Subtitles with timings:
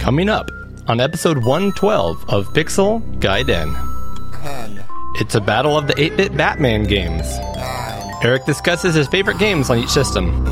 [0.00, 0.50] Coming up
[0.88, 3.74] on episode 112 of Pixel Gaiden.
[4.42, 4.84] 10,
[5.16, 7.38] It's a battle of the 8 bit Batman games.
[7.38, 10.44] 9, Eric discusses his favorite games on each system.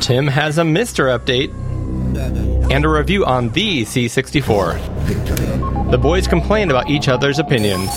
[0.00, 1.50] Tim has a MiSTer update
[2.14, 5.90] 7, and a review on the C64.
[5.90, 7.90] The boys complain about each other's opinions.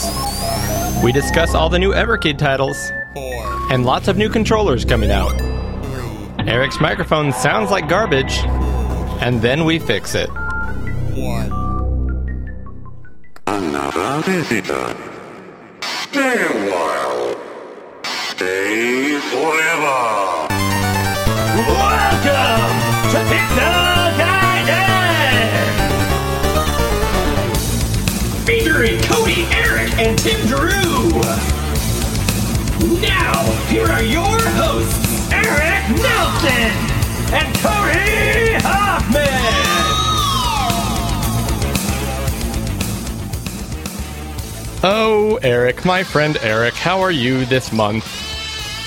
[1.04, 5.38] We discuss all the new Evercade titles 4, and lots of new controllers coming out.
[6.38, 8.40] 3, Eric's microphone sounds like garbage,
[9.22, 10.30] and then we fix it.
[11.16, 11.52] 1.
[13.48, 14.96] Another visitor.
[15.82, 17.36] Stay a while.
[18.04, 20.48] Stay forever.
[21.58, 22.76] Welcome
[23.12, 25.66] to Pixel Gaiden!
[28.46, 31.10] Featuring Cody, Eric, and Tim Drew.
[33.02, 33.34] Now,
[33.68, 36.72] here are your hosts, Eric Nelson
[37.34, 39.69] and Cody Hoffman.
[44.82, 48.26] Oh, Eric, my friend Eric, how are you this month?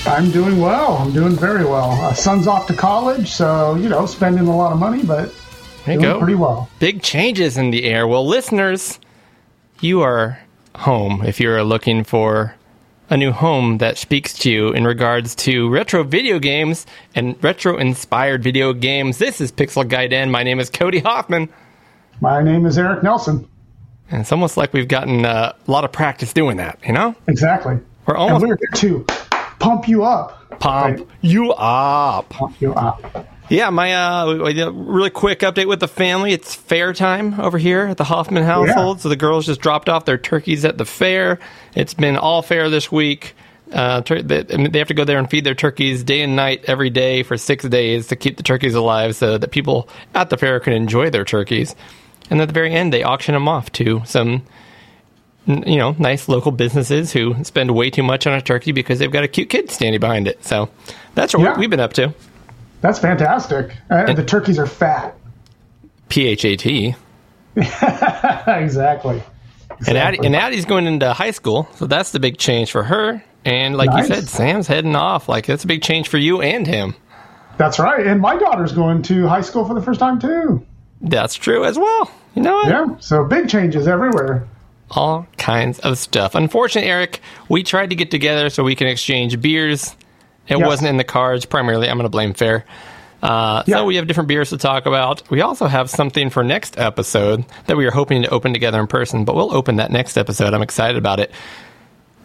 [0.07, 0.97] I'm doing well.
[0.97, 1.91] I'm doing very well.
[1.91, 5.33] Uh, son's off to college, so you know, spending a lot of money, but
[5.85, 6.17] There you doing go.
[6.19, 6.67] pretty well.
[6.79, 8.07] Big changes in the air.
[8.07, 8.99] Well, listeners,
[9.81, 10.39] you are
[10.75, 12.55] home if you're looking for
[13.11, 17.77] a new home that speaks to you in regards to retro video games and retro
[17.77, 19.19] inspired video games.
[19.19, 20.31] This is Pixel Gaiden.
[20.31, 21.49] My name is Cody Hoffman.
[22.19, 23.47] My name is Eric Nelson.
[24.11, 27.15] And it's almost like we've gotten uh, a lot of practice doing that, you know?
[27.27, 27.79] Exactly.
[28.05, 29.05] We're And almost we're here to
[29.59, 30.59] pump you up.
[30.59, 31.07] pump Right.
[31.21, 32.29] you up.
[32.29, 33.27] Pump you up.
[33.49, 36.31] Yeah, my uh, we- really quick update with the family.
[36.31, 39.01] It's fair time over here at the Hoffman household.
[39.01, 41.39] So the girls just dropped off their turkeys at the fair.
[41.75, 43.35] It's been all fair this week.
[43.71, 46.63] Uh, tur- they, they have to go there and feed their turkeys day and night
[46.67, 50.37] every day for six days to keep the turkeys alive, so that people at the
[50.37, 51.75] fair can enjoy their turkeys.
[52.29, 54.43] And at the very end, they auction them off to some,
[55.45, 59.11] you know, nice local businesses who spend way too much on a turkey because they've
[59.11, 60.43] got a cute kid standing behind it.
[60.43, 60.69] So
[61.15, 61.57] that's what Yeah.
[61.59, 62.13] we've been up to.
[62.81, 63.75] That's fantastic.
[63.89, 65.15] Uh, the turkeys are fat.
[66.09, 66.95] PHAT.
[68.47, 69.23] exactly.
[69.87, 73.23] And, Addie, and Addie's going into high school, so that's the big change for her.
[73.45, 74.07] And like Nice.
[74.09, 75.27] you said, Sam's heading off.
[75.27, 76.95] Like that's a big change for you and him.
[77.57, 78.05] That's right.
[78.07, 80.65] And my daughter's going to high school for the first time too.
[81.03, 82.09] That's true as well.
[82.33, 82.67] You know what?
[82.67, 82.95] Yeah.
[82.99, 84.47] So big changes everywhere.
[84.89, 86.33] All kinds of stuff.
[86.35, 87.19] Unfortunately, Eric,
[87.49, 89.95] we tried to get together so we can exchange beers.
[90.47, 91.45] It wasn't in the cards.
[91.45, 92.65] Primarily, I'm going to blame Fair.
[93.21, 93.63] Uh.
[93.63, 95.29] So we have different beers to talk about.
[95.29, 98.87] We also have something for next episode that we are hoping to open together in
[98.87, 100.53] person, but we'll open that next episode.
[100.53, 101.31] I'm excited about it.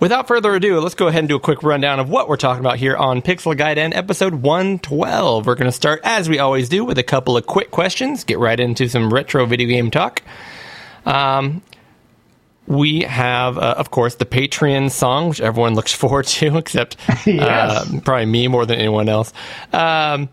[0.01, 2.61] Without further ado, let's go ahead and do a quick rundown of what we're talking
[2.61, 5.45] about here on Pixel Gaiden episode 112.
[5.45, 8.39] We're going to start, as we always do, with a couple of quick questions, get
[8.39, 10.23] right into some retro video game talk.
[11.05, 11.63] Um,
[12.69, 17.93] we have, uh, of course, the Patreon song, which everyone looks forward to, except Yes.
[17.93, 19.33] uh, probably me more than anyone else.
[19.73, 20.29] Um,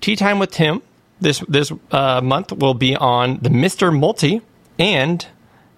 [0.00, 0.82] Tea Time with Tim
[1.20, 4.40] this this uh, month will be on the MiSTer Multi,
[4.78, 5.26] and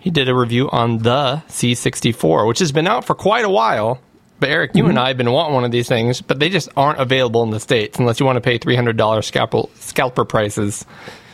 [0.00, 4.00] he did a review on the C64, which has been out for quite a while.
[4.40, 6.70] But Eric, you and I have been wanting one of these things, but they just
[6.74, 10.24] aren't available in the states unless you want to pay three hundred dollars scalper scalper
[10.24, 10.86] prices.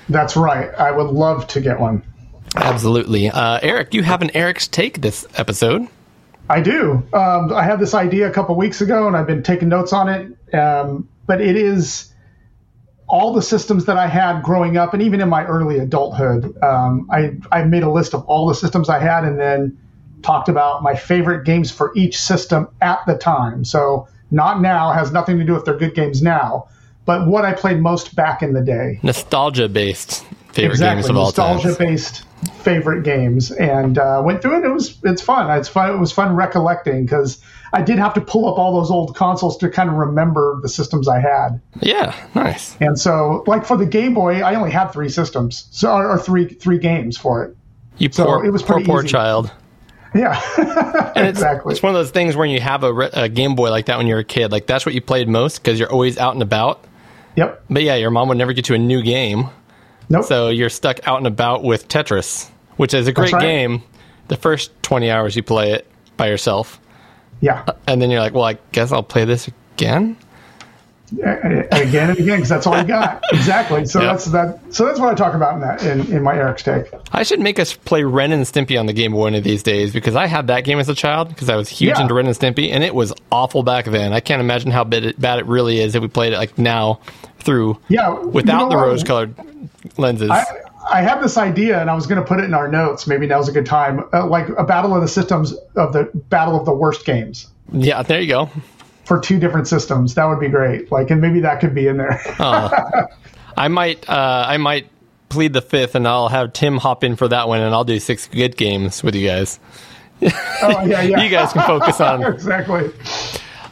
[0.08, 0.70] That's right.
[0.74, 2.02] I would love to get one.
[2.56, 3.94] Absolutely, uh, Eric.
[3.94, 5.86] You have an Eric's take this episode.
[6.48, 7.06] I do.
[7.12, 10.08] Um, I had this idea a couple weeks ago, and I've been taking notes on
[10.08, 10.54] it.
[10.54, 12.12] Um, but it is
[13.08, 16.56] all the systems that I had growing up, and even in my early adulthood.
[16.62, 19.78] Um, I I made a list of all the systems I had, and then
[20.22, 23.64] talked about my favorite games for each system at the time.
[23.64, 26.68] So not now has nothing to do if they're good games now,
[27.04, 31.16] but what I played most back in the day Nostalgia based favorite exactly games of
[31.16, 31.54] all time.
[31.54, 32.24] nostalgia based
[32.62, 36.12] favorite games and uh, went through it it was it's fun it's fun it was
[36.12, 37.40] fun recollecting because
[37.72, 40.68] i did have to pull up all those old consoles to kind of remember the
[40.68, 42.76] systems i had Yeah, nice.
[42.80, 46.18] and so like for the game boy i only had three systems so or, or
[46.18, 47.56] three three games for it
[47.98, 49.08] You So poor, it was poor, poor easy.
[49.08, 49.50] child.
[50.14, 50.40] yeah
[51.16, 53.70] And it's, exactly It's one of those things when you have a, a Game Boy
[53.70, 54.52] like that when you're a kid.
[54.52, 56.84] Like that's what you played most because you're always out and about.
[57.36, 59.48] yep But yeah, your mom would never get you a new game,
[60.08, 63.40] nope so you're stuck out and about with Tetris, which is a great right.
[63.42, 63.82] game.
[64.28, 65.86] The first 20 hours you play it
[66.16, 66.80] by yourself,
[67.40, 70.16] yeah uh, and then you're like, well, I guess I'll play this again.
[71.22, 74.10] and again and again because that's all you got exactly so Yep.
[74.10, 76.86] that's that so that's what i talk about in that in, in my eric's take
[77.12, 79.62] I should make us play Ren and Stimpy on the Game Boy one of these
[79.62, 82.02] days because I had that game as a child because I was huge Yeah.
[82.02, 84.12] into Ren and Stimpy and it was awful back then.
[84.12, 86.58] I can't imagine how bad it, bad it really is if we played it like
[86.58, 86.98] now
[87.38, 89.34] through yeah without you know the rose colored
[89.96, 90.30] lenses.
[90.30, 90.44] I,
[90.90, 93.06] I have this idea, and I was going to put it in our notes.
[93.06, 96.58] Maybe now's a good time, uh, like a battle of the systems of the battle
[96.58, 98.50] of the worst games Yeah, there you go.
[99.04, 100.14] for two different systems.
[100.14, 100.90] That would be great.
[100.92, 102.20] Like, and maybe that could be in there.
[103.58, 104.88] I might uh, I might
[105.28, 107.98] plead the fifth, and I'll have Tim hop in for that one, and I'll do
[107.98, 109.58] six good games with you guys.
[110.22, 110.28] oh,
[110.86, 111.20] yeah, yeah.
[111.22, 112.22] You guys can focus on.
[112.32, 112.90] exactly.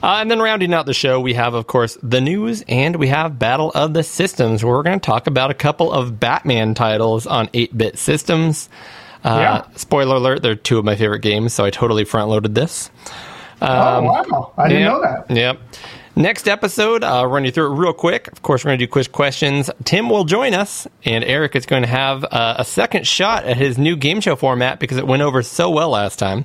[0.05, 3.09] Uh, and then rounding out the show, we have, of course, the news, and we
[3.09, 6.75] have Battle of the Systems, where we're going to talk about a couple of Batman
[6.75, 8.69] titles on 8 bit systems.
[9.25, 9.63] Uh, Yeah.
[9.77, 12.91] Spoiler alert, they're two of my favorite games, so I totally front loaded this.
[13.63, 14.53] oh wow!
[14.59, 14.93] I didn't Yep.
[14.93, 15.31] know that.
[15.35, 15.59] Yep.
[16.17, 18.29] Next episode, uh, I'll run you through it real quick.
[18.31, 19.71] Of course, we're going to do quiz questions.
[19.85, 23.57] Tim will join us, and Eric is going to have uh, a second shot at
[23.57, 26.45] his new game show format because it went over so well last time.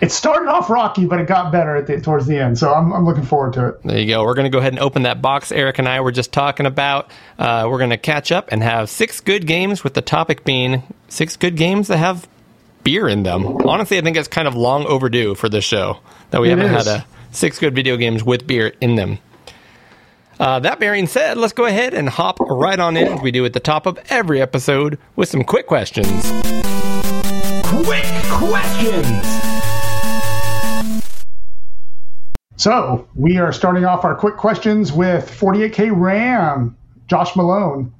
[0.00, 2.56] It started off rocky, but it got better at the, towards the end.
[2.58, 3.82] So I'm, I'm looking forward to it.
[3.82, 4.22] There you go.
[4.24, 6.66] We're going to go ahead and open that box Eric and I were just talking
[6.66, 7.10] about.
[7.38, 10.82] Uh, we're going to catch up and have six good games, with the topic being
[11.08, 12.28] six good games that have
[12.84, 13.44] beer in them.
[13.66, 15.98] Honestly, I think it's kind of long overdue for this show
[16.30, 16.86] that we It haven't is.
[16.86, 19.18] had a six good video games with beer in them.
[20.38, 23.44] Uh, that being said, let's go ahead and hop right on in as we do
[23.44, 26.30] at the top of every episode with some quick questions.
[27.64, 29.47] Quick questions.
[32.58, 36.76] So we are starting off our quick questions with 48K RAM,
[37.06, 37.94] Josh Malone.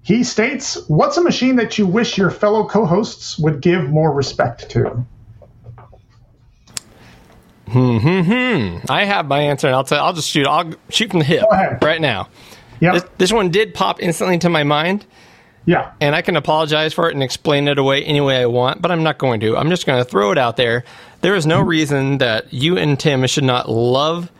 [0.00, 4.12] He states, What's a machine that you wish your fellow co hosts would give more
[4.12, 5.04] respect to?
[7.68, 8.78] Hmm, hmm, hmm.
[8.88, 10.02] I have my answer, and I'll tell.
[10.04, 10.46] I'll just shoot.
[10.46, 11.44] I'll shoot from the hip
[11.82, 12.28] right now.
[12.80, 12.94] Yep.
[12.94, 15.04] This, this one did pop instantly to my mind.
[15.66, 15.92] yeah.
[16.00, 18.90] and I can apologize for it and explain it away any way I want, but
[18.92, 19.56] I'm not going to.
[19.56, 20.84] I'm just going to throw it out there.
[21.20, 24.30] There is no reason that you and Tim should not love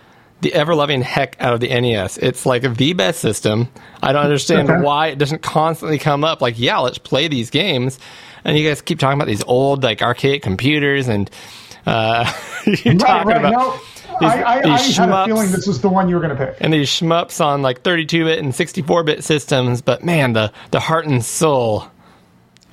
[0.41, 2.17] the ever loving heck out of the NES.
[2.19, 3.69] It's like the best system.
[4.03, 4.81] I don't understand Okay.
[4.83, 6.41] why it doesn't constantly come up.
[6.41, 7.99] Like, yeah, let's play these games.
[8.45, 11.29] And you guys keep talking about these old, like, archaic computers and.
[11.87, 12.31] Uh,
[12.67, 13.37] you're Right, talking right.
[13.39, 13.73] about No,
[14.21, 16.37] these- I, I, I these had a feeling this was the one you were going
[16.37, 16.57] to pick.
[16.61, 21.25] and these shmups on like 32-bit and 64-bit systems, but man, the the heart and
[21.25, 21.85] soul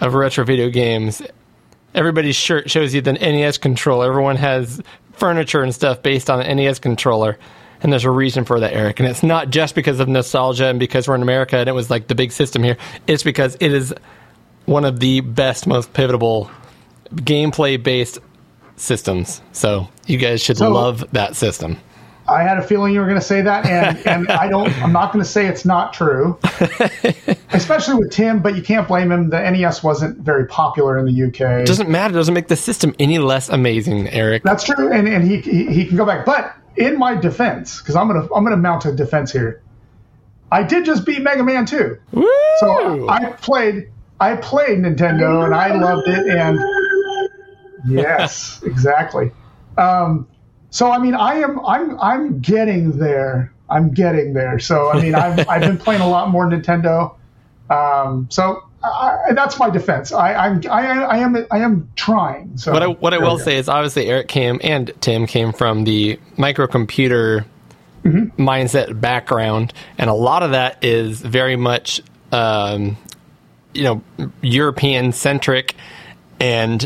[0.01, 1.21] of retro video games.
[1.95, 4.07] Everybody's shirt shows you the NES controller.
[4.07, 4.81] Everyone has
[5.13, 7.39] furniture and stuff based on the NES controller.
[7.81, 8.99] And there's a reason for that, Eric.
[8.99, 11.89] And it's not just because of nostalgia and because we're in America and it was
[11.89, 12.77] like the big system here.
[13.07, 13.93] It's because it is
[14.65, 16.51] one of the best, most pivotal
[17.13, 18.19] gameplay based
[18.75, 19.41] systems.
[19.53, 21.77] So you guys should So- love that system.
[22.27, 24.71] I had a feeling you were going to say that, and, and I don't.
[24.81, 26.39] I'm not going to say it's not true,
[27.51, 28.39] especially with Tim.
[28.39, 29.29] But you can't blame him.
[29.29, 31.61] The NES wasn't very popular in the UK.
[31.61, 32.13] It doesn't matter.
[32.13, 34.43] It doesn't make the system any less amazing, Eric.
[34.43, 36.25] That's true, and, and he, he he can go back.
[36.25, 39.61] But in my defense, because I'm gonna I'm gonna mount a defense here.
[40.51, 41.97] I did just beat Mega Man 2.
[42.11, 42.29] Woo!
[42.59, 43.89] So I played
[44.19, 46.59] I played Nintendo and I loved it and
[47.87, 49.31] yes, exactly.
[49.77, 50.27] Um,
[50.75, 53.53] so I mean I am I'm I'm getting there.
[53.69, 54.59] I'm getting there.
[54.59, 57.15] So I mean I've I've been playing a lot more Nintendo.
[57.69, 60.11] Um, so I, that's my defense.
[60.11, 62.57] I I'm I, I am I am trying.
[62.57, 65.85] So what I what I will say is obviously Eric came and Tim came from
[65.85, 67.45] the microcomputer
[68.03, 72.01] mindset background, and a lot of that is very much
[72.33, 72.97] um,
[73.73, 74.01] you know
[74.41, 75.73] European centric,
[76.41, 76.85] and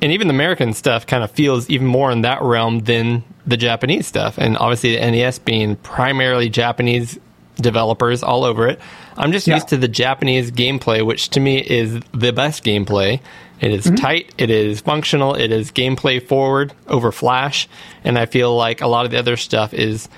[0.00, 3.56] and even the American stuff kind of feels even more in that realm than the
[3.56, 7.18] Japanese stuff, and obviously the NES being primarily Japanese
[7.56, 8.78] developers all over it.
[9.16, 9.54] I'm just Yeah.
[9.54, 13.20] used to the Japanese gameplay, which to me is the best gameplay.
[13.60, 13.96] It is mm-hmm.
[13.96, 17.68] tight, it is functional, it is gameplay forward over Flash,
[18.04, 20.08] and I feel like a lot of the other stuff is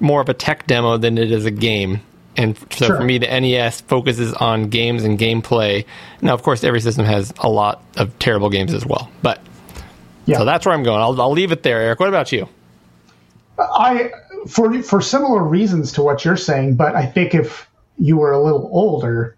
[0.00, 2.00] more of a tech demo than it is a game.
[2.38, 2.96] And so Sure.
[2.96, 5.84] for me, the NES focuses on games and gameplay.
[6.22, 9.10] Now, of course, every system has a lot of terrible games as well.
[9.22, 9.40] But
[10.24, 10.38] Yeah.
[10.38, 11.00] so that's where I'm going.
[11.02, 12.00] I'll, I'll leave it there, Eric.
[12.00, 12.48] What about you?
[13.58, 14.10] I
[14.46, 17.68] for for similar reasons to what you're saying, but I think if
[17.98, 19.36] you were a little older,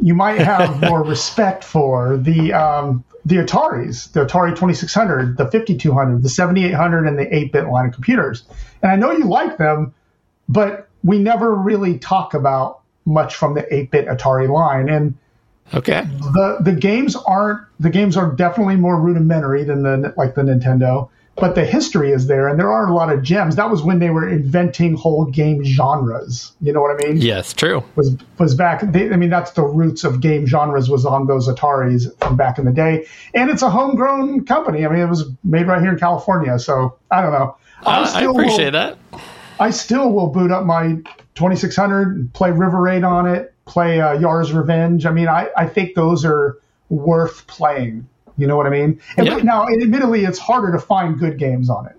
[0.00, 6.22] you might have more respect for the um, the Ataris, the Atari 2600, the 5200,
[6.22, 8.44] the 7800, and the 8-bit line of computers.
[8.82, 9.94] And I know you like them,
[10.48, 14.88] but we never really talk about much from the 8-bit Atari line.
[14.88, 15.14] And
[15.72, 16.06] Okay.
[16.34, 21.08] the the games aren't the games are definitely more rudimentary than the like the Nintendo,
[21.36, 23.56] but the history is there, and there are a lot of gems.
[23.56, 26.52] That was when they were inventing whole game genres.
[26.60, 27.16] You know what I mean?
[27.16, 27.82] Yes, true.
[27.96, 28.82] Was was back.
[28.92, 32.58] They, I mean, that's the roots of game genres was on those Ataris from back
[32.58, 34.84] in the day, and it's a homegrown company.
[34.84, 36.58] I mean, it was made right here in California.
[36.58, 37.56] So I don't know.
[37.86, 38.98] Uh, I appreciate will, that.
[39.60, 40.96] I still will boot up my
[41.34, 43.54] 2600 and play River Raid on it.
[43.66, 45.06] play uh, Yar's Revenge.
[45.06, 46.58] I mean, I, I think those are
[46.90, 48.06] worth playing.
[48.36, 49.00] You know what I mean?
[49.16, 49.36] And Yeah.
[49.38, 51.96] Now, admittedly, it's harder to find good games on it.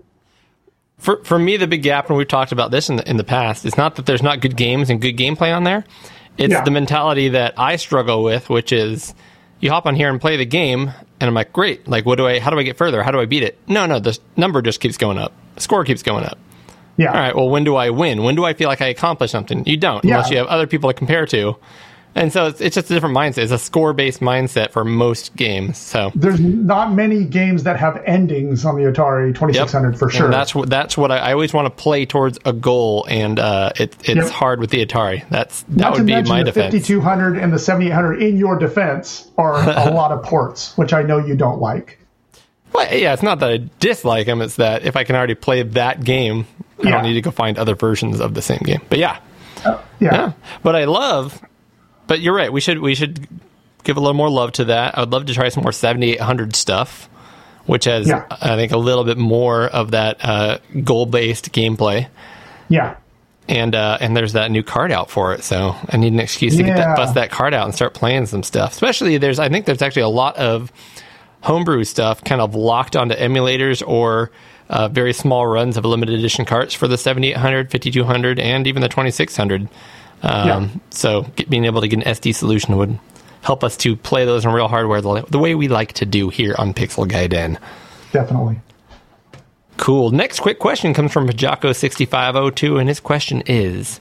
[0.98, 3.24] For for me, the big gap, and we've talked about this in the, in the
[3.24, 5.84] past, it's not that there's not good games and good gameplay on there.
[6.38, 6.64] It's Yeah.
[6.64, 9.14] the mentality that I struggle with, which is
[9.60, 11.88] you hop on here and play the game, and I'm like, great.
[11.88, 12.38] Like, what do I?
[12.38, 13.02] How do I get further?
[13.02, 13.58] How do I beat it?
[13.66, 15.32] No, no, the number just keeps going up.
[15.56, 16.38] The score keeps going up.
[16.96, 17.08] Yeah.
[17.12, 17.36] All right.
[17.36, 18.22] Well, when do I win?
[18.22, 19.64] When do I feel like I accomplished something?
[19.66, 20.14] You don't, Yeah.
[20.16, 21.56] unless you have other people to compare to.
[22.14, 23.42] And so it's, it's just a different mindset.
[23.42, 25.76] It's a score based mindset for most games.
[25.76, 30.30] So There's not many games that have endings on the Atari 2600 for And sure.
[30.30, 33.72] that's what that's what I, I always want to play towards a goal, and uh,
[33.76, 34.30] it, it's Yep.
[34.30, 35.28] hard with the Atari.
[35.28, 36.72] That's that Not to would be my the defense.
[36.72, 41.18] 5200 and the 7800 in your defense are a lot of ports, which I know
[41.18, 41.98] you don't like.
[42.76, 44.42] Well, yeah, it's not that I dislike them.
[44.42, 46.46] It's that if I can already play that game,
[46.84, 48.82] I don't need to go find other versions of the same game.
[48.88, 49.18] But yeah,
[49.64, 49.80] Yeah.
[50.00, 50.32] yeah.
[50.62, 51.40] But I love.
[52.06, 52.52] But you're right.
[52.52, 53.26] We should we should
[53.82, 54.96] give a little more love to that.
[54.96, 57.08] I would love to try some more 7800 stuff,
[57.66, 58.24] which has Yeah.
[58.30, 62.08] I think a little bit more of that uh, goal based gameplay.
[62.68, 62.96] Yeah.
[63.48, 65.44] and uh, and there's that new card out for it.
[65.44, 66.88] So I need an excuse to get Yeah.
[66.88, 68.72] that, bust that card out and start playing some stuff.
[68.72, 70.70] Especially there's, I think there's actually a lot of
[71.46, 74.32] homebrew stuff kind of locked onto emulators or
[74.68, 78.88] uh, very small runs of limited edition carts for the 7800, 5200, and even the
[78.88, 79.62] 2600.
[79.62, 79.68] Um,
[80.22, 80.68] Yeah.
[80.90, 82.98] So get, being able to get an SD solution would
[83.42, 86.30] help us to play those in real hardware the, the way we like to do
[86.30, 87.58] here on Pixel Gaiden.
[88.10, 88.58] Definitely.
[89.76, 90.10] Cool.
[90.10, 94.00] Next quick question comes from Pajako6502, and his question is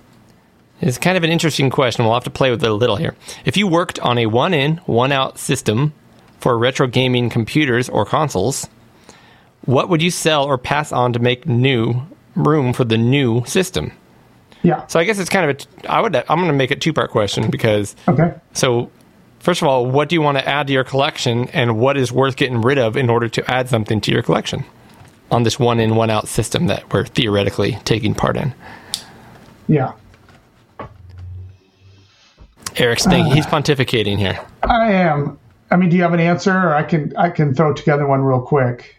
[0.82, 2.06] is kind of an interesting question.
[2.06, 3.16] We'll have to play with it a little here.
[3.46, 5.94] If you worked on a one in, one out system
[6.40, 8.68] for retro gaming computers or consoles,
[9.66, 12.02] what would you sell or pass on to make new
[12.36, 13.92] room for the new system?
[14.64, 14.86] Yeah.
[14.88, 15.92] So I guess it's kind of a.
[15.92, 16.16] I would.
[16.16, 18.34] I'm going to make it two part question because Okay.
[18.54, 18.90] so,
[19.40, 22.12] first of all, what do you want to add to your collection, and what is
[22.12, 24.66] worth getting rid of in order to add something to your collection
[25.32, 28.54] on this one in, one out system that we're theoretically taking part in?
[29.68, 29.94] Yeah.
[32.78, 34.40] Eric's thinking, uh, he's pontificating here.
[34.64, 35.40] I am.
[35.76, 36.54] I mean, do you have an answer?
[36.54, 38.96] Or I can I can throw together one real quick.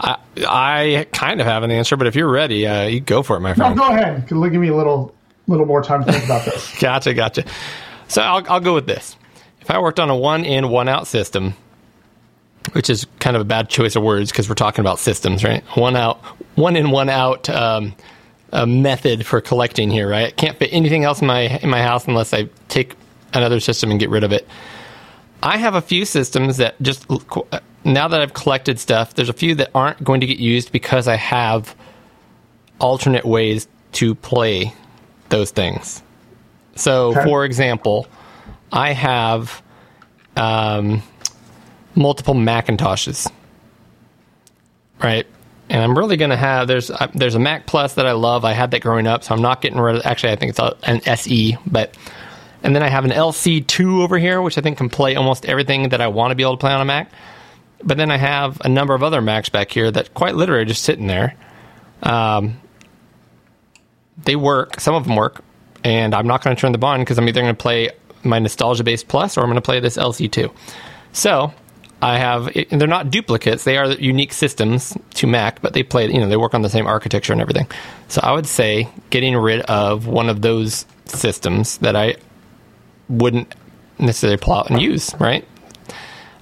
[0.00, 3.36] I, I kind of have an answer, but if you're ready, uh, you go for
[3.36, 3.76] it, my friend.
[3.76, 4.26] No, go ahead.
[4.26, 5.14] Give me a little
[5.46, 6.76] little more time to think about this.
[6.80, 7.44] Gotcha, gotcha.
[8.08, 9.16] So I'll, I'll go with this.
[9.60, 11.54] If I worked on a one in, one out system,
[12.72, 15.62] which is kind of a bad choice of words because we're talking about systems, right?
[15.76, 16.18] One out,
[16.56, 17.94] one in, one out um,
[18.52, 20.26] a method for collecting here, right?
[20.26, 22.96] I can't fit anything else in my in my house unless I take
[23.32, 24.48] another system and get rid of it.
[25.42, 27.06] I have a few systems that just
[27.84, 31.06] now that I've collected stuff, there's a few that aren't going to get used because
[31.08, 31.74] I have
[32.80, 34.72] alternate ways to play
[35.28, 36.02] those things.
[36.74, 37.24] So, Okay.
[37.24, 38.06] for example,
[38.72, 39.62] I have
[40.36, 41.02] um,
[41.94, 43.30] multiple Macintoshes,
[45.02, 45.26] right?
[45.68, 48.44] And I'm really going to have there's uh, there's a Mac Plus that I love.
[48.44, 50.02] I had that growing up, so I'm not getting rid of.
[50.06, 51.96] Actually, I think it's a, an SE, but
[52.62, 55.90] and then I have an LC2 over here, which I think can play almost everything
[55.90, 57.10] that I want to be able to play on a Mac.
[57.82, 60.66] But then I have a number of other Macs back here that quite literally are
[60.66, 61.36] just sitting there.
[62.02, 62.60] Um,
[64.24, 64.80] they work.
[64.80, 65.42] Some of them work,
[65.84, 67.90] and I'm not going to turn them on because I'm either going to play
[68.22, 70.52] my Nostalgia Base Plus or I'm going to play this LC2.
[71.12, 71.52] So
[72.00, 72.52] I have.
[72.70, 73.64] They're not duplicates.
[73.64, 76.06] They are unique systems to Mac, but they play.
[76.06, 77.68] You know, they work on the same architecture and everything.
[78.08, 82.16] So I would say getting rid of one of those systems that I
[83.08, 83.54] wouldn't
[83.98, 85.46] necessarily pull out and use, right?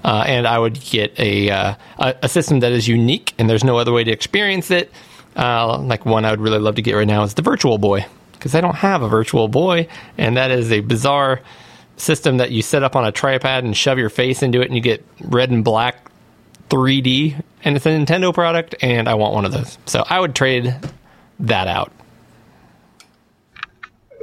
[0.05, 3.79] Uh, and I would get a, uh, a system that is unique and there's no
[3.79, 4.91] other way to experience it.
[5.35, 8.07] Uh, like one I would really love to get right now is the Virtual Boy
[8.45, 11.41] because I don't have a Virtual Boy, and that is a bizarre
[11.97, 14.75] system that you set up on a tripod and shove your face into it, and
[14.75, 16.11] you get red and black
[16.69, 19.79] 3D, and it's a Nintendo product, and I want one of those.
[19.87, 20.77] So I would trade
[21.41, 21.91] that out.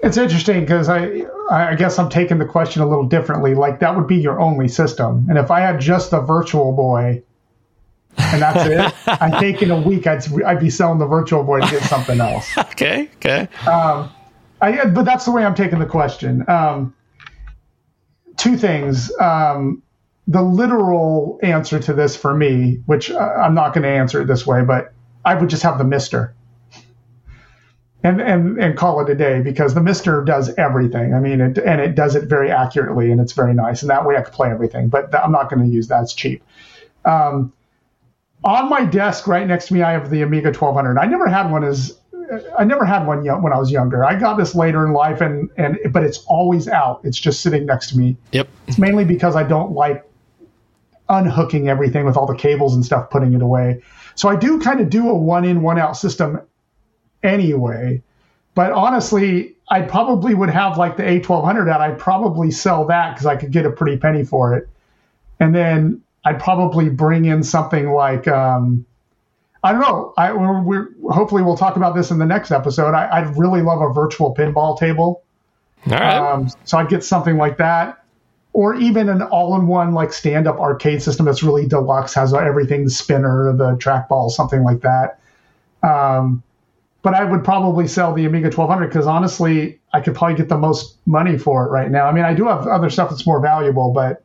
[0.04, 3.54] It's interesting because I I guess I'm taking the question a little differently.
[3.54, 7.22] Like that would be your only system, and if I had just the Virtual Boy,
[8.18, 11.62] and that's it, I think in a week I'd I'd be selling the Virtual Boy
[11.62, 12.50] to get something else.
[12.72, 13.48] Okay, okay.
[13.68, 14.10] Um,
[14.60, 16.44] I, but that's the way I'm taking the question.
[16.48, 16.96] Um,
[18.38, 19.12] two things.
[19.20, 19.84] Um,
[20.28, 24.26] the literal answer to this for me, which uh, I'm not going to answer it
[24.26, 24.94] this way, but
[25.26, 26.32] I would just have the MiSTer,
[28.04, 31.14] and and and call it a day because the MiSTer does everything.
[31.14, 33.82] I mean, it and it does it very accurately, and it's very nice.
[33.82, 34.88] And that way, I could play everything.
[34.88, 36.44] But th- I'm not going to use that; it's cheap.
[37.06, 37.54] Um,
[38.44, 40.98] on my desk, right next to me, I have the Amiga 1200.
[40.98, 41.98] I never had one as
[42.58, 44.04] I never had one when I was younger.
[44.04, 47.02] I got this later in life, and and but it's always out.
[47.04, 48.18] It's just sitting next to me.
[48.32, 48.48] Yep.
[48.68, 50.04] It's mainly because I don't like
[51.10, 53.82] unhooking everything with all the cables and stuff, putting it away.
[54.16, 56.42] So I do kind of do a one in, one out system
[57.24, 58.02] anyway.
[58.54, 61.82] But honestly, I probably would have like the A1200 out.
[61.82, 64.68] I'd probably sell that because I could get a pretty penny for it.
[65.40, 68.86] And then I'd probably bring in something like, um,
[69.64, 70.14] I don't know.
[70.18, 72.94] I, we're, we're, hopefully we'll talk about this in the next episode.
[72.94, 75.24] I, I'd really love a virtual pinball table.
[75.88, 76.18] All right.
[76.18, 78.04] Um, so I'd get something like that,
[78.54, 83.54] or even an all-in-one like stand-up arcade system that's really deluxe, has everything, the spinner,
[83.56, 85.20] the trackball, something like that.
[85.82, 86.44] Um,
[87.02, 90.58] but I would probably sell the Amiga 1200 because honestly, I could probably get the
[90.58, 92.06] most money for it right now.
[92.06, 94.24] I mean, I do have other stuff that's more valuable, but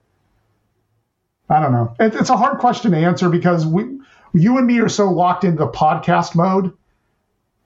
[1.49, 1.95] I don't know.
[1.99, 3.85] It, it's a hard question to answer because we,
[4.35, 6.73] you and me are so locked into the podcast mode.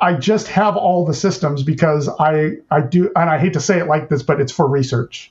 [0.01, 3.79] I just have all the systems because I I do, and I hate to say
[3.79, 5.31] it like this, but it's for research.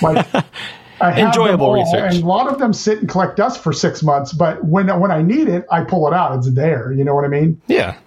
[0.00, 0.26] Like
[1.00, 2.14] I have Enjoyable research.
[2.14, 4.32] and a lot of them sit and collect dust for six months.
[4.32, 6.38] But when when I need it, I pull it out.
[6.38, 6.92] It's there.
[6.92, 7.60] You know what I mean?
[7.66, 7.98] yeah.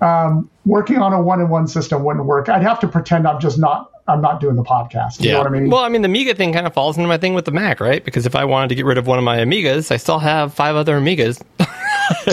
[0.00, 2.48] Um, Working on a one-in-one system wouldn't work.
[2.50, 3.90] I'd have to pretend I'm just not.
[4.06, 5.20] I'm not doing the podcast.
[5.20, 5.32] You Yeah.
[5.34, 5.70] know what I mean?
[5.70, 7.80] Well, I mean, the Amiga thing kind of falls into my thing with the Mac,
[7.80, 8.04] right?
[8.04, 10.52] Because if I wanted to get rid of one of my Amigas, I still have
[10.52, 11.40] five other Amigas,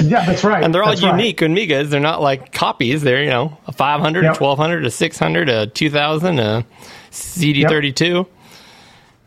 [0.04, 0.64] yeah, that's right.
[0.64, 1.12] and they're all That's right.
[1.20, 1.90] unique Amigas.
[1.90, 3.04] They're not like copies.
[3.04, 4.36] They're you know a 500, Yep.
[4.42, 6.66] a 1200, a 600, a 2000, a
[7.12, 8.26] CD32.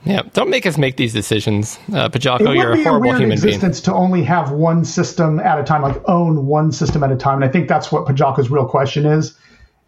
[0.04, 2.54] Yeah, don't make us make these decisions, uh, Pajako.
[2.54, 3.54] You're a horrible weird human being.
[3.54, 7.16] existence to only have one system at a time, like own one system at a
[7.16, 7.36] time.
[7.36, 9.36] And I think that's what Pajako's real question is.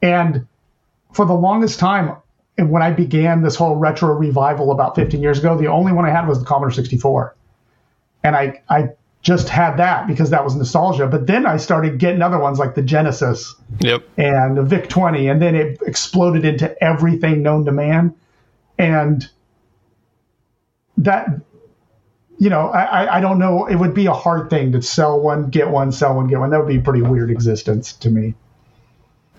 [0.02, 0.47] And
[1.12, 2.14] for the longest time,
[2.59, 6.04] and when I began this whole retro revival about 15 years ago, the only one
[6.04, 7.35] I had was the Commodore 64.
[8.23, 8.90] And I, I
[9.23, 11.07] just had that because that was nostalgia.
[11.07, 14.04] But then I started getting other ones like the Genesis Yep.
[14.19, 18.14] and the VIC 20, and then it exploded into everything known to man.
[18.78, 19.28] And
[21.04, 21.28] that,
[22.38, 23.66] you know, I, I- I don't know.
[23.66, 26.50] It would be a hard thing to sell one, get one, sell one, get one.
[26.50, 28.35] That would be a pretty weird existence to me.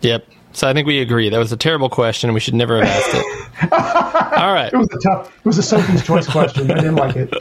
[0.02, 0.26] Yep.
[0.56, 1.30] So I think we agree.
[1.30, 2.32] That was a terrible question.
[2.34, 3.74] We should never have asked it.
[4.40, 4.72] All right.
[4.72, 6.70] It was a tough, it was a Sophie's choice question.
[6.70, 7.34] I didn't like it.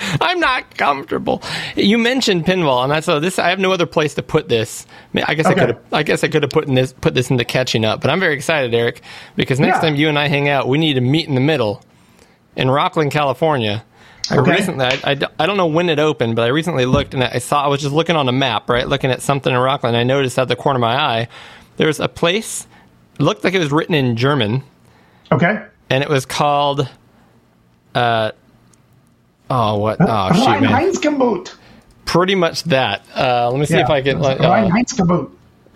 [0.20, 1.42] I'm not comfortable.
[1.76, 3.38] You mentioned pinball, and that's so this.
[3.38, 4.86] I have no other place to put this.
[4.88, 5.68] I, mean, I guess I could.
[5.68, 8.00] have I guess I could have put in this put this into catching up.
[8.00, 9.02] But I'm very excited, Eric,
[9.36, 9.80] because next Yeah.
[9.82, 11.82] time you and I hang out, we need to meet in the middle
[12.56, 13.84] in Rocklin, California.
[14.30, 14.50] I Okay.
[14.50, 17.38] recently, I, I, I don't know when it opened, but I recently looked and I
[17.38, 19.94] saw I was just looking on a map, right, looking at something in Rocklin.
[19.94, 21.28] I noticed at the corner of my eye
[21.76, 22.66] there was a place.
[23.20, 24.62] Looked like it was written in German,
[25.32, 25.62] Okay.
[25.90, 26.88] and it was called.
[27.94, 28.32] Uh,
[29.48, 29.98] oh what?
[30.00, 30.70] Oh shoot, Rhein man!
[30.92, 31.54] Heinzgebot.
[32.04, 33.02] pretty much that.
[33.14, 34.18] Uh, let me see if I can.
[34.20, 35.26] Like, Rhein uh,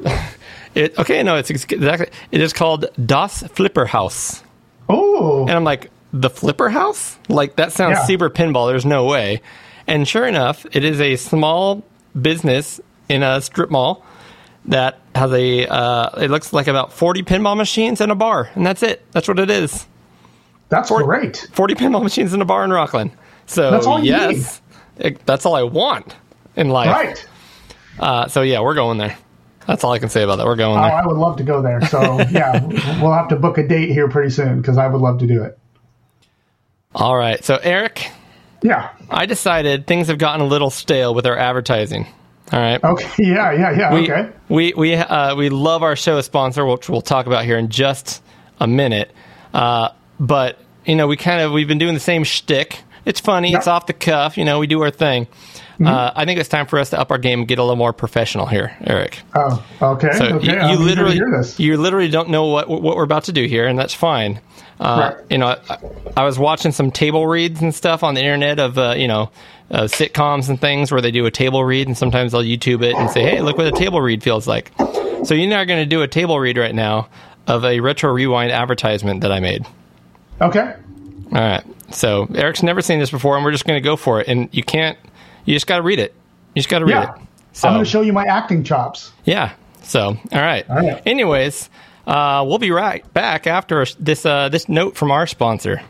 [0.74, 2.08] it, okay, no, it's exactly.
[2.30, 4.42] It is called Das Flipper House,
[4.88, 7.18] Oh, and I'm like, the Flipper House?
[7.28, 8.06] Like that sounds Yeah.
[8.06, 8.68] super pinball.
[8.70, 9.40] There's no way.
[9.86, 11.82] And sure enough, it is a small
[12.20, 14.04] business in a strip mall
[14.66, 15.66] that has a.
[15.66, 19.04] Uh, it looks like about 40 pinball machines and a bar, and that's it.
[19.12, 19.86] That's what it is.
[20.68, 21.48] that's great.
[21.52, 23.10] 40 pinball machines in a bar in Rocklin.
[23.46, 24.60] So That's all yes,
[24.98, 26.14] it- that's all I want
[26.56, 26.90] in life.
[26.90, 27.26] Right.
[27.98, 29.16] Uh, so yeah, we're going there.
[29.66, 30.46] That's all I can say about that.
[30.46, 30.92] We're going Oh, there.
[30.92, 31.80] I would love to go there.
[31.86, 32.64] So yeah,
[33.00, 35.42] we'll have to book a date here pretty soon because I would love to do
[35.42, 35.58] it.
[36.94, 37.44] All right.
[37.44, 38.10] So Eric,
[38.62, 38.90] Yeah.
[39.08, 42.06] I decided things have gotten a little stale with our advertising.
[42.52, 42.82] All right.
[42.82, 43.08] Okay.
[43.18, 43.52] Yeah.
[43.52, 43.78] Yeah.
[43.78, 43.94] Yeah.
[43.94, 44.30] We, okay.
[44.48, 48.22] we we uh, we love our show sponsor, which we'll talk about here in just
[48.58, 49.12] a minute.
[49.54, 52.82] Uh, but you know, we kind of we've been doing the same shtick.
[53.04, 53.54] It's funny.
[53.54, 54.36] It's off the cuff.
[54.36, 55.26] You know, we do our thing.
[55.26, 55.86] Mm-hmm.
[55.86, 57.76] Uh, I think it's time for us to up our game and get a little
[57.76, 59.20] more professional here, Eric.
[59.34, 59.64] Oh.
[59.80, 60.10] Okay.
[60.12, 60.46] So okay.
[60.46, 61.58] you, you literally hear this.
[61.58, 64.40] you literally don't know what what we're about to do here, and that's fine.
[64.80, 65.24] Uh, Right.
[65.30, 65.78] You know, I,
[66.16, 69.30] I was watching some table reads and stuff on the internet of uh, you know
[69.70, 72.94] uh, sitcoms and things where they do a table read, and sometimes they'll YouTube it
[72.96, 74.72] and say, "Hey, look what a table read feels like."
[75.24, 77.08] So you and I are going to do a table read right now
[77.46, 79.66] of a retro rewind advertisement that I made.
[80.40, 80.74] Okay.
[81.32, 81.62] All right.
[81.90, 84.28] So Eric's never seen this before, and we're just going to go for it.
[84.28, 84.96] And you can't.
[85.44, 86.14] You just got to read it.
[86.54, 87.14] You just got to read Yeah.
[87.16, 87.20] it.
[87.52, 89.12] So I'm going to show you my acting chops.
[89.24, 89.52] yeah.
[89.82, 90.68] So, all right.
[90.70, 91.02] All right.
[91.04, 91.68] Anyways,
[92.10, 95.80] uh, we'll be right back after this uh, this note from our sponsor.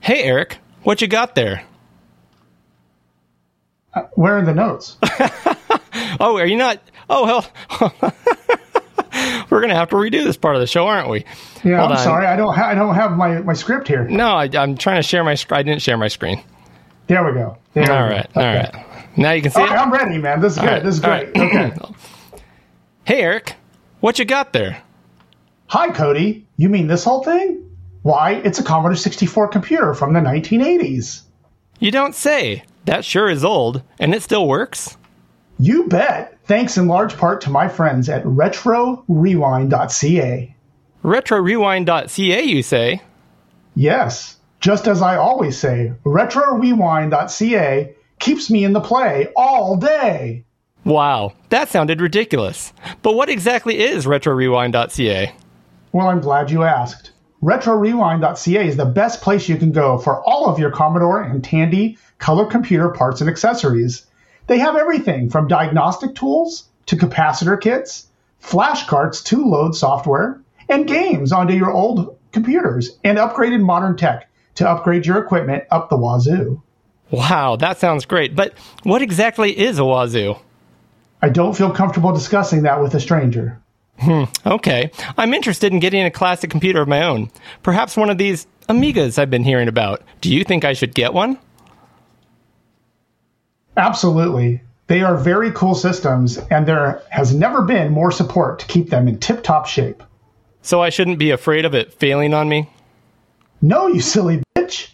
[0.00, 1.62] Hey, Eric, what you got there?
[4.14, 4.96] Where are the notes?
[6.20, 6.80] Oh, are you not?
[7.08, 7.92] Oh, hell.
[9.50, 11.24] We're gonna have to redo this part of the show, aren't we?
[11.64, 11.78] Yeah.
[11.78, 12.04] Hold I'm on.
[12.04, 12.26] sorry.
[12.26, 12.52] I don't.
[12.54, 14.04] Ha- I don't have my, my script here.
[14.08, 15.34] No, I, I'm trying to share my.
[15.36, 16.42] sc- I didn't share my screen.
[17.06, 17.56] There we go.
[17.74, 18.14] There we All go.
[18.16, 18.70] All Okay.
[18.74, 19.18] right.
[19.18, 19.72] Now you can see All it.
[19.72, 20.40] I'm ready, man.
[20.40, 20.66] This is good.
[20.66, 21.36] right, This is all great.
[21.36, 21.72] right.
[21.72, 21.92] Okay.
[23.04, 23.54] Hey, Eric.
[24.00, 24.82] What you got there?
[25.66, 26.46] Hi, Cody.
[26.56, 27.64] You mean this whole thing?
[28.02, 31.22] Why, it's a Commodore 64 computer from the 1980s.
[31.80, 32.62] You don't say.
[32.84, 34.96] That sure is old, and it still works.
[35.58, 40.54] You bet, thanks in large part to my friends at RetroRewind.ca.
[41.04, 43.02] RetroRewind.ca, you say?
[43.74, 50.44] Yes, just as I always say, RetroRewind.ca keeps me in the play all day.
[50.88, 52.72] Wow, that sounded ridiculous.
[53.02, 55.34] But what exactly is RetroRewind.ca?
[55.92, 57.12] Well, I'm glad you asked.
[57.42, 61.98] RetroRewind.ca is the best place you can go for all of your Commodore and Tandy
[62.16, 64.06] color computer parts and accessories.
[64.46, 68.06] They have everything from diagnostic tools to capacitor kits,
[68.38, 74.30] flash carts to load software, and games onto your old computers, and upgraded modern tech
[74.54, 76.62] to upgrade your equipment up the wazoo.
[77.10, 78.34] Wow, that sounds great.
[78.34, 80.36] But what exactly is a wazoo?
[81.20, 83.60] I don't feel comfortable discussing that with a stranger.
[83.98, 87.30] Hmm, okay, I'm interested in getting a classic computer of my own.
[87.62, 90.02] Perhaps one of these Amigas I've been hearing about.
[90.20, 91.38] Do you think I should get one?
[93.76, 94.60] Absolutely.
[94.86, 99.08] They are very cool systems, and there has never been more support to keep them
[99.08, 100.02] in tip top shape.
[100.62, 102.70] So I shouldn't be afraid of it failing on me?
[103.60, 104.88] No, you silly bitch.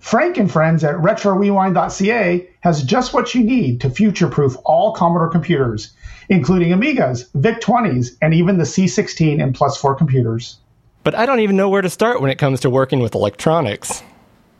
[0.00, 5.28] Frank and friends at RetroRewind.ca has just what you need to future proof all Commodore
[5.28, 5.92] computers,
[6.30, 10.58] including Amigas, VIC 20s, and even the C16 and Plus 4 computers.
[11.04, 14.02] But I don't even know where to start when it comes to working with electronics.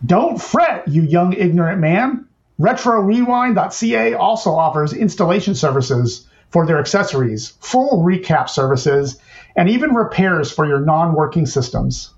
[0.04, 2.26] Don't fret, you young ignorant man.
[2.60, 9.18] RetroRewind.ca also offers installation services for their accessories, full recap services,
[9.56, 12.10] and even repairs for your non working systems.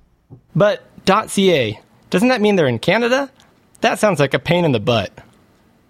[0.57, 1.81] But .ca,
[2.13, 3.31] doesn't that mean they're in Canada?
[3.81, 5.11] That sounds like a pain in the butt.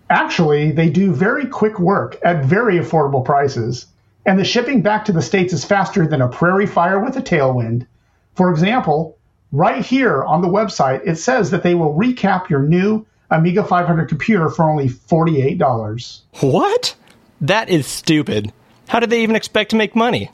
[0.09, 3.87] Actually, they do very quick work at very affordable prices,
[4.25, 7.21] and the shipping back to the States is faster than a prairie fire with a
[7.23, 7.89] tailwind.
[8.37, 9.19] For example,
[9.51, 14.09] right here on the website, it says that they will recap your new Amiga 500
[14.09, 16.21] computer for only $48.
[16.41, 16.95] What?
[17.41, 18.53] That is stupid.
[18.87, 20.31] How do they even expect to make money?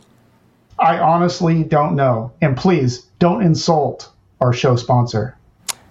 [0.79, 2.33] I honestly don't know.
[2.43, 5.38] And please don't insult our show sponsor.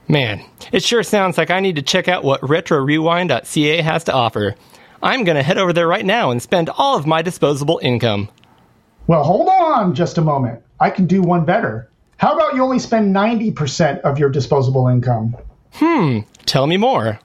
[0.08, 0.41] Man,
[0.72, 4.56] it sure sounds like I need to check out what RetroRewind.ca has to offer.
[5.04, 8.30] I'm going to head over there right now and spend all of my disposable income.
[9.06, 10.63] Well, hold on just a moment.
[10.80, 11.89] I can do one better.
[12.17, 15.36] How about you only spend 90% of your disposable income?
[15.74, 17.20] Hmm, tell me more.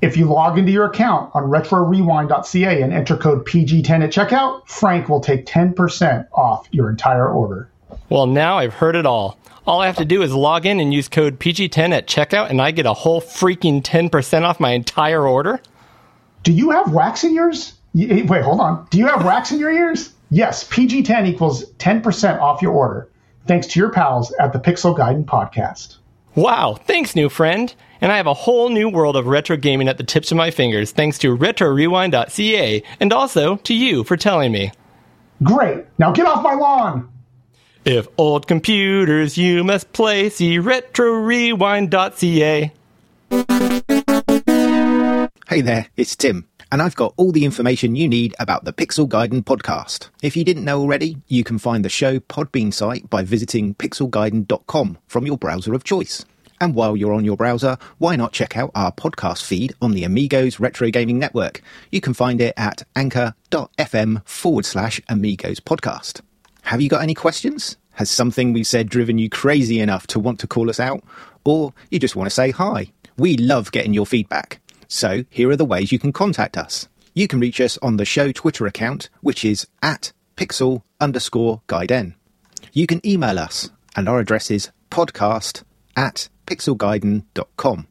[0.00, 5.08] If you log into your account on RetroRewind.ca and enter code PG10 at checkout, Frank
[5.08, 7.70] will take 10% off your entire order.
[8.08, 9.38] Well, now I've heard it all.
[9.68, 12.58] All I have to do is log in and use code PG10 at checkout, and
[12.58, 15.60] I get a whole freaking 10% off my entire order?
[16.42, 17.74] Do you have wax in yours?
[17.92, 18.86] Y- eh, Wait, hold on.
[18.88, 20.14] Do you have wax in your ears?
[20.30, 23.10] Yes, PG10 equals 10% off your order,
[23.46, 25.98] thanks to your pals at the Pixel Gaiden Podcast.
[26.34, 27.74] Wow, thanks, new friend.
[28.00, 30.50] And I have a whole new world of retro gaming at the tips of my
[30.50, 34.72] fingers, thanks to RetroRewind.ca, and also to you for telling me.
[35.42, 35.84] Great.
[35.98, 37.10] Now get off my lawn.
[37.90, 42.70] If old computers you must play, see RetroRewind.ca.
[45.48, 49.08] Hey there, it's Tim, and I've got all the information you need about the Pixel
[49.08, 50.10] Gaiden podcast.
[50.20, 54.98] If you didn't know already, you can find the show Podbean site by visiting pixelgaiden.com
[55.06, 56.26] from your browser of choice.
[56.60, 60.04] And while you're on your browser, why not check out our podcast feed on the
[60.04, 61.62] Amigos Retro Gaming Network?
[61.90, 66.20] You can find it at anchor.fm forward slash Amigos podcast.
[66.68, 67.78] Have you got any questions?
[67.92, 71.02] Has something we said driven you crazy enough to want to call us out?
[71.42, 72.92] Or you just want to say hi?
[73.16, 74.60] We love getting your feedback.
[74.86, 76.86] So here are the ways you can contact us.
[77.14, 82.16] You can reach us on the show Twitter account, which is at pixel underscore gaiden.
[82.74, 85.62] You can email us, and our address is podcast
[85.96, 87.87] at pixelgaiden.com.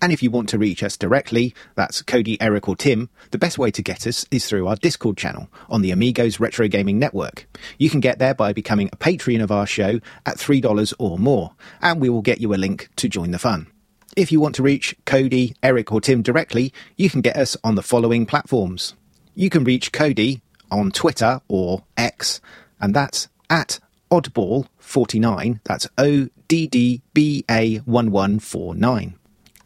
[0.00, 3.58] And if you want to reach us directly, that's Cody, Eric, or Tim, the best
[3.58, 7.46] way to get us is through our Discord channel on the Amigos Retro Gaming Network.
[7.78, 11.52] You can get there by becoming a patron of our show at $3 or more,
[11.80, 13.68] and we will get you a link to join the fun.
[14.16, 17.74] If you want to reach Cody, Eric, or Tim directly, you can get us on
[17.74, 18.94] the following platforms.
[19.34, 22.40] You can reach Cody on Twitter or X,
[22.80, 23.78] and that's at
[24.10, 25.60] Oddball49.
[25.64, 29.18] That's O D D B A 1149.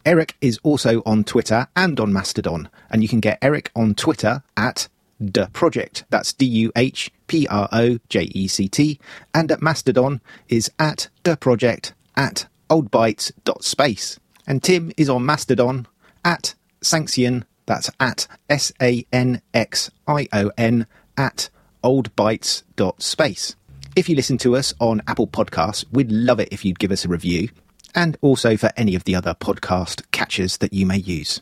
[0.05, 4.43] Eric is also on Twitter and on Mastodon, and you can get Eric on Twitter
[4.57, 4.87] at
[5.21, 6.03] duhproject.
[6.09, 8.99] That's D U H P R O J E C T,
[9.33, 14.19] and at Mastodon is at duhproject at oldbytes.space.
[14.47, 15.87] And Tim is on Mastodon
[16.25, 20.87] at Sanxion, that's at S A N X I O N,
[21.17, 21.49] at
[21.83, 23.55] oldbytes.space.
[23.95, 27.03] If you listen to us on Apple Podcasts, we'd love it if you'd give us
[27.03, 27.49] a review,
[27.95, 31.41] and also for any of the other podcast catchers that you may use.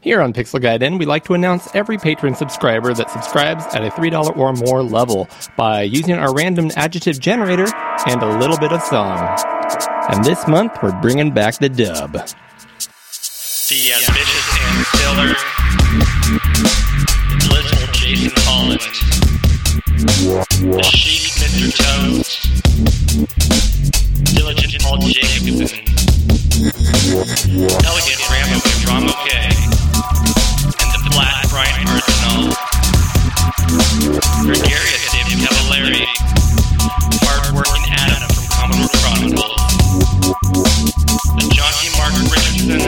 [0.00, 3.90] Here on Pixel Gaiden, we like to announce every patron subscriber that subscribes at a
[3.90, 7.66] $3 or more level by using our random adjective generator
[8.06, 9.18] and a little bit of song.
[10.10, 12.12] And this month, we're bringing back the dub.
[12.12, 15.34] The ambitious Ann Stiller,
[17.48, 18.80] blissful Jason Holland,
[19.98, 21.68] the chic Mr.
[21.76, 22.37] Toast,
[24.34, 25.82] diligent Paul Jacobson,
[27.84, 29.28] elegant Rambo Drama K,
[30.78, 32.52] and the flat Brian Arsenal,
[34.44, 36.04] gregarious David Cavallari,
[37.24, 39.62] hard-working Adam from Commodore Chronicles,
[41.36, 42.82] the jaunty Mark Richardson,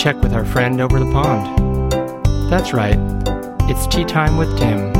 [0.00, 1.92] check with our friend over the pond?
[2.50, 2.96] That's right,
[3.68, 4.99] it's tea time with Tim.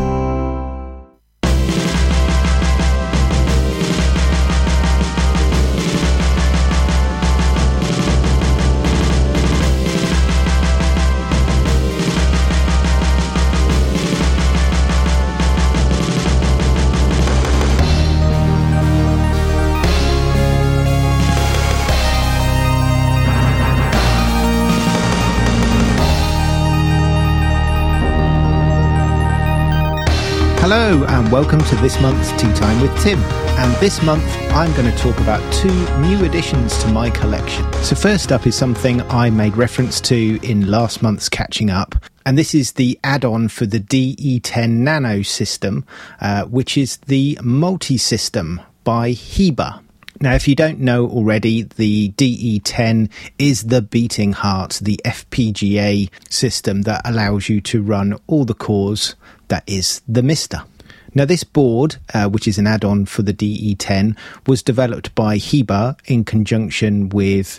[30.72, 33.18] Hello, and welcome to this month's Tea Time with Tim.
[33.58, 35.66] And this month, I'm going to talk about two
[35.98, 37.64] new additions to my collection.
[37.82, 42.38] So, first up is something I made reference to in last month's Catching Up, and
[42.38, 45.84] this is the add on for the DE10 Nano system,
[46.20, 49.80] uh, which is the multi system by Heber.
[50.22, 56.82] Now, if you don't know already, the DE10 is the beating heart, the FPGA system
[56.82, 59.14] that allows you to run all the cores
[59.48, 60.66] that is the MiSTer.
[61.14, 64.14] Now, this board, uh, which is an add on for the DE10,
[64.46, 67.58] was developed by Heber in conjunction with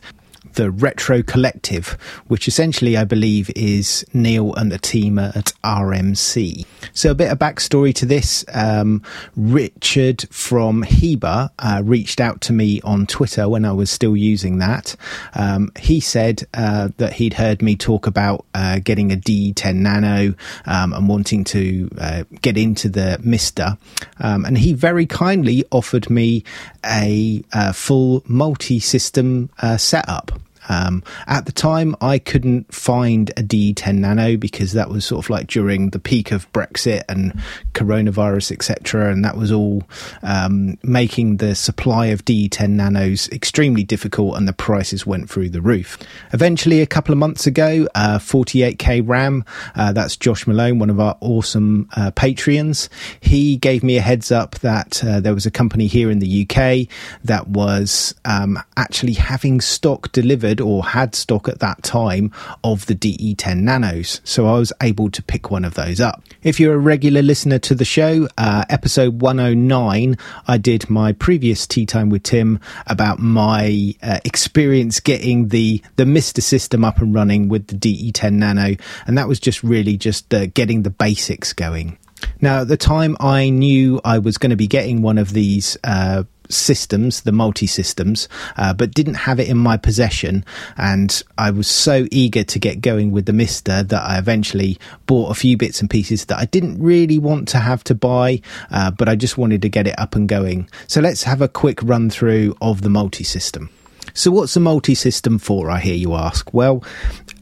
[0.53, 6.65] the Retro Collective, which essentially I believe is Neil and the team at RMC.
[6.93, 9.03] So, a bit of backstory to this um,
[9.35, 14.59] Richard from Heber uh, reached out to me on Twitter when I was still using
[14.59, 14.95] that.
[15.33, 20.33] Um, he said uh, that he'd heard me talk about uh, getting a D10 Nano
[20.65, 23.77] um, and wanting to uh, get into the MiSTer.
[24.19, 26.43] Um, and he very kindly offered me
[26.85, 30.31] a, uh full multi system uh, setup.
[30.71, 35.29] Um, at the time, I couldn't find a D10 Nano because that was sort of
[35.29, 37.33] like during the peak of Brexit and
[37.73, 39.83] coronavirus, etc., and that was all
[40.23, 45.61] um, making the supply of D10 Nanos extremely difficult, and the prices went through the
[45.61, 45.97] roof.
[46.31, 49.43] Eventually, a couple of months ago, uh, 48k RAM.
[49.75, 52.87] Uh, that's Josh Malone, one of our awesome uh, Patreons.
[53.19, 56.47] He gave me a heads up that uh, there was a company here in the
[56.47, 56.87] UK
[57.25, 62.31] that was um, actually having stock delivered or had stock at that time
[62.63, 64.21] of the DE10 Nanos.
[64.23, 66.23] So I was able to pick one of those up.
[66.43, 71.67] If you're a regular listener to the show, uh, episode 109, I did my previous
[71.67, 77.13] tea time with Tim about my uh, experience getting the, the MiSTer system up and
[77.13, 78.75] running with the DE10 Nano.
[79.07, 81.97] And that was just really just uh, getting the basics going.
[82.39, 85.77] Now, at the time, I knew I was going to be getting one of these
[85.83, 90.45] uh, systems, the multi systems, uh, but didn't have it in my possession.
[90.77, 95.31] And I was so eager to get going with the MiSTer that I eventually bought
[95.31, 98.91] a few bits and pieces that I didn't really want to have to buy, uh,
[98.91, 100.69] but I just wanted to get it up and going.
[100.87, 103.69] So let's have a quick run through of the multi system.
[104.13, 105.69] So, what's a multi system for?
[105.69, 106.53] I hear you ask.
[106.53, 106.83] Well,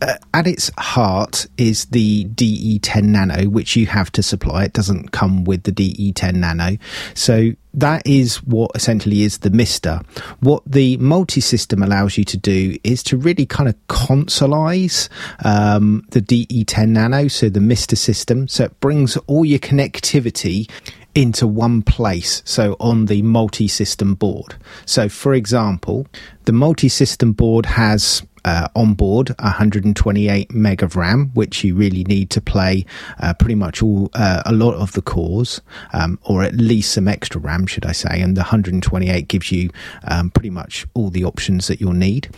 [0.02, 4.66] uh, at its heart is the DE10 Nano, which you have to supply.
[4.66, 6.78] It doesn't come with the DE10 Nano.
[7.16, 10.06] So, that is what essentially is the MiSTer.
[10.40, 15.10] What the multi system allows you to do is to really kind of consolize
[15.44, 18.48] um, the DE10 Nano, so the MiSTer system.
[18.48, 20.70] So, it brings all your connectivity
[21.16, 24.56] into one place, so on the multi system board.
[24.86, 26.08] So, for example,
[26.46, 32.04] the multi system board has uh, on board 128 meg of RAM, which you really
[32.06, 32.86] need to play
[33.20, 35.62] uh, pretty much all uh, a lot of the cores,
[35.94, 38.22] um, or at least some extra RAM, should I say?
[38.22, 39.70] And the 128 gives you
[40.06, 42.30] um, pretty much all the options that you'll need.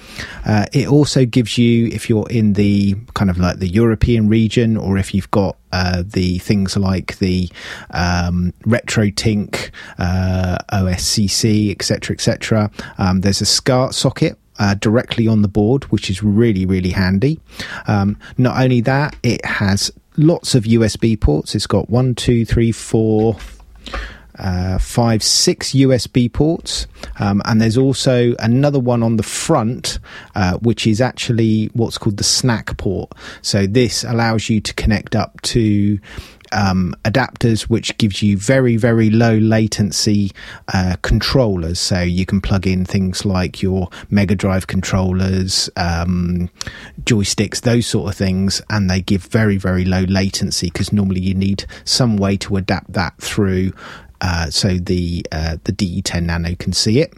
[0.45, 4.77] Uh, it also gives you, if you're in the kind of like the European region,
[4.77, 7.49] or if you've got uh, the things like the
[7.91, 12.71] um, RetroTink, uh, OSSC, etc., etc.
[12.97, 14.37] Um, there's a SCART socket.
[14.59, 17.39] Uh, directly on the board, which is really, really handy.
[17.87, 21.55] Um, not only that, it has lots of USB ports.
[21.55, 23.37] It's got one, two, three, four,
[24.37, 26.87] uh, five, six USB ports,
[27.19, 29.99] um, and there's also another one on the front,
[30.35, 33.11] uh, which is actually what's called the snack port.
[33.41, 35.99] So this allows you to connect up to
[36.51, 40.31] um, adapters, which gives you very, very low latency
[40.73, 41.79] uh, controllers.
[41.79, 46.49] So you can plug in things like your Mega Drive controllers, um,
[47.03, 51.33] joysticks, those sort of things, and they give very, very low latency because normally you
[51.33, 53.71] need some way to adapt that through.
[54.21, 57.13] Uh, so the uh, the DE10 Nano can see it.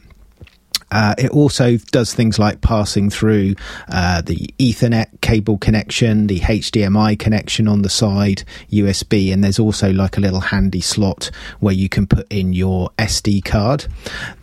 [0.93, 3.55] Uh, it also does things like passing through
[3.89, 9.91] uh, the Ethernet cable connection, the HDMI connection on the side, USB, and there's also
[9.91, 13.87] like a little handy slot where you can put in your SD card.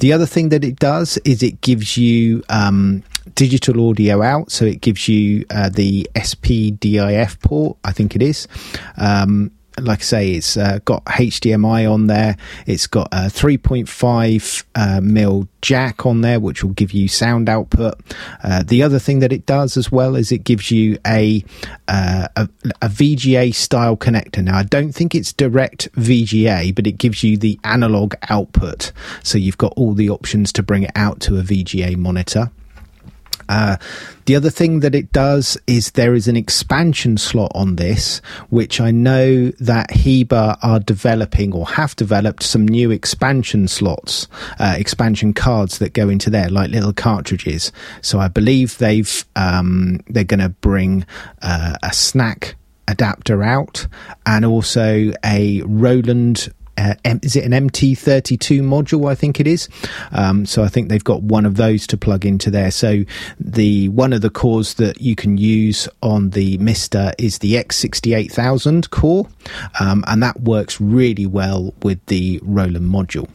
[0.01, 4.65] The other thing that it does is it gives you um, digital audio out, so
[4.65, 8.49] it gives you uh, the SPDIF port, I think it is.
[8.97, 9.53] Um,
[9.85, 12.37] like I say, it's uh, got HDMI on there.
[12.67, 17.95] It's got a 3.5 uh, mil jack on there, which will give you sound output.
[18.43, 21.45] Uh, the other thing that it does as well is it gives you a,
[21.89, 22.49] uh, a,
[22.83, 24.43] a VGA style connector.
[24.43, 28.93] Now, I don't think it's direct VGA, but it gives you the analog output.
[29.23, 32.51] So you've got all the options to bring it out to a VGA monitor.
[33.51, 33.77] Uh,
[34.27, 38.81] the other thing that it does is there is an expansion slot on this, which
[38.81, 44.29] I know that Heber are developing or have developed some new expansion slots,
[44.61, 47.73] uh, expansion cards that go into there, like little cartridges.
[48.03, 51.05] So I believe they've um, they're going to bring
[51.43, 52.55] uh, a snack
[52.87, 53.87] adapter out
[54.27, 59.11] and also a Roland uh, is it an MT32 module?
[59.11, 59.69] I think it is.
[60.13, 62.71] Um, so I think they've got one of those to plug into there.
[62.71, 63.05] So
[63.39, 68.91] the one of the cores that you can use on the MiSTer is the X68000
[68.91, 69.29] core,
[69.79, 73.29] um, and that works really well with the Roland module.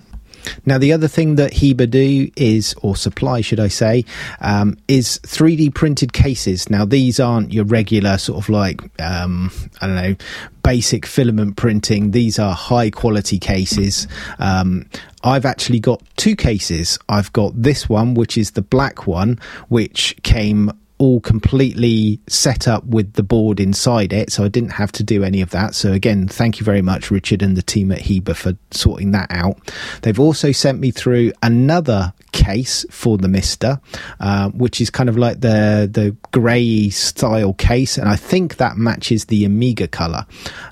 [0.65, 4.05] Now, the other thing that Heber do is, or supply, should I say,
[4.41, 6.69] um, is 3D printed cases.
[6.69, 10.15] Now, these aren't your regular sort of like, um, I don't know,
[10.63, 12.11] basic filament printing.
[12.11, 14.07] These are high quality cases.
[14.39, 14.87] Um,
[15.23, 16.99] I've actually got two cases.
[17.09, 22.85] I've got this one, which is the black one, which came all completely set up
[22.85, 25.75] with the board inside it, so I didn't have to do any of that.
[25.75, 29.27] So again, thank you very much, Richard and the team at Heber for sorting that
[29.29, 29.59] out.
[30.03, 33.81] They've also sent me through another case for the MiSTer,
[34.19, 38.77] uh, which is kind of like the the grey style case, and I think that
[38.77, 40.25] matches the Amiga color.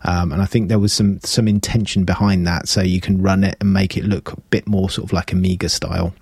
[0.03, 3.43] Um, and I think there was some some intention behind that, so you can run
[3.43, 6.13] it and make it look a bit more sort of like Amiga style.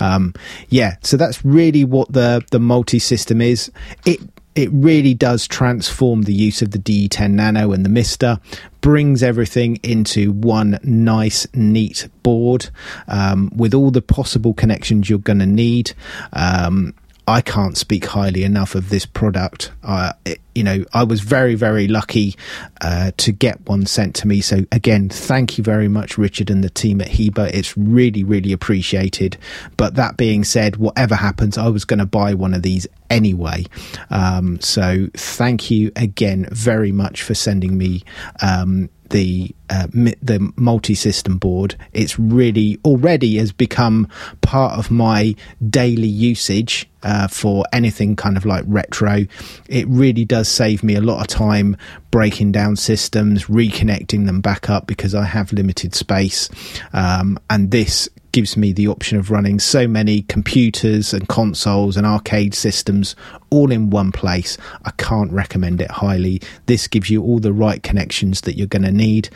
[0.00, 0.34] Um,
[0.68, 3.70] yeah, so that's really what the the multi system is.
[4.04, 4.20] It
[4.54, 8.38] it really does transform the use of the D10 Nano and the MiSTer,
[8.82, 12.68] brings everything into one nice, neat board
[13.08, 15.92] um, with all the possible connections you're going to need.
[16.34, 16.94] Um,
[17.26, 19.70] I can't speak highly enough of this product.
[19.82, 20.12] Uh,
[20.54, 22.34] you know, I was very, very lucky
[22.80, 24.40] uh, to get one sent to me.
[24.40, 27.48] So again, thank you very much, Richard and the team at Heber.
[27.52, 29.36] It's really, really appreciated.
[29.76, 33.66] But that being said, whatever happens, I was going to buy one of these anyway.
[34.10, 38.02] Um, so thank you again very much for sending me.
[38.40, 44.08] Um, the uh, the multi-system board it's really already has become
[44.40, 45.34] part of my
[45.70, 49.26] daily usage uh, for anything kind of like retro.
[49.68, 51.76] It really does save me a lot of time
[52.10, 56.48] breaking down systems reconnecting them back up because i have limited space.
[56.92, 62.06] Um, and this gives me the option of running so many computers and consoles and
[62.06, 63.14] arcade systems
[63.50, 64.58] all in one place.
[64.84, 66.40] I can't recommend it highly.
[66.66, 69.28] This gives you all the right connections that you're going to need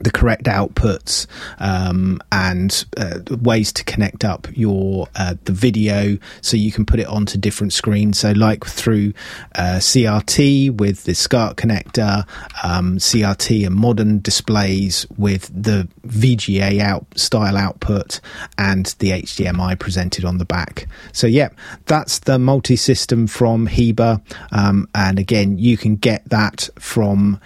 [0.00, 1.26] the correct outputs
[1.58, 7.00] um, and uh, ways to connect up your uh, the video so you can put
[7.00, 8.18] it onto different screens.
[8.18, 9.12] So like through
[9.54, 12.26] uh, CRT with the SCART connector
[12.62, 18.20] um, CRT and modern displays with the VGA out style output
[18.56, 20.86] and the HDMI presented on the back.
[21.12, 21.50] So yeah
[21.86, 24.20] that's the multi-system from Heber
[24.52, 27.40] um, and again you can get that from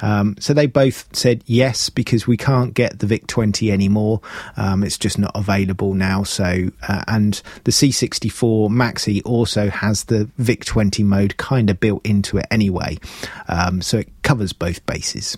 [0.00, 4.20] Um, so they both said yes because we can't get the VIC 20 anymore.
[4.56, 6.22] Um, it's just not available now.
[6.22, 12.04] So, uh, and the C64 Maxi also has the VIC 20 mode kind of built
[12.04, 12.98] into it anyway.
[13.48, 15.36] Um, so it covers both bases.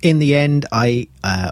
[0.00, 1.50] In the end, I uh,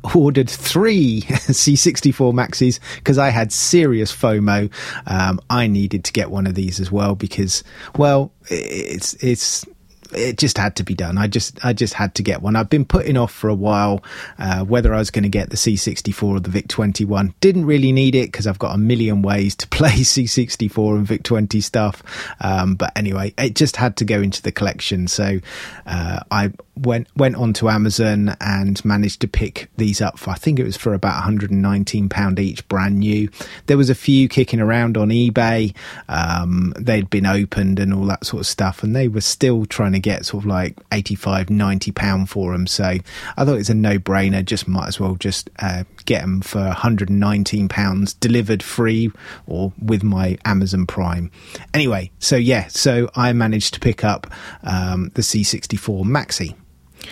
[0.14, 4.70] ordered three C64 Maxis because I had serious FOMO.
[5.06, 7.62] Um, I needed to get one of these as well because,
[7.96, 9.66] well, it's it's
[10.14, 11.18] it just had to be done.
[11.18, 12.56] I just I just had to get one.
[12.56, 14.02] I've been putting off for a while
[14.38, 17.34] uh, whether I was going to get the C64 or the VIC 21.
[17.40, 21.22] Didn't really need it because I've got a million ways to play C64 and VIC
[21.22, 22.02] 20 stuff.
[22.40, 25.08] Um, but anyway, it just had to go into the collection.
[25.08, 25.38] So
[25.86, 30.58] uh, I went went onto Amazon and managed to pick these up for I think
[30.58, 33.28] it was for about 119 pound each, brand new.
[33.66, 35.74] There was a few kicking around on eBay.
[36.08, 39.92] Um, they'd been opened and all that sort of stuff, and they were still trying
[39.92, 42.66] to get sort of like 85, 90 pound for them.
[42.66, 44.44] So I thought it's a no brainer.
[44.44, 49.10] Just might as well just uh, get them for 119 pounds delivered free
[49.46, 51.30] or with my Amazon Prime.
[51.74, 56.54] Anyway, so yeah, so I managed to pick up um, the C64 Maxi.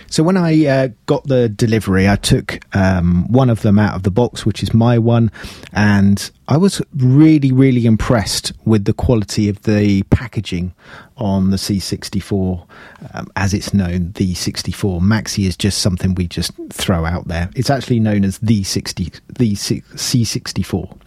[0.09, 4.03] So when I uh, got the delivery, I took um, one of them out of
[4.03, 5.30] the box, which is my one,
[5.72, 10.74] and I was really, really impressed with the quality of the packaging
[11.16, 12.66] on the C64,
[13.14, 14.12] um, as it's known.
[14.12, 17.51] The 64 Maxi is just something we just throw out there.
[17.55, 20.99] It's actually known as the 60, the C64.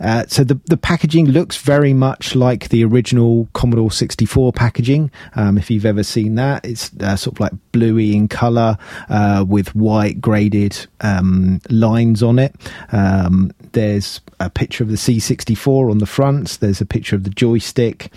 [0.00, 5.10] Uh, so the the packaging looks very much like the original Commodore 64 packaging.
[5.34, 8.78] Um, if you've ever seen that, it's uh, sort of like bluey in colour
[9.10, 12.54] uh, with white graded um, lines on it.
[12.90, 16.58] Um, there's a picture of the C64 on the front.
[16.60, 18.10] There's a picture of the joystick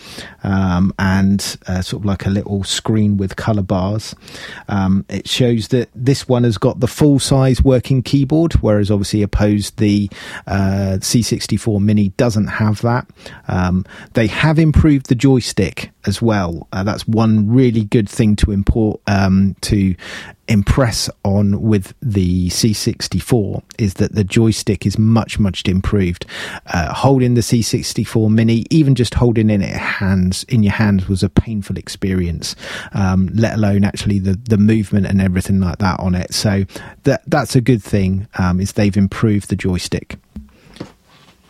[0.43, 4.16] um, and uh, sort of like a little screen with colour bars.
[4.70, 9.22] Um, it shows that this one has got the full size working keyboard, whereas obviously
[9.22, 10.10] opposed the
[10.47, 13.10] uh, C64 Mini doesn't have that.
[13.49, 16.68] Um, they have improved the joystick as well.
[16.72, 19.95] Uh, that's one really good thing to import um, to
[20.47, 26.26] impress on with the C64 is that the joystick is much much improved.
[26.68, 31.22] Uh, holding the C64 Mini, even just holding in it hands in your hands, was
[31.24, 32.56] a painful experience.
[32.93, 36.34] Um, let alone actually the the movement and everything like that on it.
[36.34, 36.66] So
[37.04, 38.28] that that's a good thing.
[38.38, 40.18] Um, is they've improved the joystick.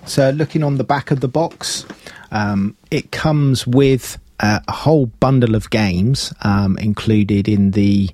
[0.06, 1.86] So looking on the back of the box,
[2.32, 8.09] um, it comes with a whole bundle of games um, included in the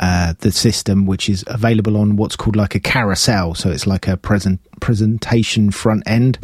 [0.00, 3.54] uh, the system, which is available on what's called like a carousel.
[3.54, 6.38] So it's like a present presentation front end.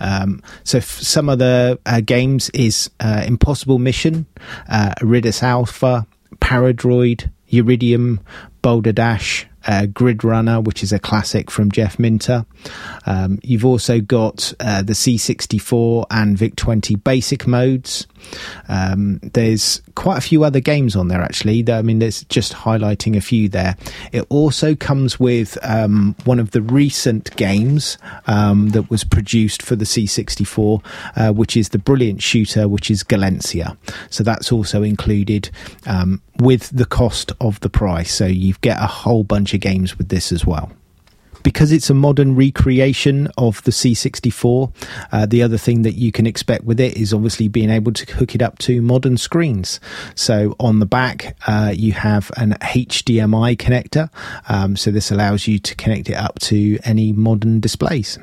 [0.00, 4.26] Um, so f- some of the uh, games is uh, Impossible Mission,
[4.68, 6.06] uh, Iridis Alpha,
[6.40, 8.18] Paradroid, Uridium,
[8.62, 12.46] Boulder Dash, uh, Grid Runner, which is a classic from Jeff Minter.
[13.06, 18.06] Um, you've also got uh, the C64 and VIC 20 basic modes.
[18.68, 21.64] Um, there's quite a few other games on there actually.
[21.70, 23.76] I mean, there's just highlighting a few there.
[24.12, 29.76] It also comes with um, one of the recent games um, that was produced for
[29.76, 30.84] the C64,
[31.16, 33.76] uh, which is the brilliant shooter, which is Galencia.
[34.10, 35.50] So that's also included
[35.86, 38.12] um, with the cost of the price.
[38.12, 40.72] So you get a whole bunch of games with this as well
[41.42, 44.72] because it's a modern recreation of the C64,
[45.12, 48.12] uh, the other thing that you can expect with it is obviously being able to
[48.14, 49.80] hook it up to modern screens.
[50.14, 54.10] So on the back, uh, you have an HDMI connector.
[54.48, 58.18] Um, so this allows you to connect it up to any modern displays.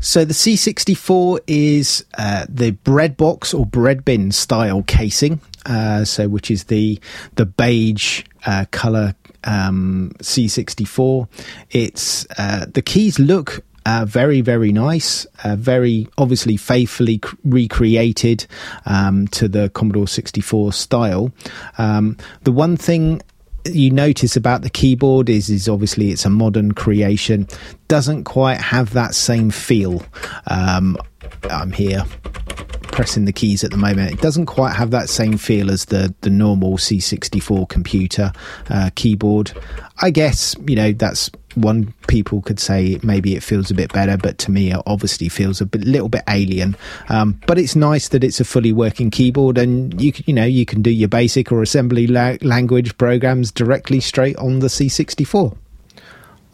[0.00, 5.40] So the C64 is uh, the bread box or bread bin style casing.
[5.64, 7.00] Uh, so which is the
[7.34, 9.16] the beige uh, color
[9.46, 11.28] um, C64.
[11.70, 18.46] It's uh, the keys look uh, very, very nice, uh, very obviously faithfully c- recreated
[18.84, 21.32] um, to the Commodore 64 style.
[21.78, 23.22] Um, the one thing
[23.64, 27.46] you notice about the keyboard is is obviously it's a modern creation,
[27.88, 30.04] doesn't quite have that same feel.
[30.48, 30.96] Um,
[31.48, 32.04] I'm here
[32.96, 34.10] pressing the keys at the moment.
[34.10, 38.32] It doesn't quite have that same feel as the the normal C64 computer
[38.70, 39.52] uh, keyboard.
[40.00, 44.16] I guess you know that's one people could say maybe it feels a bit better,
[44.16, 46.74] but to me it obviously feels a bit, little bit alien.
[47.10, 50.64] Um, but it's nice that it's a fully working keyboard, and you you know you
[50.64, 55.54] can do your basic or assembly la- language programs directly straight on the C64.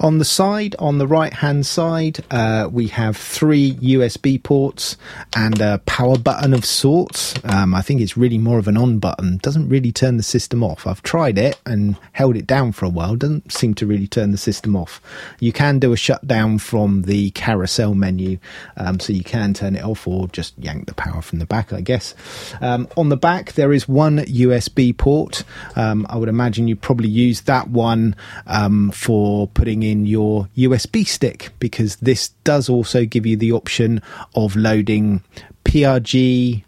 [0.00, 4.96] On the side, on the right hand side, uh, we have three USB ports
[5.36, 7.34] and a power button of sorts.
[7.44, 9.36] Um, I think it's really more of an on button.
[9.38, 10.88] Doesn't really turn the system off.
[10.88, 13.14] I've tried it and held it down for a while.
[13.14, 15.00] Doesn't seem to really turn the system off.
[15.38, 18.38] You can do a shutdown from the carousel menu,
[18.76, 21.72] um, so you can turn it off or just yank the power from the back,
[21.72, 22.14] I guess.
[22.60, 25.44] Um, on the back, there is one USB port.
[25.76, 28.16] Um, I would imagine you probably use that one
[28.48, 34.02] um, for putting in your USB stick because this does also give you the option
[34.34, 35.22] of loading
[35.64, 36.64] PRG.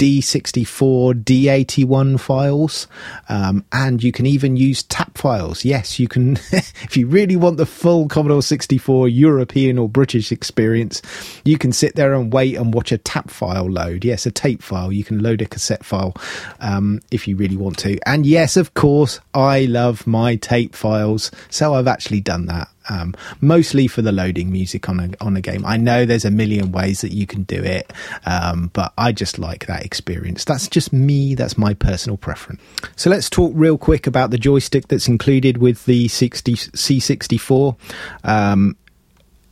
[0.00, 2.86] D64, D81 files,
[3.28, 5.62] um, and you can even use tap files.
[5.62, 11.02] Yes, you can, if you really want the full Commodore 64 European or British experience,
[11.44, 14.02] you can sit there and wait and watch a tap file load.
[14.02, 14.90] Yes, a tape file.
[14.90, 16.16] You can load a cassette file
[16.60, 17.98] um, if you really want to.
[18.08, 23.14] And yes, of course, I love my tape files, so I've actually done that um,
[23.40, 25.64] mostly for the loading music on a on a game.
[25.64, 27.92] I know there's a million ways that you can do it,
[28.26, 30.44] um, but I just like that experience.
[30.44, 31.34] That's just me.
[31.34, 32.60] That's my personal preference.
[32.96, 37.76] So let's talk real quick about the joystick that's included with the 60 C64.
[38.24, 38.76] Um,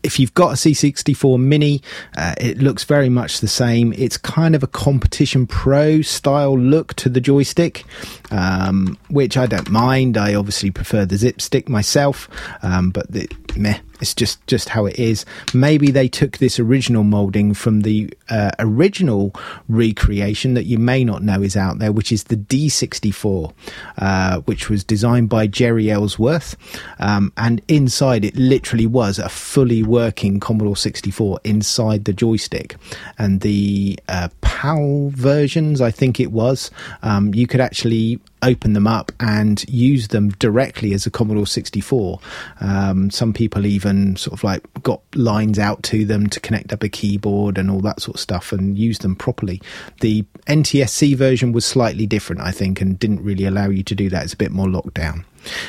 [0.03, 1.83] if you've got a C64 Mini,
[2.17, 3.93] uh, it looks very much the same.
[3.95, 7.85] It's kind of a competition pro style look to the joystick,
[8.31, 10.17] um, which I don't mind.
[10.17, 12.29] I obviously prefer the zip stick myself,
[12.63, 15.25] um, but the, meh, it's just just how it is.
[15.53, 19.35] Maybe they took this original molding from the uh, original
[19.69, 23.53] recreation that you may not know is out there, which is the D64,
[23.99, 26.57] uh, which was designed by Jeri Ellsworth,
[26.99, 32.77] um, and inside it literally was a fully working Commodore 64 inside the joystick,
[33.19, 36.71] and the uh, PAL versions, I think it was,
[37.03, 42.21] um, you could actually open them up and use them directly as a Commodore 64.
[42.61, 46.83] Um, some people even sort of like got lines out to them to connect up
[46.83, 49.61] a keyboard and all that sort of stuff and use them properly.
[50.01, 54.09] The NTSC version was slightly different, I think, and didn't really allow you to do
[54.11, 54.25] that.
[54.25, 55.25] It's a bit more locked down.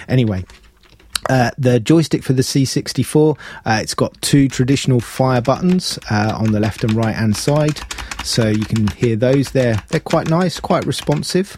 [0.07, 0.43] Anyway,
[1.29, 6.51] uh, the joystick for the C64, uh, it's got two traditional fire buttons uh, on
[6.51, 7.79] the left and right hand side,
[8.23, 9.51] so you can hear those.
[9.51, 11.57] They're they're quite nice, quite responsive.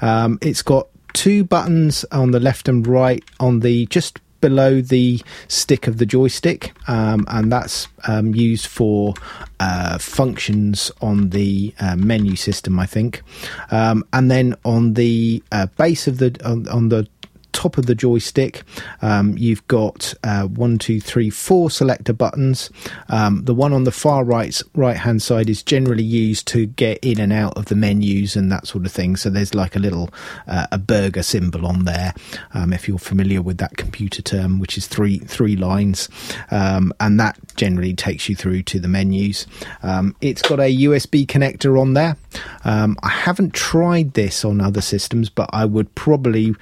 [0.00, 5.20] Um, it's got two buttons on the left and right on the just below the
[5.48, 9.14] stick of the joystick, um, and that's um, used for
[9.60, 13.22] uh, functions on the uh, menu system, I think.
[13.70, 17.08] Um, and then on the uh, base of the on, on the
[17.52, 18.62] top of the joystick,
[19.00, 22.70] um, you've got uh, one, two, three, four selector buttons.
[23.08, 26.98] Um, the one on the far right right hand side is generally used to get
[27.02, 29.16] in and out of the menus and that sort of thing.
[29.16, 30.10] So there's like a little
[30.46, 32.14] uh, a burger symbol on there,
[32.54, 36.08] um, if you're familiar with that computer term, which is three three lines,
[36.50, 39.46] um, and that generally takes you through to the menus.
[39.82, 42.16] Um, it's got a USB connector on there.
[42.64, 46.54] Um, I haven't tried this on other systems, but I would probably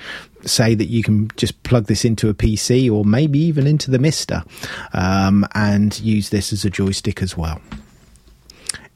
[0.49, 3.99] say that you can just plug this into a PC or maybe even into the
[3.99, 4.45] MiSTer
[4.95, 7.61] um, and use this as a joystick as well.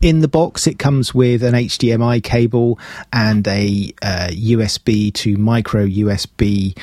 [0.01, 2.79] In the box, it comes with an HDMI cable
[3.13, 6.77] and a uh, USB to micro USB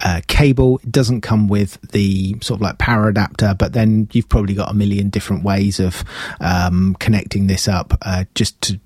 [0.00, 0.78] uh, cable.
[0.84, 4.70] It doesn't come with the sort of like power adapter, but then you've probably got
[4.70, 6.04] a million different ways of
[6.40, 8.78] um, connecting this up uh, just to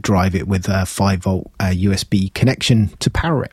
[0.00, 3.52] drive it with a 5 volt uh, USB connection to power it.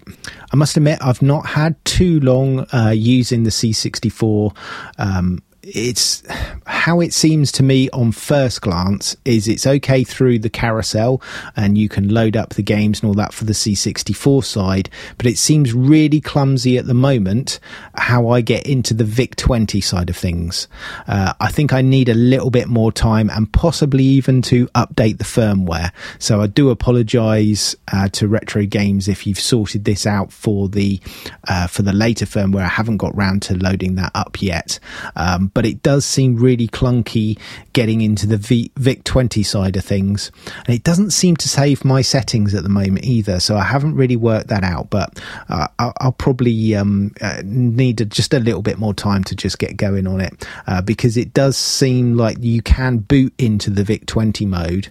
[0.52, 4.56] I must admit, I've not had too long uh, using the C64
[4.98, 6.24] um, it's
[6.66, 11.22] how it seems to me on first glance is it's okay through the carousel
[11.56, 15.26] and you can load up the games and all that for the C64 side, but
[15.26, 17.62] it seems really clumsy at the moment
[17.96, 20.68] how I get into the VIC 20 side of things.
[21.08, 25.18] Uh, I think I need a little bit more time and possibly even to update
[25.18, 25.92] the firmware.
[26.20, 31.00] So I do apologize uh, to Retro Games if you've sorted this out for the
[31.48, 32.64] uh, for the later firmware.
[32.64, 34.80] I haven't got round to loading that up yet.
[35.16, 37.38] Um, but it does seem really clunky
[37.74, 40.32] getting into the v- VIC 20 side of things.
[40.66, 43.40] And it doesn't seem to save my settings at the moment either.
[43.40, 48.00] So I haven't really worked that out, but uh, I'll, I'll, probably um, uh, need
[48.00, 51.18] a, just a little bit more time to just get going on it uh, because
[51.18, 54.90] it does seem like you can boot into the VIC 20 mode.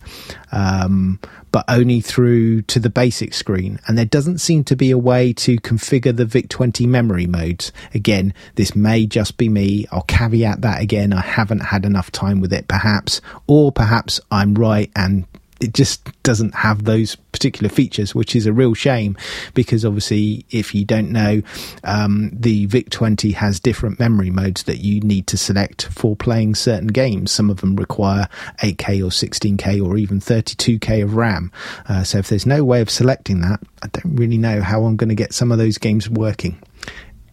[0.50, 1.18] Um,
[1.52, 3.78] but only through to the basic screen.
[3.86, 7.72] And there doesn't seem to be a way to configure the VIC-20 memory modes.
[7.94, 9.86] Again, this may just be me.
[9.92, 11.12] I'll caveat that again.
[11.12, 15.26] I haven't had enough time with it, perhaps, or perhaps I'm right and
[15.62, 19.16] it just doesn't have those particular features, which is a real shame
[19.54, 21.42] because obviously, if you don't know,
[21.84, 26.54] um, the VIC 20 has different memory modes that you need to select for playing
[26.54, 27.30] certain games.
[27.30, 31.52] Some of them require 8K or 16K or even 32K of RAM.
[31.88, 34.96] Uh, so, if there's no way of selecting that, I don't really know how I'm
[34.96, 36.60] going to get some of those games working.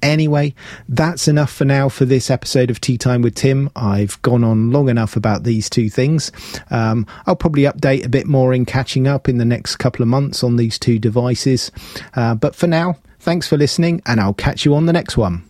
[0.01, 0.53] Anyway,
[0.87, 3.69] that's enough for now for this episode of Tea Time with Tim.
[3.75, 6.31] I've gone on long enough about these two things.
[6.69, 10.07] Um, I'll probably update a bit more in catching up in the next couple of
[10.07, 11.71] months on these two devices.
[12.15, 15.48] Uh, but for now, thanks for listening, and I'll catch you on the next one.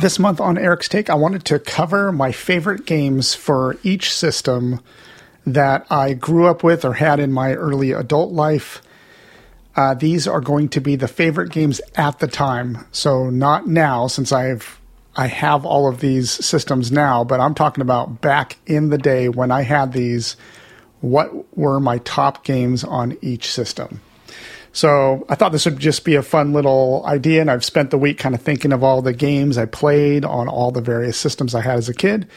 [0.00, 4.80] This month on Eric's Take, I wanted to cover my favorite games for each system
[5.46, 8.80] that I grew up with or had in my early adult life.
[9.76, 14.06] Uh, these are going to be the favorite games at the time, so not now,
[14.06, 14.80] since I've
[15.16, 17.22] I have all of these systems now.
[17.22, 20.34] But I'm talking about back in the day when I had these.
[21.02, 24.00] What were my top games on each system?
[24.72, 27.98] So I thought this would just be a fun little idea, and I've spent the
[27.98, 31.54] week kind of thinking of all the games I played on all the various systems
[31.54, 32.28] I had as a kid.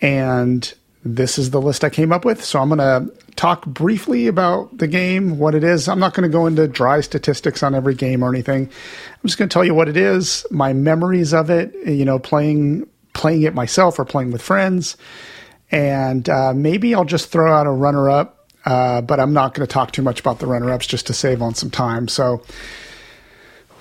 [0.00, 0.72] And
[1.04, 2.44] this is the list I came up with.
[2.44, 5.88] So I'm going to talk briefly about the game, what it is.
[5.88, 8.64] I'm not going to go into dry statistics on every game or anything.
[8.64, 12.18] I'm just going to tell you what it is, my memories of it, you know,
[12.18, 14.96] playing playing it myself or playing with friends.
[15.70, 19.66] And uh, maybe I'll just throw out a runner up uh, but I'm not going
[19.66, 22.08] to talk too much about the runner ups just to save on some time.
[22.08, 22.42] So,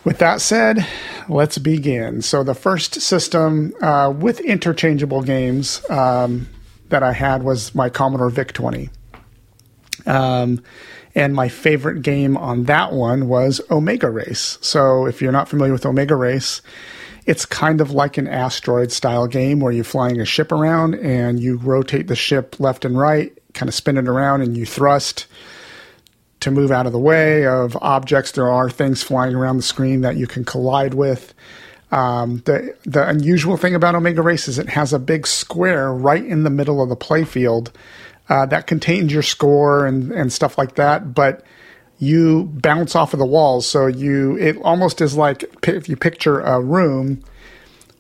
[0.04, 0.86] with that said,
[1.30, 2.22] let's begin.
[2.22, 6.48] So, the first system uh, with interchangeable games, um,
[6.94, 8.90] that I had was my Commodore VIC 20.
[10.06, 10.64] Um,
[11.16, 14.60] and my favorite game on that one was Omega Race.
[14.62, 16.62] So if you're not familiar with Omega Race,
[17.26, 21.40] it's kind of like an asteroid style game where you're flying a ship around and
[21.40, 25.28] you rotate the ship left and right, kind of spin it around, and you thrust
[26.42, 28.34] to move out of the way of objects.
[28.34, 31.34] There are things flying around the screen that you can collide with.
[31.92, 36.26] Um, the the unusual thing about Omega Race is it has a big square right
[36.26, 37.72] in the middle of the playfield
[38.30, 41.46] uh, that contains your score and and stuff like that, but
[42.00, 43.68] you bounce off of the walls.
[43.68, 47.24] So you it almost is like if you picture a room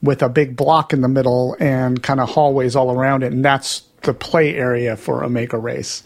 [0.03, 3.43] with a big block in the middle and kind of hallways all around it, and
[3.43, 6.03] that's the play area for Omega Race.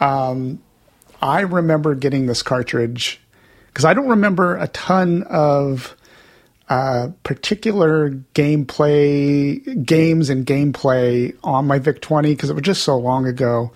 [0.00, 0.58] Um,
[1.20, 3.20] I remember getting this cartridge
[3.68, 5.94] because I don't remember a ton of
[6.68, 12.96] uh, particular gameplay games and gameplay on my VIC 20 because it was just so
[12.96, 13.70] long ago.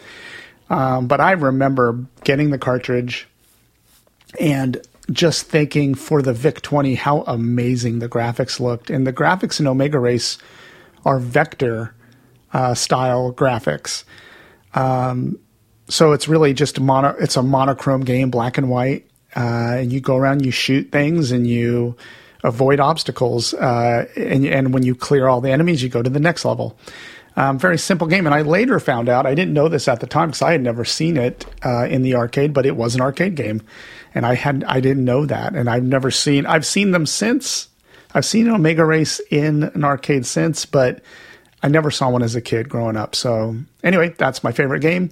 [0.70, 3.28] Um, but I remember getting the cartridge
[4.38, 4.80] and
[5.12, 8.90] just thinking for the VIC 20 how amazing the graphics looked.
[8.90, 10.38] And the graphics in Omega Race
[11.04, 11.94] are vector
[12.52, 14.04] uh, style graphics.
[14.74, 15.38] Um,
[15.88, 17.16] so it's really just a mono.
[17.18, 19.06] It's a monochrome game, black and white.
[19.34, 21.96] Uh, and you go around, you shoot things, and you
[22.42, 23.54] avoid obstacles.
[23.54, 26.78] Uh, and, and when you clear all the enemies, you go to the next level.
[27.36, 28.26] Um, very simple game.
[28.26, 30.62] And I later found out, I didn't know this at the time because I had
[30.62, 33.62] never seen it uh, in the arcade, but it was an arcade game.
[34.14, 35.54] And I had I didn't know that.
[35.54, 37.68] And I've never seen, I've seen them since.
[38.12, 41.00] I've seen an Omega Race in an arcade since, but
[41.62, 43.14] I never saw one as a kid growing up.
[43.14, 45.10] So anyway, that's my favorite game.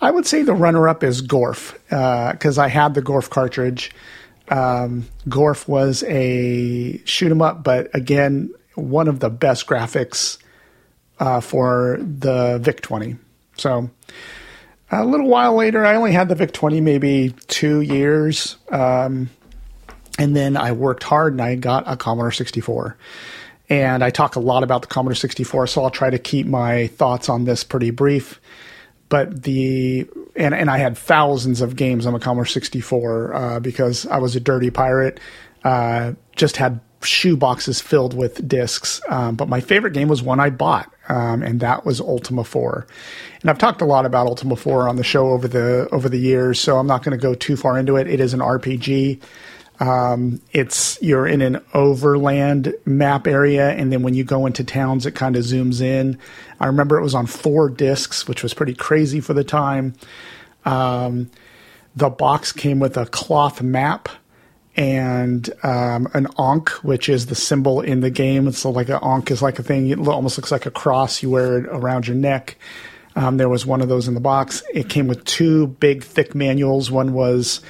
[0.00, 1.74] I would say the runner up is Gorf
[2.32, 3.92] because uh, I had the Gorf cartridge.
[4.48, 10.38] Um, Gorf was a shoot 'em up, but again, one of the best graphics
[11.20, 13.16] uh, for the VIC 20.
[13.56, 13.90] So
[14.92, 18.56] a little while later, I only had the VIC 20 maybe two years.
[18.70, 19.30] Um,
[20.18, 22.96] and then I worked hard and I got a Commodore 64.
[23.70, 26.88] And I talk a lot about the Commodore 64, so I'll try to keep my
[26.88, 28.38] thoughts on this pretty brief.
[29.08, 34.06] But the and and I had thousands of games on the Commodore 64 uh, because
[34.06, 35.20] I was a dirty pirate.
[35.64, 39.00] Uh, just had shoe boxes filled with discs.
[39.08, 42.86] Um, but my favorite game was one I bought, um, and that was Ultima 4.
[43.40, 46.18] And I've talked a lot about Ultima 4 on the show over the over the
[46.18, 48.06] years, so I'm not going to go too far into it.
[48.06, 49.20] It is an RPG.
[49.80, 55.06] Um, it's you're in an overland map area, and then when you go into towns,
[55.06, 56.18] it kind of zooms in.
[56.60, 59.94] I remember it was on four discs, which was pretty crazy for the time.
[60.64, 61.30] Um,
[61.96, 64.08] the box came with a cloth map
[64.76, 68.48] and um, an ankh, which is the symbol in the game.
[68.48, 69.88] It's like an ankh is like a thing.
[69.88, 71.22] It almost looks like a cross.
[71.22, 72.56] You wear it around your neck.
[73.14, 74.62] Um, there was one of those in the box.
[74.72, 76.90] It came with two big, thick manuals.
[76.90, 77.60] One was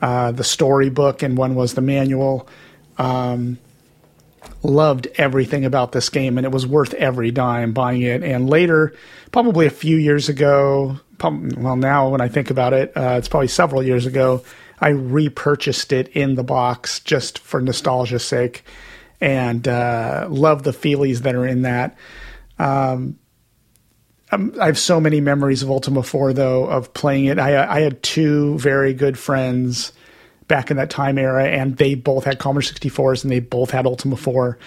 [0.00, 2.48] uh, the storybook, and one was the manual.
[2.98, 3.58] Um,
[4.64, 8.24] loved everything about this game, and it was worth every dime buying it.
[8.24, 8.94] And later,
[9.30, 13.48] probably a few years ago, well, now when I think about it, uh, it's probably
[13.48, 14.42] several years ago.
[14.82, 18.64] I repurchased it in the box just for nostalgia's sake,
[19.20, 21.96] and uh, love the feelies that are in that.
[22.58, 23.18] Um,
[24.32, 27.38] um, I have so many memories of Ultima 4, though, of playing it.
[27.38, 29.92] I, I had two very good friends
[30.48, 33.86] back in that time era, and they both had Commodore 64s and they both had
[33.86, 34.58] Ultima 4.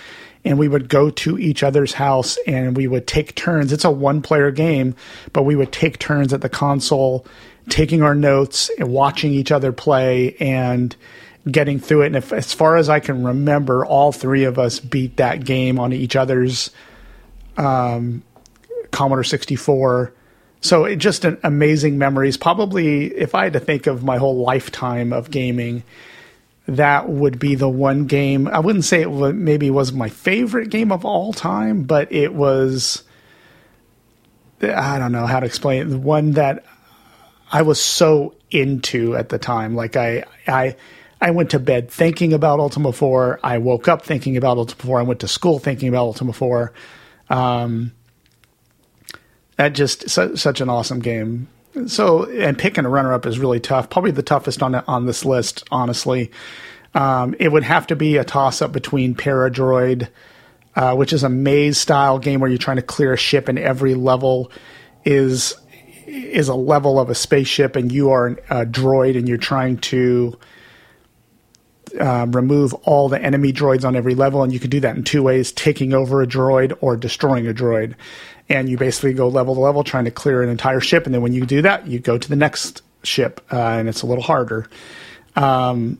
[0.46, 3.74] And we would go to each other's house and we would take turns.
[3.74, 4.96] It's a one player game,
[5.34, 7.26] but we would take turns at the console,
[7.70, 10.96] taking our notes and watching each other play and
[11.50, 12.08] getting through it.
[12.08, 15.80] And if, as far as I can remember, all three of us beat that game
[15.80, 16.72] on each other's
[17.58, 18.24] um,
[18.92, 20.14] Commodore 64.
[20.62, 22.38] So it just an amazing memories.
[22.38, 25.84] Probably if I had to think of my whole lifetime of gaming,
[26.68, 28.48] that would be the one game.
[28.48, 33.04] I wouldn't say it maybe was my favorite game of all time, but it was
[34.62, 35.86] I don't know how to explain it.
[35.86, 36.66] The one that
[37.52, 39.76] I was so into at the time.
[39.76, 40.76] Like I I
[41.22, 43.40] I went to bed thinking about Ultima 4.
[43.44, 45.00] I woke up thinking about Ultima 4.
[45.00, 46.74] I went to school thinking about Ultima 4.
[47.30, 47.94] Um,
[49.56, 51.48] that just su- such an awesome game.
[51.88, 53.90] So, and picking a runner up is really tough.
[53.90, 56.32] Probably the toughest on on this list, honestly.
[56.94, 60.08] Um, it would have to be a toss up between Paradroid,
[60.76, 63.60] uh, which is a maze style game where you're trying to clear a ship, and
[63.60, 64.52] every level
[65.04, 65.56] is
[66.06, 70.38] is a level of a spaceship, and you are a droid, and you're trying to
[72.00, 75.04] um, remove all the enemy droids on every level, and you can do that in
[75.04, 77.96] two ways: taking over a droid or destroying a droid.
[78.48, 81.22] And you basically go level to level, trying to clear an entire ship, and then
[81.22, 84.24] when you do that, you go to the next ship, uh, and it's a little
[84.24, 84.68] harder.
[85.36, 86.00] Um,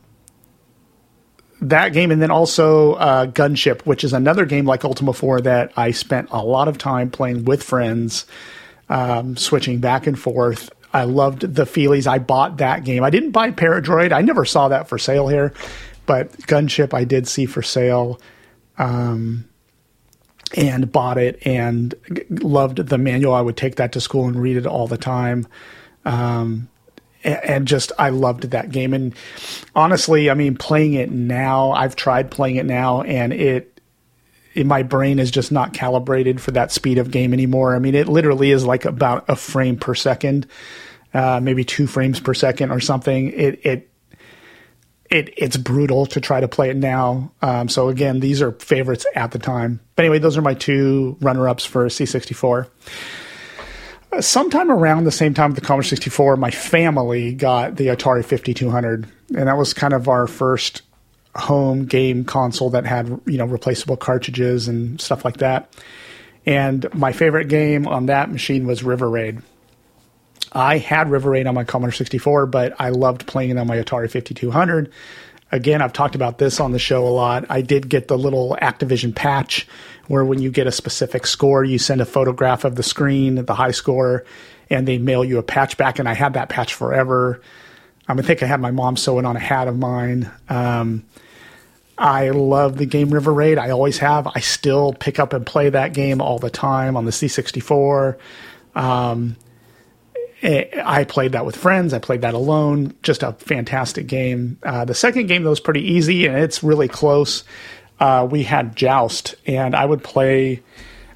[1.62, 5.72] that game, and then also uh, Gunship, which is another game like Ultima 4 that
[5.78, 8.26] I spent a lot of time playing with friends,
[8.90, 10.70] um, switching back and forth.
[10.94, 12.08] I loved the feelies.
[12.08, 13.04] I bought that game.
[13.04, 14.14] I didn't buy Paradroid.
[14.14, 15.54] I never saw that for sale here,
[16.06, 18.20] but Gunship I did see for sale.
[18.78, 19.46] Um,
[20.56, 21.96] and bought it and
[22.30, 23.34] loved the manual.
[23.34, 25.48] I would take that to school and read it all the time.
[26.06, 26.70] Um,
[27.24, 28.94] and just I loved that game.
[28.94, 29.16] And
[29.76, 33.75] honestly, I mean, playing it now, I've tried playing it now, and it,
[34.64, 37.76] my brain is just not calibrated for that speed of game anymore.
[37.76, 40.48] I mean, it literally is like about a frame per second,
[41.14, 43.32] uh, maybe two frames per second or something.
[43.32, 43.90] It it
[45.10, 47.32] it it's brutal to try to play it now.
[47.42, 49.80] Um, so again, these are favorites at the time.
[49.96, 52.68] But anyway, those are my two runner ups for C64
[54.22, 59.08] sometime around the same time with the Commodore 64, my family got the Atari 5200,
[59.36, 60.82] and that was kind of our first
[61.36, 65.74] home game console that had you know replaceable cartridges and stuff like that.
[66.46, 69.42] And my favorite game on that machine was River Raid.
[70.52, 73.78] I had River Raid on my Commodore 64, but I loved playing it on my
[73.78, 74.92] Atari 5200.
[75.52, 77.46] Again, I've talked about this on the show a lot.
[77.50, 79.68] I did get the little Activision patch
[80.08, 83.54] where when you get a specific score, you send a photograph of the screen, the
[83.54, 84.24] high score,
[84.70, 86.00] and they mail you a patch back.
[86.00, 87.42] And I had that patch forever.
[88.08, 90.32] I think I had my mom sew it on a hat of mine.
[90.48, 91.06] Um,
[91.98, 93.58] I love the game River Raid.
[93.58, 94.28] I always have.
[94.28, 98.18] I still pick up and play that game all the time on the C64.
[98.76, 99.38] Um,
[100.42, 101.94] eh, I played that with friends.
[101.94, 102.96] I played that alone.
[103.02, 104.60] Just a fantastic game.
[104.64, 107.46] Uh, the second game, though, was pretty easy and it's really close.
[107.98, 110.62] Uh, we had Joust, and I would play.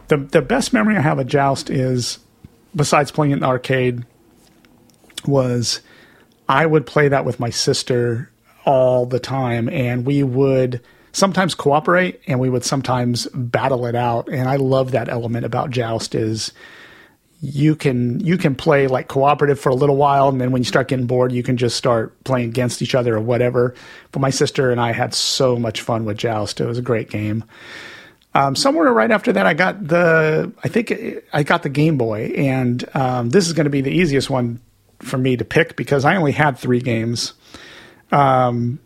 [0.08, 2.20] The, the best memory I have of Joust is,
[2.74, 4.06] besides playing it in the arcade,
[5.28, 5.82] was
[6.48, 8.32] I would play that with my sister
[8.70, 10.80] all the time, and we would
[11.12, 14.30] sometimes cooperate, and we would sometimes battle it out.
[14.30, 16.54] And I love that element about Joust is
[17.42, 20.66] you can you can play like cooperative for a little while and then when you
[20.66, 23.74] start getting bored you can just start playing against each other or whatever.
[24.12, 26.60] But my sister and i had so much fun with joust.
[26.60, 27.46] It was a great game.
[28.36, 30.94] Um, somewhere right after that i got the i think
[31.32, 34.60] i got the game boy and um, this is going to be the easiest one
[35.00, 37.34] for me to pick because i only had three games
[38.12, 38.80] um,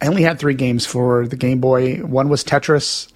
[0.00, 3.12] i only had three games for the game boy one was tetris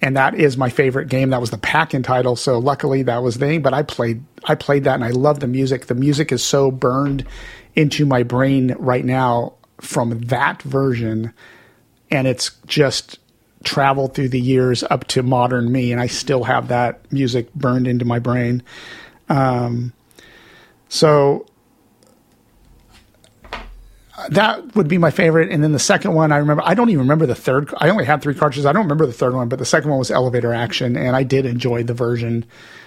[0.00, 1.30] and that is my favorite game.
[1.30, 3.62] That was the pack-in title, so luckily that was the thing.
[3.62, 5.86] But I played, I played that, and I love the music.
[5.86, 7.26] The music is so burned
[7.74, 11.32] into my brain right now from that version,
[12.10, 13.18] and it's just
[13.64, 17.88] traveled through the years up to modern me, and I still have that music burned
[17.88, 18.62] into my brain.
[19.28, 19.92] Um,
[20.88, 21.46] so
[24.30, 25.50] that would be my favorite.
[25.50, 27.72] And then the second one, I remember, I don't even remember the third.
[27.76, 28.66] I only had three cartridges.
[28.66, 30.96] I don't remember the third one, but the second one was Elevator Action.
[30.96, 32.44] And I did enjoy the version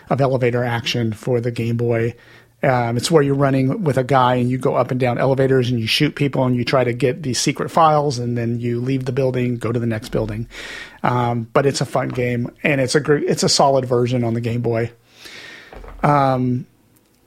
[0.10, 2.16] of Elevator Action for the Game Boy.
[2.64, 5.72] Um, it's where you're running with a guy and you go up and down elevators
[5.72, 8.80] and you shoot people and you try to get these secret files and then you
[8.80, 10.48] leave the building, go to the next building.
[11.02, 14.36] Um, but it's a fun game and it's a great, it's a solid version on
[14.36, 14.92] the Game Boy.
[16.04, 16.68] Um,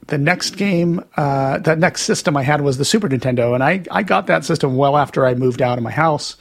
[0.06, 3.82] the next game, uh, the next system I had was the Super Nintendo, and I,
[3.90, 6.36] I got that system well after I moved out of my house.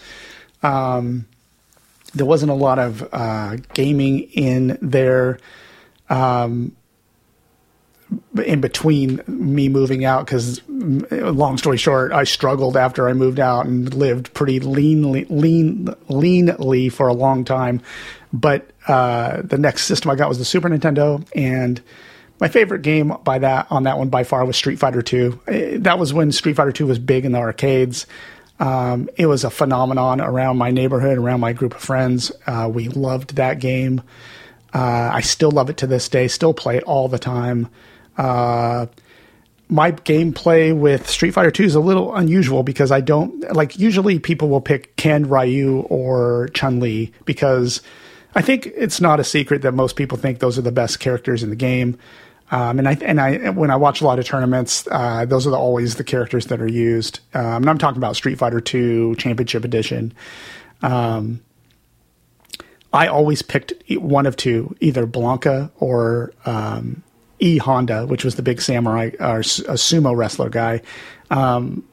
[0.61, 1.26] Um,
[2.14, 5.39] there wasn't a lot of uh, gaming in there
[6.09, 6.76] um,
[8.45, 13.66] in between me moving out because, long story short, I struggled after I moved out
[13.66, 17.82] and lived pretty leanly, lean, leanly for a long time.
[18.32, 21.82] But uh, the next system I got was the Super Nintendo, and
[22.43, 25.39] my favorite game by that on that one by far was Street Fighter Two.
[25.47, 28.05] That was when Street Fighter Two was big in the arcades.
[28.59, 32.33] Um, it was a phenomenon around my neighborhood, around my group of friends.
[32.45, 34.01] Uh, we loved that game.
[34.73, 36.27] Uh, I still love it to this day.
[36.27, 37.69] Still play it all the time.
[38.17, 38.87] Uh,
[39.69, 44.19] my gameplay with Street Fighter 2 is a little unusual because I don't like usually
[44.19, 47.81] people will pick Ken, Ryu, or Chun Li because
[48.35, 51.41] I think it's not a secret that most people think those are the best characters
[51.41, 51.97] in the game.
[52.53, 55.49] Um, and I and I when I watch a lot of tournaments, uh, those are
[55.49, 57.19] the, always the characters that are used.
[57.33, 60.13] Um, and I'm talking about Street Fighter Two Championship Edition.
[60.83, 61.41] Um,
[62.93, 67.01] I always picked one of two, either Blanka or um,
[67.39, 70.83] E Honda, which was the big samurai or a sumo wrestler guy.
[71.31, 71.83] Um,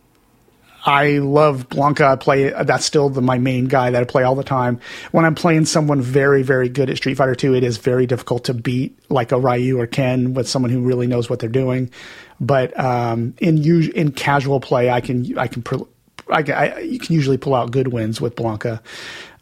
[0.84, 2.06] I love Blanka.
[2.06, 4.80] I play that's still the, my main guy that I play all the time.
[5.12, 8.44] When I'm playing someone very very good at Street Fighter 2, it is very difficult
[8.44, 11.90] to beat like a Ryu or Ken with someone who really knows what they're doing.
[12.40, 13.62] But um, in
[13.94, 15.64] in casual play, I can I can
[16.30, 18.80] I, I, you can usually pull out good wins with Blanka.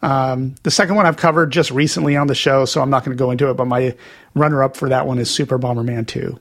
[0.01, 3.15] Um, the second one I've covered just recently on the show, so I'm not going
[3.15, 3.55] to go into it.
[3.55, 3.95] But my
[4.33, 6.39] runner up for that one is Super Bomberman 2.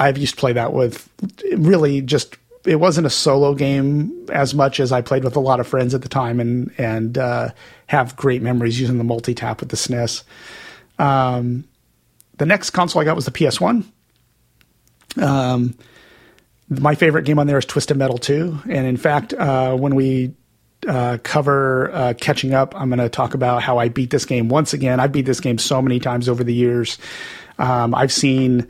[0.00, 1.08] I've used to play that with
[1.56, 5.60] really just it wasn't a solo game as much as I played with a lot
[5.60, 7.50] of friends at the time and and uh,
[7.86, 10.22] have great memories using the multi tap with the SNES.
[10.98, 11.64] Um,
[12.36, 13.84] the next console I got was the PS1.
[15.18, 15.74] Um,
[16.68, 20.34] my favorite game on there is Twisted Metal 2, and in fact, uh, when we
[20.86, 24.48] uh, cover uh, catching up, I'm going to talk about how I beat this game
[24.48, 25.00] once again.
[25.00, 26.98] I've beat this game so many times over the years.
[27.58, 28.68] Um, I've seen.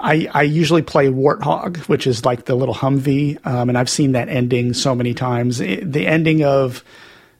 [0.00, 4.12] I, I usually play Warthog, which is like the little Humvee, um, and I've seen
[4.12, 5.60] that ending so many times.
[5.60, 6.84] It- the ending of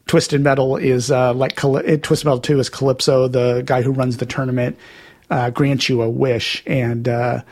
[0.07, 3.93] Twisted Metal is uh, like Caly- uh, Twisted Metal Two is Calypso, the guy who
[3.93, 4.77] runs the tournament,
[5.31, 7.43] uh, grants you a wish, and uh,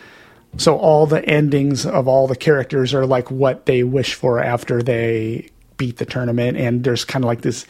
[0.56, 4.82] so all the endings of all the characters are like what they wish for after
[4.82, 7.66] they beat the tournament, and there's kind of like this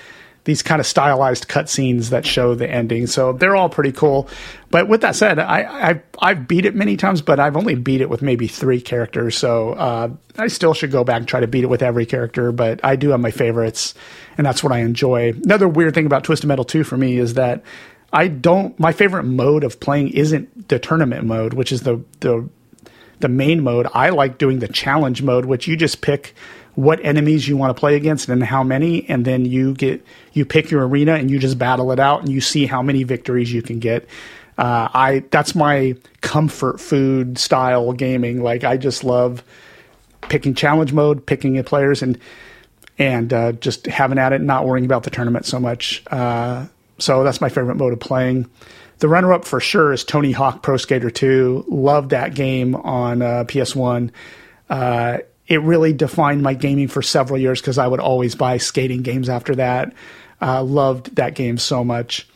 [0.47, 3.09] these kind of stylized cutscenes that show the ending.
[3.09, 4.29] So they're all pretty cool.
[4.71, 8.01] But with that said, I, I I've beat it many times, but I've only beat
[8.01, 9.37] it with maybe three characters.
[9.37, 12.53] So uh, I still should go back and try to beat it with every character.
[12.53, 13.95] But I do have my favorites,
[14.39, 15.33] and that's what I enjoy.
[15.33, 17.65] Another weird thing about Twisted Metal 2 for me is that
[18.13, 18.79] I don't.
[18.79, 22.49] My favorite mode of playing isn't the tournament mode, which is the the
[23.19, 23.89] the main mode.
[23.93, 26.37] I like doing the challenge mode, which you just pick
[26.77, 30.45] what enemies you want to play against and how many, and then you get you
[30.45, 33.53] pick your arena and you just battle it out and you see how many victories
[33.53, 34.07] you can get.
[34.59, 38.43] Uh, I that's my comfort food style gaming.
[38.43, 39.43] Like I just love
[40.29, 42.19] picking challenge mode, picking players, and
[42.99, 46.03] and uh, just having at it, not worrying about the tournament so much.
[46.11, 46.67] Uh,
[46.99, 48.49] so that's my favorite mode of playing.
[48.99, 51.67] The runner up for sure is Tony Hawk Pro Skater 2.
[51.69, 54.11] Loved that game on uh, PS1.
[55.49, 59.29] It really defined my gaming for several years because I would always buy skating games
[59.29, 59.93] after that.
[60.41, 62.29] Uh, loved that game so much.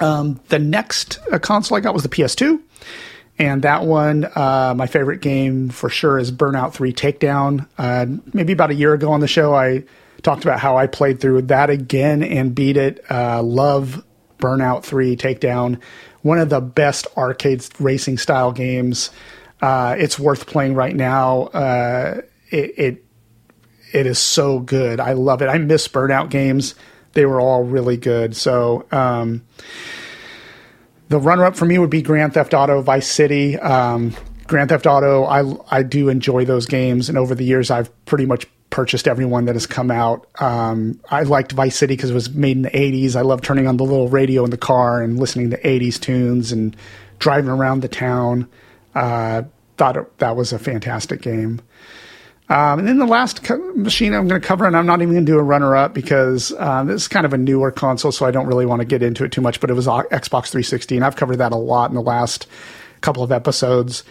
[0.00, 2.60] Um, the next uh, console I got was the PS2.
[3.38, 7.66] And that one, uh, my favorite game for sure is Burnout 3 Takedown.
[7.78, 9.84] Uh, maybe about a year ago on the show, I
[10.22, 13.02] talked about how I played through that again and beat it.
[13.10, 14.04] Uh, love
[14.38, 15.80] Burnout 3 Takedown.
[16.22, 19.10] One of the best arcade racing style games.
[19.60, 21.42] Uh, it's worth playing right now.
[21.44, 23.04] Uh, it, it
[23.92, 25.00] it is so good.
[25.00, 25.46] I love it.
[25.46, 26.74] I miss Burnout games.
[27.12, 28.36] They were all really good.
[28.36, 29.44] So um,
[31.08, 33.58] the runner up for me would be Grand Theft Auto Vice City.
[33.58, 34.14] Um,
[34.46, 38.26] Grand Theft Auto, I I do enjoy those games, and over the years, I've pretty
[38.26, 40.26] much purchased every one that has come out.
[40.40, 43.14] Um, I liked Vice City because it was made in the '80s.
[43.14, 46.50] I love turning on the little radio in the car and listening to '80s tunes
[46.50, 46.76] and
[47.20, 48.48] driving around the town.
[48.94, 49.42] Uh,
[49.76, 51.60] thought it, that was a fantastic game.
[52.50, 55.14] Um, and then the last co- machine I'm going to cover, and I'm not even
[55.14, 58.10] going to do a runner up because uh, this is kind of a newer console,
[58.10, 59.60] so I don't really want to get into it too much.
[59.60, 62.48] But it was uh, Xbox 360, and I've covered that a lot in the last
[63.02, 64.02] couple of episodes.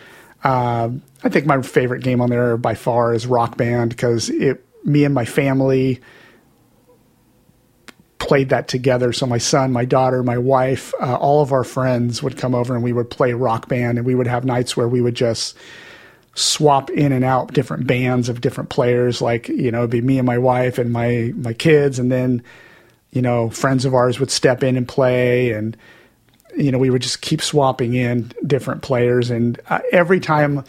[0.45, 4.65] Um, I think my favorite game on there by far is Rock Band because it,
[4.85, 5.99] me and my family
[8.29, 9.11] played that together.
[9.11, 12.75] So my son, my daughter, my wife, uh, all of our friends would come over
[12.75, 15.57] and we would play Rock Band, and we would have nights where we would just
[16.35, 19.19] swap in and out different bands of different players.
[19.19, 22.43] Like you know, it'd be me and my wife and my my kids, and then
[23.09, 25.75] you know, friends of ours would step in and play, and
[26.55, 30.63] you know, we would just keep swapping in different players, and uh, every time.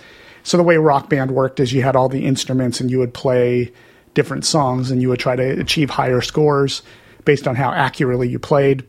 [0.44, 3.12] So the way Rock Band worked is you had all the instruments, and you would
[3.12, 3.70] play
[4.14, 6.80] different songs, and you would try to achieve higher scores
[7.30, 8.84] based on how accurately you played.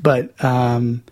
[0.00, 1.04] But um,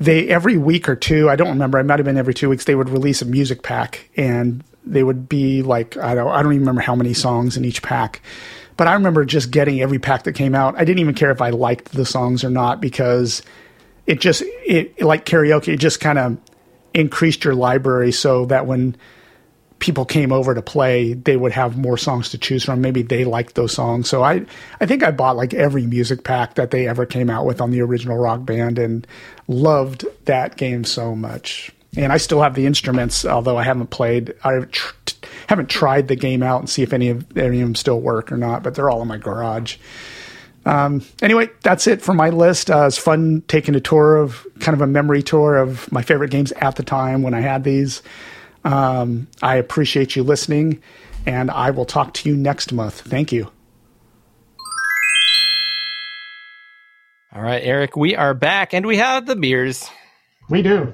[0.00, 1.78] they every week or two, I don't remember.
[1.78, 2.64] It might have been every two weeks.
[2.64, 6.54] They would release a music pack, and they would be like I don't I don't
[6.54, 8.22] even remember how many songs in each pack.
[8.78, 10.74] But I remember just getting every pack that came out.
[10.76, 13.42] I didn't even care if I liked the songs or not because
[14.06, 15.74] it just it like karaoke.
[15.74, 16.38] It just kind of
[16.94, 18.96] increased your library so that when
[19.80, 22.80] people came over to play, they would have more songs to choose from.
[22.80, 24.08] Maybe they liked those songs.
[24.08, 24.44] So I,
[24.80, 27.70] I think I bought like every music pack that they ever came out with on
[27.70, 29.06] the original Rock Band and
[29.48, 31.72] loved that game so much.
[31.96, 34.34] And I still have the instruments, although I haven't played.
[34.44, 34.94] I tr-
[35.48, 38.30] haven't tried the game out and see if any of any of them still work
[38.30, 38.62] or not.
[38.62, 39.76] But they're all in my garage.
[40.66, 42.70] Um, anyway, that's it for my list.
[42.70, 46.30] Uh, it's fun taking a tour of kind of a memory tour of my favorite
[46.30, 48.02] games at the time when I had these.
[48.64, 50.82] Um, I appreciate you listening,
[51.26, 53.00] and I will talk to you next month.
[53.00, 53.50] Thank you.
[57.32, 59.88] All right, Eric, we are back and we have the beers.
[60.48, 60.92] We do.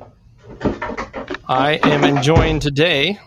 [1.48, 3.18] I am enjoying today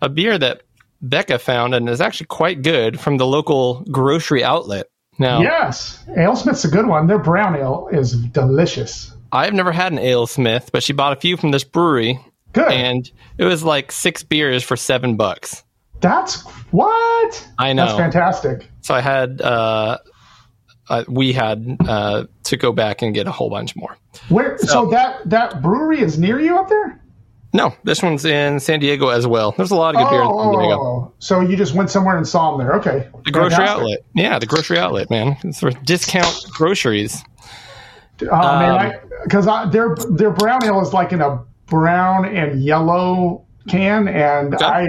[0.00, 0.62] a beer that
[1.02, 4.86] Becca found and is actually quite good from the local grocery outlet.
[5.18, 7.06] Now, Yes, AleSmith's a good one.
[7.06, 9.12] Their brown ale is delicious.
[9.30, 12.18] I've never had an AleSmith, but she bought a few from this brewery,
[12.52, 12.72] Good.
[12.72, 15.62] and it was like six beers for seven bucks.
[16.00, 17.48] That's what?
[17.58, 17.86] I know.
[17.86, 18.68] That's fantastic.
[18.82, 19.98] So I had, uh,
[20.88, 23.96] uh, we had uh, to go back and get a whole bunch more.
[24.30, 24.56] Where?
[24.58, 27.00] So, that that brewery is near you up there?
[27.52, 29.52] No, this one's in San Diego as well.
[29.52, 30.74] There's a lot of good beer in San Diego.
[30.80, 32.74] Oh, so you just went somewhere and saw them there?
[32.76, 33.08] Okay.
[33.24, 33.68] The grocery Fantastic.
[33.68, 33.98] outlet.
[34.14, 35.36] Yeah, the grocery outlet, man.
[35.44, 37.22] It's for discount groceries.
[38.22, 43.44] Oh Um, man, because their their brown ale is like in a brown and yellow
[43.68, 44.64] can, and Okay.
[44.64, 44.86] I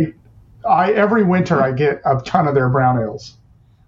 [0.68, 3.36] I every winter I get a ton of their brown ales.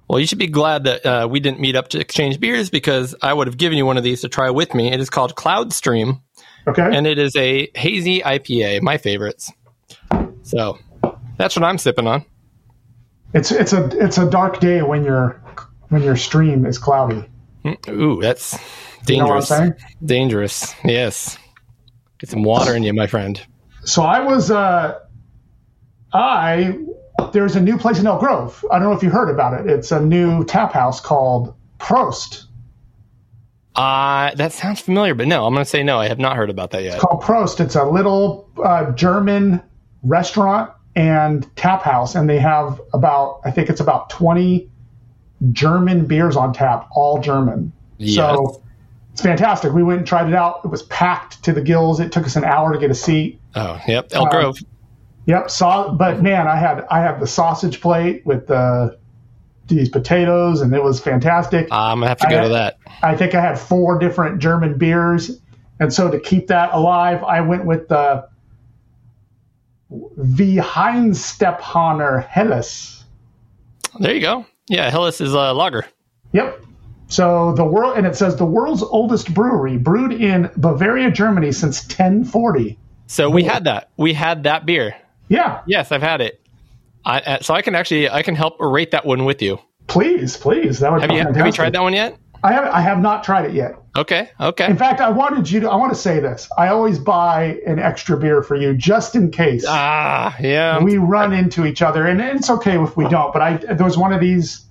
[0.07, 3.15] Well, you should be glad that uh, we didn't meet up to exchange beers because
[3.21, 4.91] I would have given you one of these to try with me.
[4.91, 6.21] It is called Cloud Stream,
[6.67, 6.81] Okay.
[6.95, 9.51] and it is a hazy IPA, my favorites.
[10.43, 10.77] So
[11.37, 12.25] that's what I'm sipping on.
[13.33, 15.41] it's it's a it's a dark day when your
[15.89, 17.23] when your stream is cloudy.
[17.89, 18.57] Ooh, that's
[19.07, 19.47] You know what I'm dangerous.
[19.47, 19.73] saying?
[20.03, 20.75] dangerous.
[20.83, 21.37] Yes.
[22.21, 23.43] Get some water in you, my friend.
[23.83, 24.99] So I was uh
[26.13, 26.77] I
[27.33, 28.63] there's a new place in Elk Grove.
[28.71, 29.67] I don't know if you heard about it.
[29.67, 32.45] It's a new tap house called Prost.
[33.75, 35.97] Uh, that sounds familiar, but no, I'm going to say no.
[35.97, 36.95] I have not heard about that yet.
[36.95, 37.59] It's called Prost.
[37.59, 39.61] It's a little uh, German
[40.03, 44.69] restaurant and tap house, and they have about I think it's about twenty
[45.51, 47.71] German beers on tap, all German.
[47.97, 48.15] Yes.
[48.15, 48.61] So
[49.13, 49.73] it's fantastic.
[49.73, 50.61] We went and tried it out.
[50.63, 51.99] It was packed to the gills.
[51.99, 53.39] It took us an hour to get a seat.
[53.55, 54.09] Oh, yep.
[54.13, 54.57] Elk Uh, Grove.
[55.25, 55.49] Yep.
[55.51, 58.97] Saw, but man, I had I had the sausage plate with the
[59.67, 61.67] these potatoes, and it was fantastic.
[61.71, 62.77] I'm going to have to go I- to that.
[63.03, 65.39] I think I had four different German beers,
[65.79, 68.27] and so to keep that alive, I went with the
[70.91, 73.03] Weihenstephaner Helles.
[73.99, 74.45] There you go.
[74.69, 75.85] Yeah, Helles is a lager.
[76.33, 76.63] Yep.
[77.11, 81.83] So the world, and it says the world's oldest brewery, brewed in Bavaria, Germany since
[81.83, 82.79] 1040.
[83.07, 83.89] So we had that.
[83.97, 84.95] We had that beer.
[85.27, 86.41] Yeah, Yes, I've had it.
[87.03, 89.59] I, uh, so I can actually I can help rate that one with you.
[89.87, 90.79] please, please.
[90.79, 91.37] That would Have you fantastic.
[91.37, 92.17] have you tried that one yet?
[92.43, 92.65] I have.
[92.65, 93.75] I have not tried it yet.
[93.95, 94.65] Okay, okay.
[94.65, 95.69] In fact, I wanted you to.
[95.69, 96.47] I want to say this.
[96.57, 99.65] I always buy an extra beer for you just in case.
[99.67, 100.81] Ah, yeah.
[100.81, 103.31] we run into each other, and it's okay if we don't.
[103.33, 104.61] But I there was one of these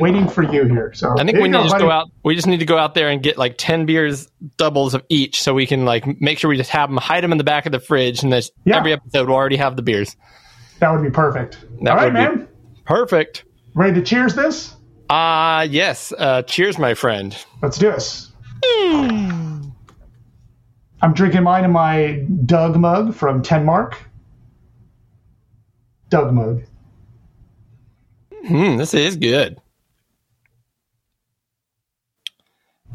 [0.00, 0.92] waiting for you here.
[0.94, 2.10] So I think we need to just go out.
[2.24, 5.42] We just need to go out there and get like ten beers, doubles of each,
[5.42, 7.66] so we can like make sure we just have them, hide them in the back
[7.66, 8.76] of the fridge, and this Yeah.
[8.78, 10.16] every episode will already have the beers.
[10.80, 11.58] That would be perfect.
[11.82, 12.48] That All right, man.
[12.84, 13.44] Perfect.
[13.74, 14.74] Ready to cheers this?
[15.08, 16.12] Ah, yes.
[16.16, 17.36] Uh, cheers, my friend.
[17.62, 18.32] Let's do this.
[21.02, 23.94] I'm drinking mine in my Doug mug from Tenmark.
[26.08, 26.62] Doug mug.
[28.46, 29.58] Hmm, this is good.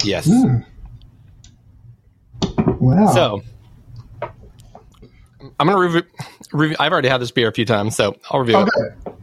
[0.03, 0.29] Yes.
[2.79, 3.11] Wow.
[3.13, 3.41] So
[5.59, 6.03] I'm gonna review,
[6.51, 6.75] review.
[6.79, 8.69] I've already had this beer a few times, so I'll review it.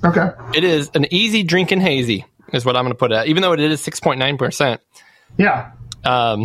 [0.04, 0.20] okay.
[0.20, 0.30] Okay.
[0.56, 3.26] It is an easy drinking hazy, is what I'm gonna put it at.
[3.28, 4.80] Even though it is 6.9 percent,
[5.36, 5.72] Yeah.
[6.04, 6.42] um,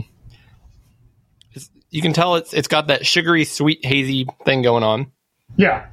[1.51, 5.11] it's- you can tell it's it's got that sugary, sweet, hazy thing going on.
[5.55, 5.85] Yeah.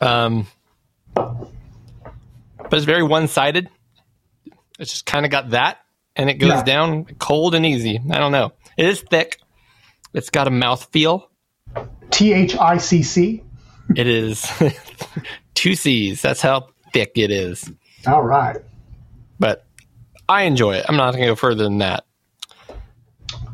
[0.00, 0.46] Um,
[1.14, 3.68] but it's very one sided.
[4.78, 5.78] It's just kind of got that,
[6.18, 6.62] and it goes Yeah.
[6.64, 8.00] down cold and easy.
[8.10, 8.52] I don't know.
[8.76, 9.40] It is thick.
[10.12, 11.30] It's got a mouth feel.
[12.10, 13.42] T H I C C.
[13.96, 14.46] It is
[15.54, 16.20] two C's.
[16.20, 17.70] That's how thick it is.
[18.06, 18.56] All right.
[19.38, 19.64] But
[20.28, 20.86] I enjoy it.
[20.88, 22.04] I'm not going to go further than that.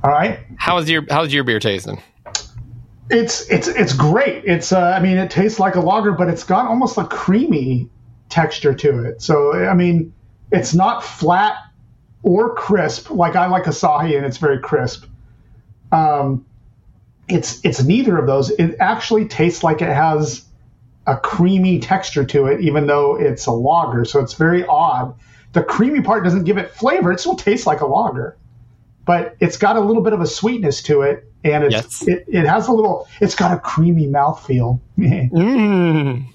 [0.03, 0.41] All right.
[0.59, 2.03] How's your How's your beer tasting?
[3.11, 4.45] It's it's it's great.
[4.45, 7.89] It's uh, I mean it tastes like a lager, but it's got almost a creamy
[8.29, 9.21] texture to it.
[9.23, 10.13] So I mean
[10.51, 11.57] it's not flat
[12.25, 15.05] or crisp like I like Asahi, and it's very crisp.
[15.93, 16.45] Um,
[17.29, 18.51] it's it's neither of those.
[18.51, 20.45] It actually tastes like it has
[21.07, 24.05] a creamy texture to it, even though it's a lager.
[24.07, 25.15] So it's very odd.
[25.53, 27.13] The creamy part doesn't give it flavor.
[27.13, 28.37] It still tastes like a lager,
[29.05, 32.09] but it's got a little bit of a sweetness to it, and it's, Yes.
[32.09, 33.07] it it has a little.
[33.21, 34.81] It's got a creamy mouthfeel.
[34.99, 36.27] Mm.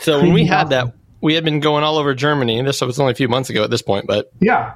[0.00, 2.60] So when we Creamy had that, we had been going all over Germany.
[2.62, 4.74] This was only a few months ago at this point, but yeah,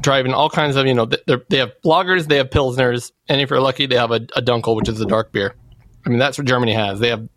[0.00, 3.60] driving all kinds of you know they're, have lagers, they have pilsners, and if you're
[3.60, 5.54] lucky, they have a, a dunkel, which is a dark beer.
[6.06, 7.00] I mean, that's what Germany has.
[7.00, 7.28] They have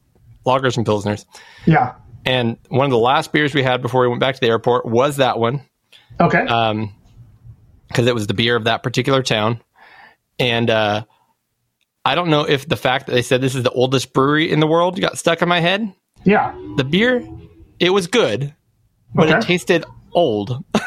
[0.45, 1.25] lagers and pilsners.
[1.65, 1.93] Yeah.
[2.25, 4.85] And one of the last beers we had before we went back to the airport
[4.85, 5.61] was that one
[6.19, 6.39] Okay.
[6.39, 6.93] um,
[7.87, 9.61] because it was the beer of that particular town.
[10.37, 11.05] And uh,
[12.03, 14.59] I don't know if the fact that they said this is the oldest brewery in
[14.59, 15.93] the world got stuck in my head.
[16.25, 16.53] yeah.
[16.75, 17.25] The beer,
[17.79, 18.53] it was good,
[19.13, 20.63] but it tasted old.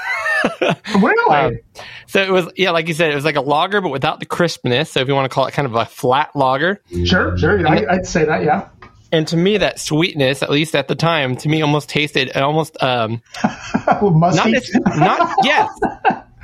[0.99, 1.35] Really?
[1.37, 1.59] Um,
[2.07, 4.27] so it was, yeah, like you said, it was like a lager, but without the
[4.27, 4.91] crispness.
[4.91, 6.81] So if you want to call it kind of a flat lager.
[7.05, 7.37] sure.
[7.37, 7.69] Sure.
[7.69, 8.43] I, I'd say that.
[8.43, 8.69] Yeah.
[9.13, 12.83] And to me, that sweetness, at least at the time, to me almost tasted almost
[12.83, 13.21] um,
[14.03, 14.53] musty.
[14.87, 15.69] not not yes,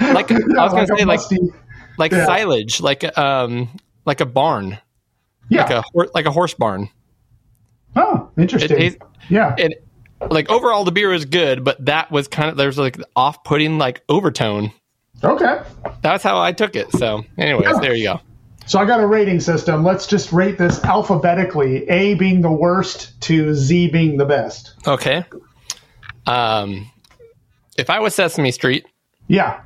[0.00, 1.52] like I was Yeah, gonna say like musty-
[1.96, 2.26] like yeah.
[2.26, 3.70] silage, like um
[4.04, 4.78] like a barn,
[5.48, 5.62] yeah.
[5.62, 6.88] like a like a horse barn.
[7.94, 8.78] oh, interesting.
[8.82, 9.54] It yeah.
[10.30, 14.02] Like overall, the beer was good, but that was kind of there's like off-putting like
[14.08, 14.72] overtone.
[15.22, 15.60] okay.
[16.02, 16.90] That's how I took it.
[16.92, 17.80] So, anyways, Yeah.
[17.80, 18.20] there you go.
[18.66, 19.84] So I got a rating system.
[19.84, 21.88] Let's just rate this alphabetically.
[21.88, 24.74] A being the worst to Z being the best.
[24.86, 25.24] Okay.
[26.26, 26.90] Um,
[27.78, 28.84] if I was Sesame Street,
[29.28, 29.60] Yeah.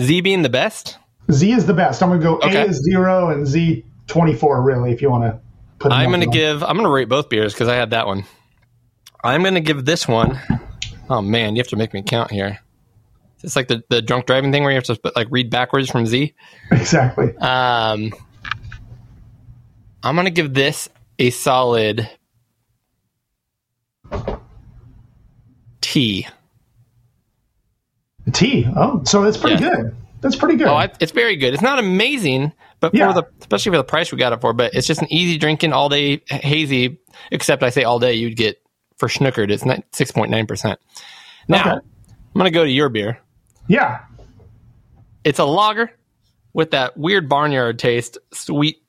[0.00, 0.96] Z being the best.
[1.30, 2.02] Z is the best.
[2.02, 2.62] I'm to go Okay.
[2.62, 5.38] A is zero and Z 24, really, if you want to
[5.78, 6.32] put it I'm to that.
[6.32, 6.62] give.
[6.62, 8.24] I'm to rate both beers because I had that one.
[9.24, 10.38] I'm going to give this one.
[11.10, 12.58] Oh man, you have to make me count here.
[13.42, 16.06] It's like the, the drunk driving thing where you have to like read backwards from
[16.06, 16.34] Z.
[16.72, 17.36] Exactly.
[17.38, 18.12] Um,
[20.02, 20.88] I'm going to give this
[21.18, 22.08] a solid
[25.80, 26.26] T.
[28.32, 28.66] T.
[28.76, 29.70] Oh, so it's pretty Yeah.
[29.76, 29.96] good.
[30.20, 30.66] That's pretty good.
[30.66, 31.54] Oh, I, it's very good.
[31.54, 33.12] It's not amazing, but Yeah.
[33.12, 35.38] for the especially for the price we got it for, but it's just an easy
[35.38, 36.98] drinking all day hazy.
[37.30, 38.60] Except I say all day, you'd get
[38.98, 39.50] for schnookered.
[39.50, 39.64] It's
[39.96, 40.78] six point nine percent.
[41.48, 41.70] Now Okay.
[41.70, 43.18] I'm gonna go to your beer.
[43.68, 44.00] yeah.
[45.24, 45.90] It's a lager
[46.52, 48.82] with that weird barnyard taste, sweet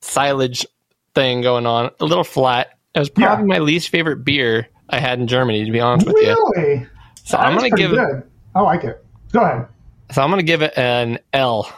[0.00, 0.66] silage
[1.14, 1.90] thing going on.
[2.00, 2.78] A little flat.
[2.94, 6.16] It was probably my least favorite beer I had in Germany, to be honest with
[6.16, 6.52] you.
[6.56, 6.86] Really?
[7.24, 7.90] So I'm gonna pretty give.
[7.92, 8.22] good.
[8.54, 9.04] I like it.
[9.32, 9.66] Go ahead.
[10.12, 11.70] So I'm gonna give it an L.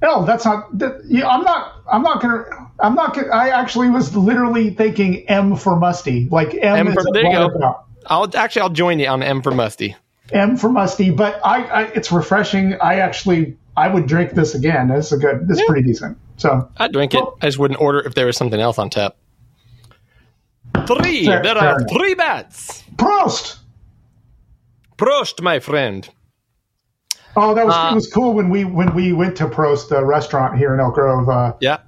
[0.00, 0.78] No, that's not.
[0.78, 1.74] That, yeah, I'm not.
[1.90, 2.44] I'm not gonna.
[2.80, 3.28] I'm not gonna.
[3.28, 6.28] I actually was literally thinking M for musty.
[6.30, 7.46] Like M, M is for- there you go.
[7.46, 7.84] about.
[8.06, 9.96] I'll actually I'll join you on M for musty.
[10.32, 11.82] M for musty, but I, I.
[11.88, 12.74] It's refreshing.
[12.74, 13.56] I actually.
[13.76, 14.88] I would drink this again.
[14.88, 15.46] This is a good.
[15.48, 16.18] This is pretty decent.
[16.36, 17.24] So I'd drink it.
[17.42, 19.16] I just wouldn't order if there was something else on tap.
[20.86, 21.26] Three.
[21.26, 21.90] Fair- there fair are enough.
[21.90, 22.82] three bats.
[22.96, 23.58] Prost.
[24.96, 26.08] Prost, my friend.
[27.40, 30.04] Oh, that was Uh, it was cool when we when we went to Prost, the
[30.04, 31.28] restaurant here in Elk Grove.
[31.28, 31.78] Uh, Yeah.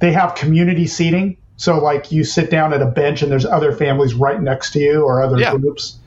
[0.00, 1.36] they have community seating.
[1.56, 4.80] So like you sit down at a bench and there's other families right next to
[4.80, 5.54] you or other Yeah.
[5.56, 5.98] groups.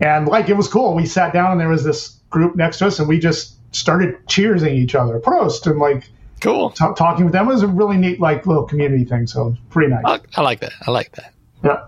[0.00, 0.94] And like it was cool.
[0.94, 4.14] We sat down and there was this group next to us and we just started
[4.26, 5.18] cheersing each other.
[5.20, 6.08] Prost and like
[6.40, 6.70] Cool.
[6.70, 9.26] t- talking with them it was a really neat like little community thing.
[9.26, 10.02] So pretty nice.
[10.04, 10.72] I, I like that.
[10.86, 11.32] I like that.
[11.64, 11.80] yeah.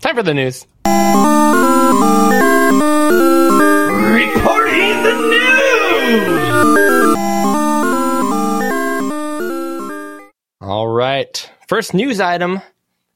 [0.00, 0.66] Time for the news.
[4.16, 5.55] Reporting the news!
[10.60, 11.50] All right.
[11.66, 12.60] First news item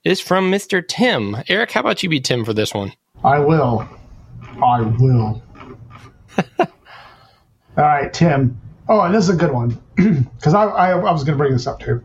[0.02, 0.82] is from Mr.
[0.86, 1.36] Tim.
[1.48, 2.92] Eric, how about you be Tim for this one?
[3.22, 3.88] I will.
[4.60, 5.40] I will.
[6.58, 6.66] All
[7.76, 8.60] right, Tim.
[8.88, 11.52] Oh, and this is a good one because I, I, I was going to bring
[11.52, 12.02] this up too.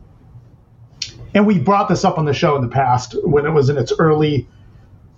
[1.34, 3.80] And we brought this up on the show in the past when it was in
[3.80, 4.48] its early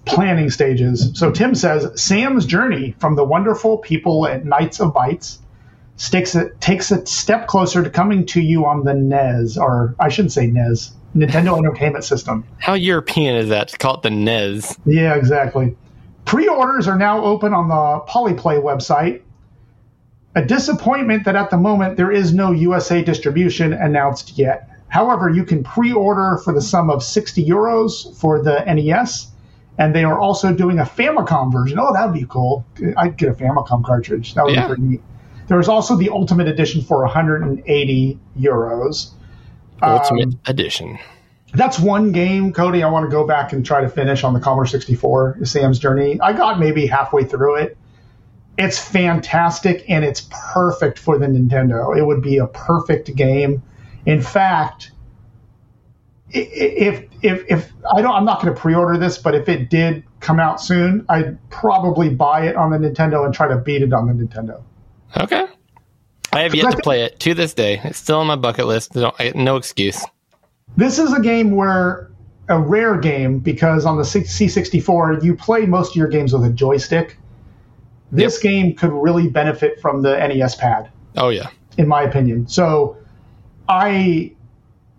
[0.06, 1.12] planning stages.
[1.16, 5.40] So Tim says Sam's journey from the wonderful people at Knights of Bytes
[5.98, 10.10] sticks it, takes a step closer to coming to you on the NES, or I
[10.10, 12.46] shouldn't say NES, Nintendo Entertainment System.
[12.60, 14.78] How European is that to call it the NES?
[14.86, 15.76] Yeah, exactly.
[16.26, 19.22] Pre-orders are now open on the PolyPlay website.
[20.36, 24.70] A disappointment that at the moment there is no USA distribution announced yet.
[24.90, 29.32] However, you can pre-order for the sum of 60 euros for the NES,
[29.80, 31.80] and they are also doing a Famicom version.
[31.80, 32.64] Oh, that would be cool.
[32.98, 34.36] I'd get a Famicom cartridge.
[34.36, 34.62] That would Yeah.
[34.62, 35.02] be pretty neat.
[35.48, 39.12] There's also the Ultimate Edition for 180 euros.
[39.82, 41.00] Ultimate um, Edition.
[41.54, 42.84] That's one game, Cody.
[42.84, 46.20] I want to go back and try to finish on the Commodore 64, Sam's Journey.
[46.20, 47.78] I got maybe halfway through it.
[48.58, 51.98] It's fantastic and it's perfect for the Nintendo.
[51.98, 53.62] It would be a perfect game.
[54.06, 54.92] In fact,
[56.32, 60.04] if if if I don't, I'm not going to pre-order this, but if it did
[60.20, 63.94] come out soon, I'd probably buy it on the Nintendo and try to beat it
[63.94, 64.64] on the Nintendo.
[65.20, 65.46] Okay.
[66.34, 67.80] I have yet to play it to this day.
[67.84, 68.96] It's still on my bucket list.
[68.96, 70.04] No, excuse.
[70.76, 72.12] This is a game where
[72.50, 76.44] a rare game because on the C- C64 you play most of your games with
[76.46, 77.18] a joystick.
[78.12, 81.50] This game could really benefit from the NES pad, Oh yeah.
[81.78, 82.48] in my opinion.
[82.48, 82.96] So,
[83.68, 84.34] I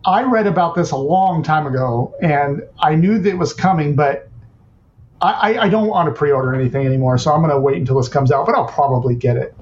[0.05, 3.97] I read about this a long time ago, and I knew that it was coming,
[3.97, 4.29] but
[5.23, 7.17] I, I, I don't want to pre-order anything anymore.
[7.19, 9.55] So I'm going to wait until this comes out, but I'll probably get it.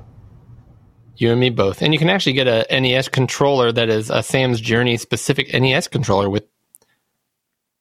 [1.17, 1.83] You and me both.
[1.83, 5.89] And you can actually get a NES controller that is a Sam's Journey specific NES
[5.89, 6.45] controller with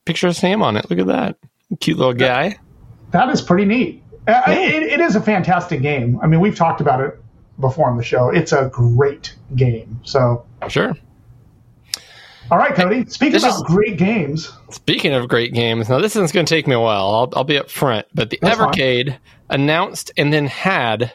[0.05, 0.89] picture of Sam on it.
[0.89, 1.37] Look at that.
[1.79, 2.57] Cute little guy.
[3.11, 4.03] That is pretty neat.
[4.27, 6.19] Uh, it, it is a fantastic game.
[6.21, 7.19] I mean, we've talked about it
[7.59, 8.29] before on the show.
[8.29, 9.99] It's a great game.
[10.03, 10.93] So, Sure.
[12.51, 13.05] all right, Cody.
[13.05, 16.67] Speaking about is- great games, Speaking of great games, now this one's going to take
[16.67, 17.07] me a while.
[17.13, 18.71] I'll, I'll be up front, but the That's fine.
[18.73, 19.17] Evercade
[19.49, 21.13] announced and then had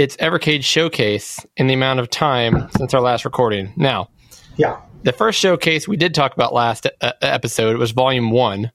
[0.00, 3.70] its Evercade showcase in the amount of time since our last recording.
[3.76, 4.08] Now,
[4.56, 8.72] yeah, the first showcase we did talk about last uh, episode was Volume One,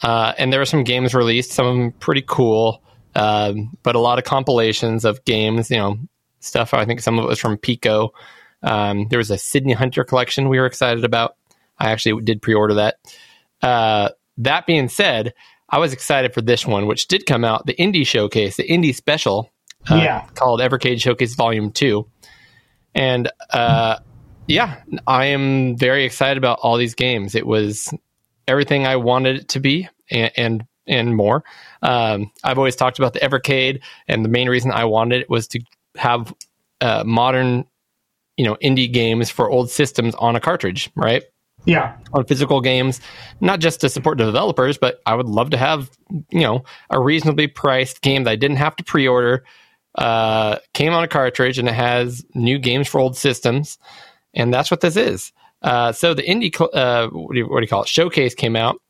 [0.00, 2.84] uh, and there were some games released, some of them pretty cool,
[3.16, 5.72] um, but a lot of compilations of games.
[5.72, 5.98] You know,
[6.38, 6.72] stuff.
[6.72, 8.12] I think some of it was from Pico.
[8.62, 11.34] Um, there was a Sydney Hunter collection we were excited about.
[11.80, 12.98] I actually did pre-order that.
[13.60, 15.34] Uh, that being said,
[15.68, 18.94] I was excited for this one, which did come out, the Indie Showcase, the Indie
[18.94, 19.50] Special,
[19.90, 20.26] uh, Yeah.
[20.34, 22.06] called Evercade Showcase Volume Two,
[22.94, 23.98] and uh,
[24.46, 27.34] yeah, I am very excited about all these games.
[27.34, 27.92] It was
[28.46, 31.44] everything I wanted it to be, and and, and more.
[31.82, 35.46] Um, I've always talked about the Evercade, and the main reason I wanted it was
[35.48, 35.60] to
[35.96, 36.32] have
[36.80, 37.66] uh, modern,
[38.36, 41.22] you know, indie games for old systems on a cartridge, right?
[41.64, 43.00] yeah, on physical games,
[43.40, 45.90] not just to support the developers, but I would love to have,
[46.30, 49.44] you know, a reasonably priced game that I didn't have to pre-order,
[49.98, 53.78] uh, came on a cartridge, and it has new games for old systems,
[54.34, 55.32] and that's what this is.
[55.62, 57.88] Uh, so the indie, cl- uh, what, do you, what do you call it?
[57.88, 58.80] Showcase came out,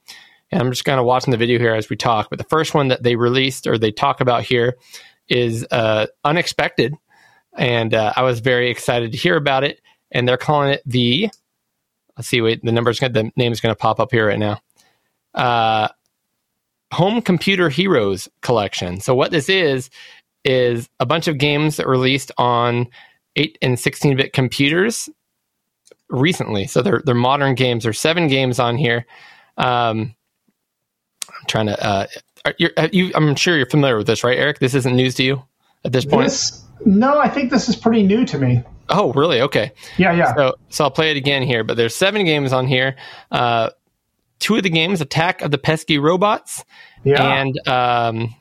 [0.50, 2.30] and I'm just kind of watching the video here as we talk.
[2.30, 4.76] But the first one that they released or they talk about here
[5.28, 6.94] is uh, unexpected,
[7.56, 9.80] and uh, I was very excited to hear about it.
[10.10, 11.28] And they're calling it the
[12.18, 14.60] let's see wait the number's gonna the name's gonna pop up here right now
[15.34, 15.88] uh
[16.92, 19.88] home computer heroes collection so what this is
[20.44, 22.86] is a bunch of games that were released on
[23.36, 25.08] 8 and 16 bit computers
[26.10, 29.04] recently so they're they're modern games there's seven games on here
[29.58, 30.14] um
[31.28, 32.06] i'm trying to uh
[32.46, 35.14] are- you're, uh, you, i'm sure you're familiar with this right eric this isn't news
[35.14, 35.42] to you
[35.84, 36.64] at this point this.
[36.86, 38.62] No, I think this is pretty new to me.
[38.88, 42.24] oh really okay Yeah, yeah, so, so I'll play it again here, but there's seven
[42.24, 42.94] games on here.
[43.32, 43.70] Uh,
[44.38, 46.64] two of the games, Attack of the PETSCII Robots,
[47.02, 47.40] yeah.
[47.40, 48.34] and um,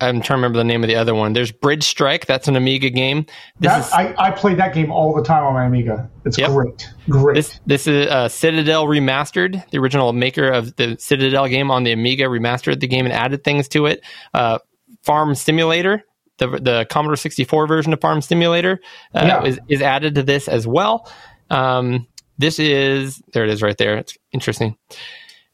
[0.00, 1.32] I'm trying to remember the name of the other one.
[1.32, 2.26] There's Bridge Strike.
[2.26, 3.24] That's an Amiga game.
[3.60, 6.08] This that, is I, I played that game all the time on my Amiga.
[6.24, 6.50] It's Yep.
[6.50, 7.34] great, great.
[7.34, 9.68] this this is uh, Citadel remastered.
[9.70, 13.42] The original maker of the Citadel game on the Amiga remastered the game and added
[13.44, 14.04] things to it.
[14.34, 14.58] Uh,
[15.02, 16.02] Farm Simulator.
[16.38, 18.78] The, the Commodore 64 version of Farm Simulator
[19.14, 19.44] uh, Yeah.
[19.44, 21.10] is, is added to this as well.
[21.48, 22.06] Um,
[22.36, 23.96] this is there it is right there.
[23.96, 24.76] It's interesting.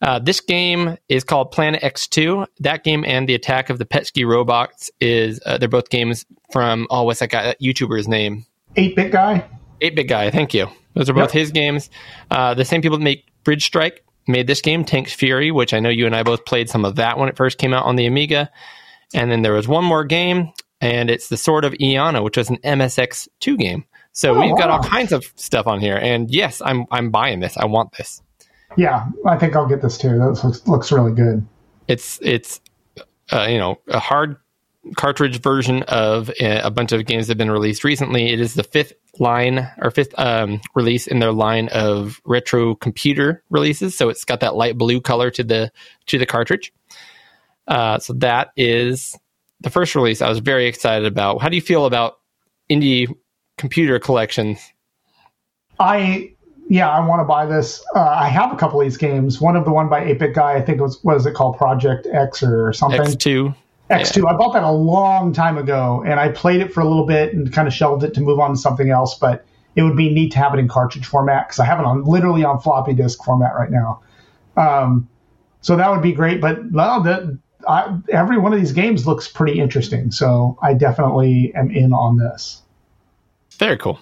[0.03, 2.47] Uh, this game is called Planet X2.
[2.61, 6.87] That game and the Attack of the PETSCII Robots is uh, they're both games from
[6.91, 8.45] oh what's that guy that YouTuber's name?
[8.77, 9.45] Eight bit guy.
[9.81, 10.69] 8 Bit Guy, thank you.
[10.95, 11.41] Those are both Yep.
[11.41, 11.91] his games.
[12.31, 15.81] Uh, the same people that make Bridge Strike made this game, Tank's Fury, which I
[15.81, 17.97] know you and I both played some of that when it first came out on
[17.97, 18.49] the Amiga.
[19.13, 22.49] And then there was one more game, and it's The Sword of Ianna, which was
[22.49, 23.85] an MSX2 game.
[24.13, 25.97] So Oh, we've got all kinds of stuff on here.
[25.97, 27.57] And yes, I'm I'm buying this.
[27.57, 28.23] I want this.
[28.77, 30.19] Yeah, I think I'll get this too.
[30.19, 31.47] That looks, looks really good.
[31.89, 32.61] It's it's
[33.33, 34.37] uh, you know a hard
[34.97, 38.33] cartridge version of a, a bunch of games that have been released recently.
[38.33, 43.43] It is the fifth line or fifth um, release in their line of retro computer
[43.51, 43.97] releases.
[43.97, 45.73] So it's got that light blue color to the
[46.07, 46.73] to the cartridge.
[47.69, 49.17] Uh, so that is
[49.61, 50.21] the first release.
[50.21, 51.41] I was very excited about.
[51.41, 52.19] How do you feel about
[52.71, 53.09] indie
[53.57, 54.61] computer collections?
[55.79, 56.32] I
[56.73, 57.85] yeah, I want to buy this.
[57.95, 59.43] Uh, I have a couple of these games.
[59.43, 61.59] One of the one by 8-Bit Guy, I think it was what is it called
[61.59, 63.03] Project X or something.
[63.03, 63.55] X two.
[63.91, 64.27] X2.
[64.27, 67.35] I bought that a long time ago, and I played it for a little bit
[67.35, 69.19] and kind of shelved it to move on to something else.
[69.19, 69.45] But
[69.77, 72.05] it would be neat to have it in cartridge format because I have it on
[72.05, 74.01] literally on floppy disk format right now.
[74.57, 75.11] Um,
[75.61, 76.41] so that would be great.
[76.41, 77.39] But well, the,
[77.69, 82.17] I, every one of these games looks pretty interesting, so I definitely am in on
[82.17, 82.63] this.
[83.59, 84.01] Very cool.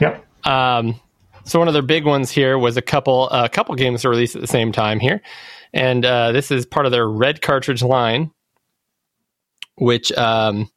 [0.00, 0.26] Yep.
[0.44, 1.00] Um,
[1.48, 4.34] so one of their big ones here was a couple a couple games to release
[4.34, 5.20] at the same time here,
[5.72, 8.30] and uh, this is part of their red cartridge line,
[9.76, 10.70] which um,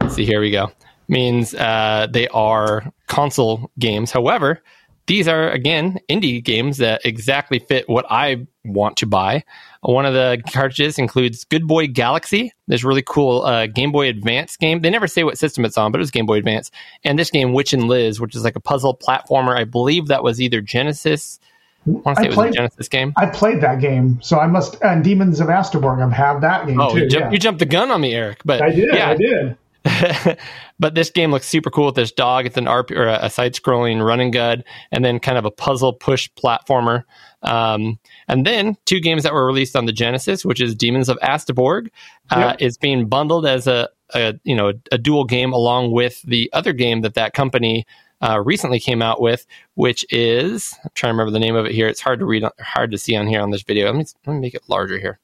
[0.00, 0.70] let's see here we go
[1.08, 4.10] means uh, they are console games.
[4.10, 4.62] However,
[5.06, 9.42] these are again indie games that exactly fit what I want to buy.
[9.82, 14.56] One of the cartridges includes Good Boy Galaxy, this really cool uh, Game Boy Advance
[14.56, 14.80] game.
[14.80, 16.70] They never say what system it's on, but it was Game Boy Advance.
[17.04, 19.56] And this game, Witch and Liz, which is like a puzzle platformer.
[19.56, 21.38] I believe that was either Genesis.
[21.86, 23.12] I want to say I it was played- a Genesis game.
[23.16, 24.82] I played that game, so I must.
[24.82, 27.00] And Demons of Asteborg, I've had that game Oh, too.
[27.04, 27.30] you, jump, yeah.
[27.30, 28.40] you jumped the gun on me, Eric.
[28.44, 28.88] But I did.
[28.92, 29.56] yeah, I did.
[30.78, 32.46] but this game looks super cool with this dog.
[32.46, 35.50] It's an RP or a, a side-scrolling run and gun, and then kind of a
[35.50, 37.04] puzzle push platformer.
[37.42, 41.18] Um, and then two games that were released on the Genesis, which is Demons of
[41.22, 41.88] Asteborg,
[42.30, 42.56] uh, Yep.
[42.60, 46.72] is being bundled as a, a you know a dual game along with the other
[46.72, 47.86] game that that company
[48.20, 51.72] uh, recently came out with, which is I'm trying to remember the name of it
[51.72, 51.86] here.
[51.86, 53.86] It's hard to read, hard to see on here on this video.
[53.86, 55.20] Let me let me make it larger here.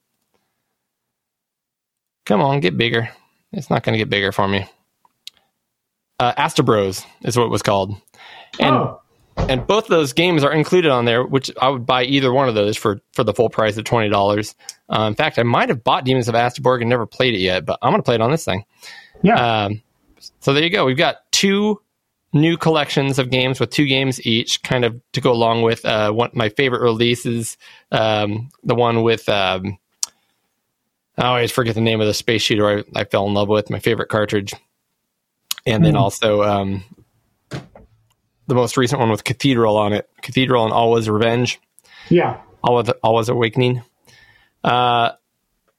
[2.24, 3.10] Come on, get bigger.
[3.56, 4.66] It's not going to get bigger for me.
[6.18, 7.96] Uh, Astebros is what it was called,
[8.60, 9.00] and oh,
[9.36, 11.24] and both of those games are included on there.
[11.24, 14.08] Which I would buy either one of those for for the full price of twenty
[14.08, 14.54] dollars.
[14.88, 17.64] Uh, in fact, I might have bought Demons of Asteborg and never played it yet,
[17.64, 18.64] but I'm going to play it on this thing.
[19.22, 19.64] yeah.
[19.64, 19.82] Um,
[20.40, 20.84] so there you go.
[20.84, 21.80] We've got two
[22.32, 26.12] new collections of games with two games each, kind of to go along with uh,
[26.12, 27.56] one my favorite releases.
[27.90, 29.78] Um, the one with um,
[31.16, 33.70] I always forget the name of the space shooter I, I fell in love with.
[33.70, 34.52] My favorite cartridge,
[35.66, 36.84] and then also um,
[37.50, 40.08] the most recent one with Cathedral on it.
[40.22, 41.60] Cathedral and Always Revenge.
[42.08, 42.40] yeah.
[42.62, 43.82] Always, Alwa's Awakening.
[44.64, 45.10] Uh,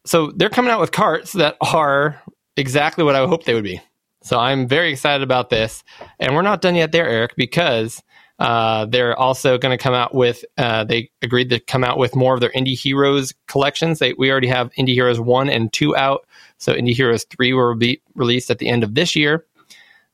[0.06, 2.22] so they're coming out with carts that are
[2.56, 3.82] exactly what I hoped they would be.
[4.22, 5.84] So I'm very excited about this,
[6.20, 8.02] and we're not done yet there, Eric, because
[8.40, 10.44] uh, they're also going to come out with.
[10.58, 14.00] Uh, they agreed to come out with more of their Indie Heroes collections.
[14.00, 16.26] They, we already have Indie Heroes one and two out,
[16.58, 19.46] so Indie Heroes three will be released at the end of this year,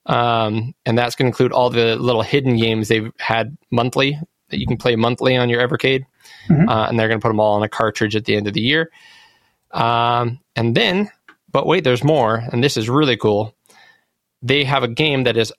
[0.06, 4.18] um, and that's going to include all the little hidden games they've had monthly
[4.50, 6.04] that you can play monthly on your Evercade,
[6.68, 8.52] uh, and they're going to put them all on a cartridge at the end of
[8.52, 8.90] the year.
[9.72, 11.10] Um, and then,
[11.50, 13.54] but wait, there's more, and this is really cool.
[14.42, 15.52] They have a game that is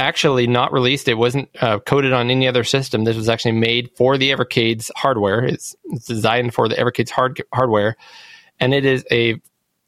[0.00, 1.06] actually not released.
[1.06, 3.04] It wasn't uh, coded on any other system.
[3.04, 5.44] This was actually made for the Evercade's hardware.
[5.44, 7.96] It's, it's designed for the Evercade's hard, hardware,
[8.58, 9.40] and it is a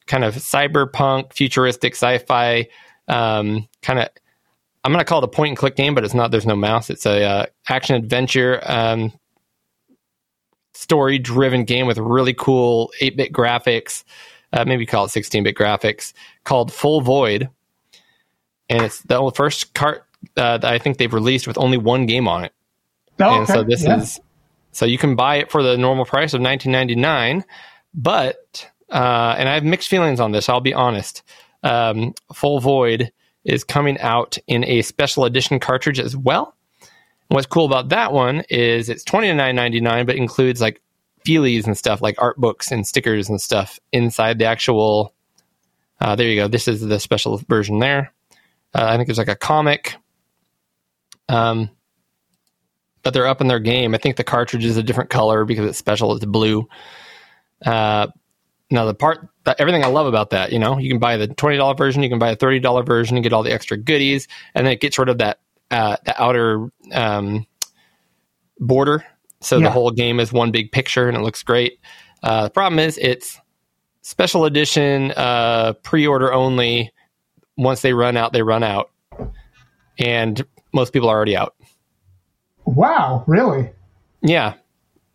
[0.05, 2.67] kind of cyberpunk, futuristic, sci-fi
[3.07, 4.09] um, kind of.
[4.85, 6.29] I'm going to call it a point and click game, but it's not.
[6.31, 6.89] There's no mouse.
[6.89, 9.13] It's a uh, action adventure um,
[10.73, 14.03] story driven game with really cool 8 bit graphics.
[14.51, 16.13] Uh, maybe call it 16 bit graphics
[16.43, 17.49] called Full Void.
[18.69, 20.05] And it's the first cart
[20.37, 22.53] uh, that I think they've released with only one game on it.
[23.19, 23.97] Oh, and so this yeah.
[23.97, 24.19] is
[24.71, 27.43] so you can buy it for the normal price of 19.99
[27.93, 31.23] but uh, and i have mixed feelings on this i'll be honest
[31.63, 33.11] um, full void
[33.45, 36.55] is coming out in a special edition cartridge as well
[37.29, 40.81] what's cool about that one is it's 29.99 but includes like
[41.25, 45.13] feelies and stuff like art books and stickers and stuff inside the actual
[46.01, 48.11] uh, there you go this is the special version there
[48.75, 49.95] uh, i think there's like a comic
[51.29, 51.69] um,
[53.01, 53.93] but they're up in their game.
[53.93, 56.15] I think the cartridge is a different color because it's special.
[56.15, 56.67] It's blue.
[57.65, 58.07] Uh,
[58.71, 61.27] now the part that everything I love about that, you know, you can buy the
[61.27, 63.77] twenty dollar version, you can buy a thirty dollar version, and get all the extra
[63.77, 65.39] goodies, and then it gets rid of that
[65.69, 67.45] uh, the outer um,
[68.59, 69.03] border,
[69.41, 69.65] so Yeah.
[69.65, 71.79] the whole game is one big picture, and it looks great.
[72.21, 73.39] Uh, the problem is it's
[74.01, 76.92] special edition, uh, pre order only.
[77.57, 78.91] Once they run out, they run out,
[79.99, 80.43] and
[80.73, 81.55] most people are already out.
[82.65, 83.71] Wow, really?
[84.21, 84.53] Yeah,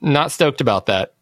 [0.00, 1.14] not stoked about that.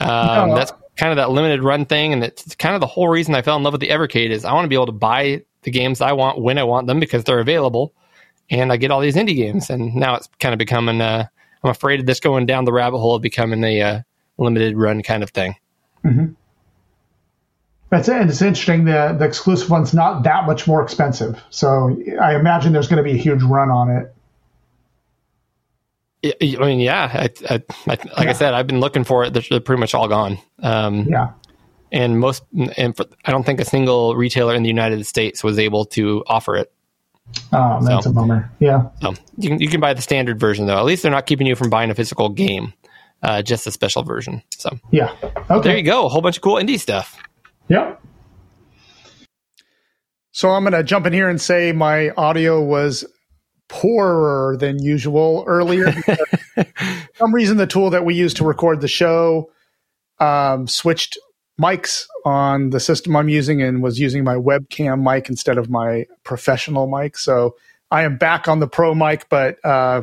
[0.00, 0.54] Um, No.
[0.54, 3.42] That's kind of that limited run thing, and it's kind of the whole reason I
[3.42, 5.70] fell in love with the Evercade is I want to be able to buy the
[5.70, 7.92] games I want when I want them because they're available,
[8.50, 9.70] and I get all these indie games.
[9.70, 11.00] And now it's kind of becoming.
[11.00, 11.26] Uh,
[11.62, 14.00] I'm afraid of this going down the rabbit hole of becoming a uh,
[14.38, 15.56] limited run kind of thing.
[17.90, 18.16] That's it.
[18.16, 18.84] And it's interesting.
[18.84, 23.08] The the exclusive one's not that much more expensive, so I imagine there's going to
[23.08, 24.14] be a huge run on it.
[26.24, 29.34] I mean, yeah, I, I, I, like I said, I've been looking for it.
[29.34, 30.38] They're, they're pretty much all gone.
[30.62, 31.32] Um, Yeah.
[31.92, 32.42] and most
[32.78, 36.24] and for, I don't think a single retailer in the United States was able to
[36.26, 36.72] offer it.
[37.52, 38.50] Oh, that's So- a bummer.
[38.58, 38.88] Yeah.
[39.02, 40.78] So you can you can buy the standard version though.
[40.78, 42.72] At least they're not keeping you from buying a physical game,
[43.22, 44.42] uh, just a special version.
[44.56, 45.14] So Yeah.
[45.50, 45.60] Okay.
[45.68, 47.18] there you go, a whole bunch of cool indie stuff.
[47.68, 48.02] Yep.
[50.32, 53.04] So I'm going to jump in here and say my audio was
[53.68, 55.92] poorer than usual earlier.
[56.54, 56.66] for
[57.14, 59.50] some reason, the tool that we use to record the show
[60.18, 61.18] um, switched
[61.60, 66.06] mics on the system I'm using and was using my webcam mic instead of my
[66.24, 67.16] professional mic.
[67.16, 67.56] So
[67.90, 70.02] I am back on the pro mic, but uh,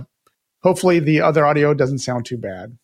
[0.63, 2.77] hopefully the other audio doesn't sound too bad.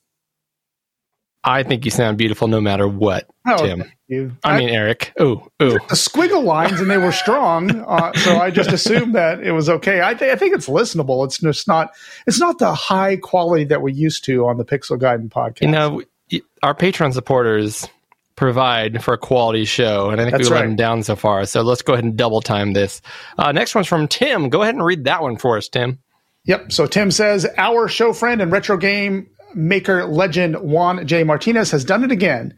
[1.48, 3.90] I think you sound beautiful no matter what, Oh, Tim.
[4.07, 4.36] you.
[4.44, 5.14] I mean, Eric.
[5.22, 5.72] Ooh, ooh.
[5.88, 9.69] the squiggle lines and they were strong, uh, so I just assumed that it was
[9.69, 10.02] okay.
[10.02, 11.26] I, th- I think it's listenable.
[11.26, 11.91] It's just not.
[12.28, 15.61] It's not the high quality that we used to on the Pixel Gaiden podcast.
[15.61, 16.03] You know,
[16.61, 17.88] our Patreon supporters
[18.36, 20.68] provide for a quality show, and I think That's we let right.
[20.68, 21.45] them down so far.
[21.45, 23.02] So let's go ahead and double time this.
[23.38, 24.49] Uh, next one's from Tim.
[24.49, 25.99] Go ahead and read that one for us, Tim.
[26.45, 26.72] Yep.
[26.72, 31.23] So Tim says our show friend and retro game maker legend Juan J.
[31.23, 32.53] Martinez has done it again.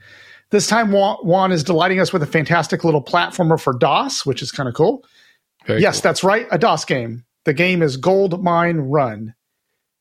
[0.51, 4.51] This time, Juan, is delighting us with a fantastic little platformer for DOS, which is
[4.51, 5.05] kind of cool.
[5.65, 6.01] Very yes, cool.
[6.03, 7.23] that's right, a DOS game.
[7.45, 9.35] The game is Gold Mine Run.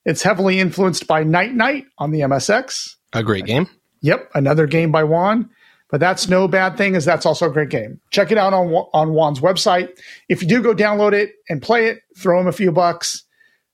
[0.04, 2.96] It's heavily influenced by Night Knight on the MSX.
[3.12, 3.68] a great game.
[4.00, 5.50] Yep, another game by Juan.
[5.90, 8.00] But that's no bad thing, as that's also a great game.
[8.10, 9.88] Check it out on on Juan's website.
[10.28, 13.24] If you do go download it and play it, throw him a few bucks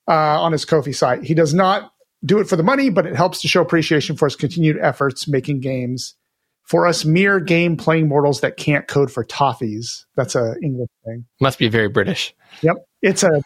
[0.08, 1.24] uh, on his Kofi site.
[1.24, 1.92] He does not
[2.24, 5.28] do it for the money, but it helps to show appreciation for his continued efforts
[5.28, 6.14] making games
[6.62, 10.04] for us mere game playing mortals that can't code for toffees.
[10.16, 11.26] That's a English thing.
[11.40, 12.34] Must be very British.
[12.62, 12.76] Yep.
[13.02, 13.42] It's a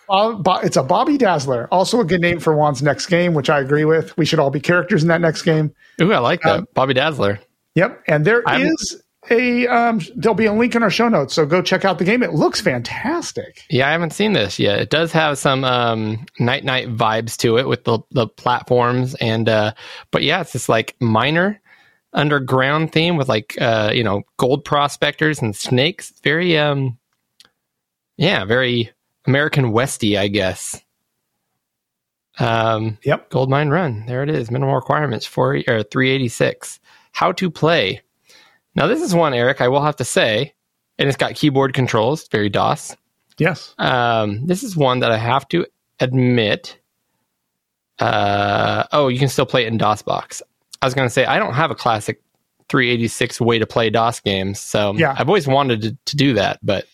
[0.62, 1.66] it's a Bobby Dazzler.
[1.72, 4.16] Also a good name for Juan's next game, which I agree with.
[4.16, 5.72] We should all be characters in that next game.
[6.00, 6.58] Ooh, I like that.
[6.60, 7.40] Um, Bobby Dazzler.
[7.74, 11.34] Yep, and there I'm- is a um, there'll be a link in our show notes,
[11.34, 12.22] so go check out the game.
[12.22, 13.64] It looks fantastic.
[13.70, 14.78] Yeah, I haven't seen this yet.
[14.80, 19.48] It does have some um, Night Knight vibes to it with the the platforms and
[19.48, 19.72] uh,
[20.10, 21.60] but yeah, it's this like minor
[22.12, 26.12] underground theme with like uh, you know gold prospectors and snakes.
[26.22, 26.98] Very um,
[28.16, 28.90] yeah, very
[29.26, 30.82] American Westy, I guess.
[32.38, 33.30] Um, Yep.
[33.30, 34.06] Gold Mine Run.
[34.06, 34.50] There it is.
[34.50, 36.80] Minimal requirements for or 386.
[37.12, 38.00] How to play.
[38.78, 39.60] Now this is one, Eric.
[39.60, 40.54] I will have to say,
[41.00, 42.28] and it's got keyboard controls.
[42.28, 42.96] Very DOS.
[43.36, 43.74] Yes.
[43.76, 45.66] Um, this is one that I have to
[45.98, 46.78] admit.
[47.98, 50.42] Uh, oh, you can still play it in DOSBox.
[50.80, 52.22] I was going to say I don't have a classic
[52.68, 55.12] 386 way to play DOS games, so Yeah.
[55.18, 56.86] I've always wanted to, to do that, but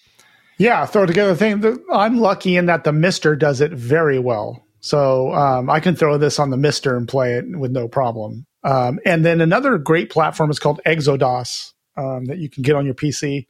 [0.56, 1.62] Yeah, throw together thing.
[1.92, 6.16] I'm lucky in that the MiSTer does it very well, so um, I can throw
[6.16, 8.46] this on the MiSTer and play it with no problem.
[8.62, 12.84] Um, and then another great platform is called eXoDOS um, that you can get on
[12.84, 13.46] your PC.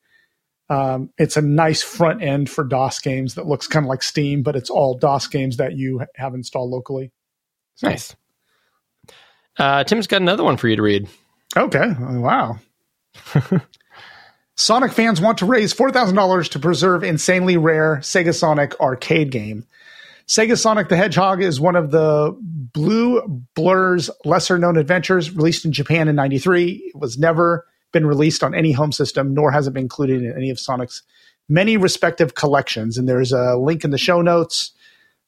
[0.71, 4.43] Um, it's a nice front end for DOS games that looks kind of like Steam,
[4.43, 7.13] but it's all DOS games that you have installed locally.
[7.77, 8.17] So- nice.
[9.59, 11.09] Uh, Tim's got another one for you to read.
[11.57, 11.93] Okay.
[12.01, 12.59] Wow.
[14.57, 19.65] Sonic fans want to raise $4,000 to preserve insanely rare Sega Sonic arcade game.
[20.27, 23.23] Sega Sonic the Hedgehog is one of the Blue
[23.55, 26.93] Blur's lesser known adventures released in Japan in 93.
[26.95, 30.37] It was never been released on any home system, nor has it been included in
[30.37, 31.03] any of Sonic's
[31.49, 32.99] many respective collections.
[32.99, 34.73] And there's a link in the show notes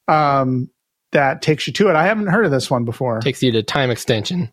[0.07, 0.69] um,
[1.11, 1.95] that takes you to it.
[1.95, 3.19] I haven't heard of this one before.
[3.19, 4.51] Takes you to time extension.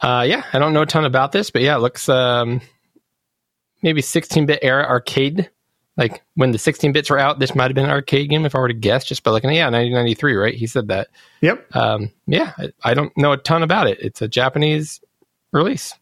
[0.00, 2.60] Uh, yeah, I don't know a ton about this, but yeah, it looks um,
[3.82, 5.50] maybe 16-bit era arcade.
[5.96, 8.54] Like when the 16 bits were out, this might have been an arcade game if
[8.54, 10.54] I were to guess, just by looking at yeah, 1993, right?
[10.54, 11.08] He said that.
[11.40, 11.76] Yep.
[11.76, 13.98] Um, yeah, I, I don't know a ton about it.
[14.00, 15.00] It's a Japanese
[15.52, 15.94] release.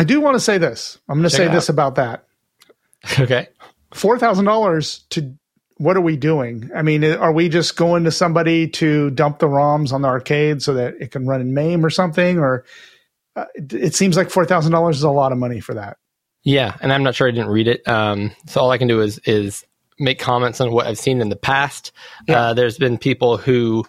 [0.00, 0.98] I do want to say this.
[1.10, 2.24] I'm going to say this about that.
[3.20, 3.48] okay.
[3.92, 5.34] four thousand dollars to
[5.76, 6.70] what are we doing?
[6.74, 10.62] I mean, are we just going to somebody to dump the ROMs on the arcade
[10.62, 12.38] so that it can run in MAME or something?
[12.38, 12.64] Or
[13.36, 15.98] uh, it, it seems like four thousand dollars is a lot of money for that.
[16.44, 17.86] Yeah, and I'm not sure I didn't read it.
[17.86, 19.66] Um, so all I can do is is
[19.98, 21.92] make comments on what I've seen in the past.
[22.26, 22.40] Yeah.
[22.40, 23.84] Uh, there's been people who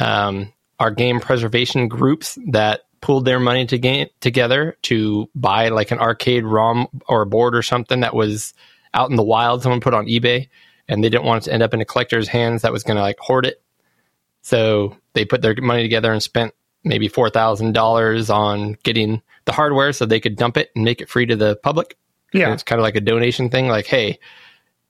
[0.00, 5.90] um, are game preservation groups that pooled their money to game, together to buy like
[5.90, 8.54] an arcade ROM or a board or something that was
[8.94, 9.62] out in the wild.
[9.62, 10.48] Someone put on eBay,
[10.88, 12.96] and they didn't want it to end up in a collector's hands that was going
[12.96, 13.62] to like hoard it.
[14.42, 16.54] So they put their money together and spent
[16.84, 21.00] maybe four thousand dollars on getting the hardware so they could dump it and make
[21.00, 21.96] it free to the public.
[22.32, 23.68] And Yeah, it's kind of like a donation thing.
[23.68, 24.18] Like, hey,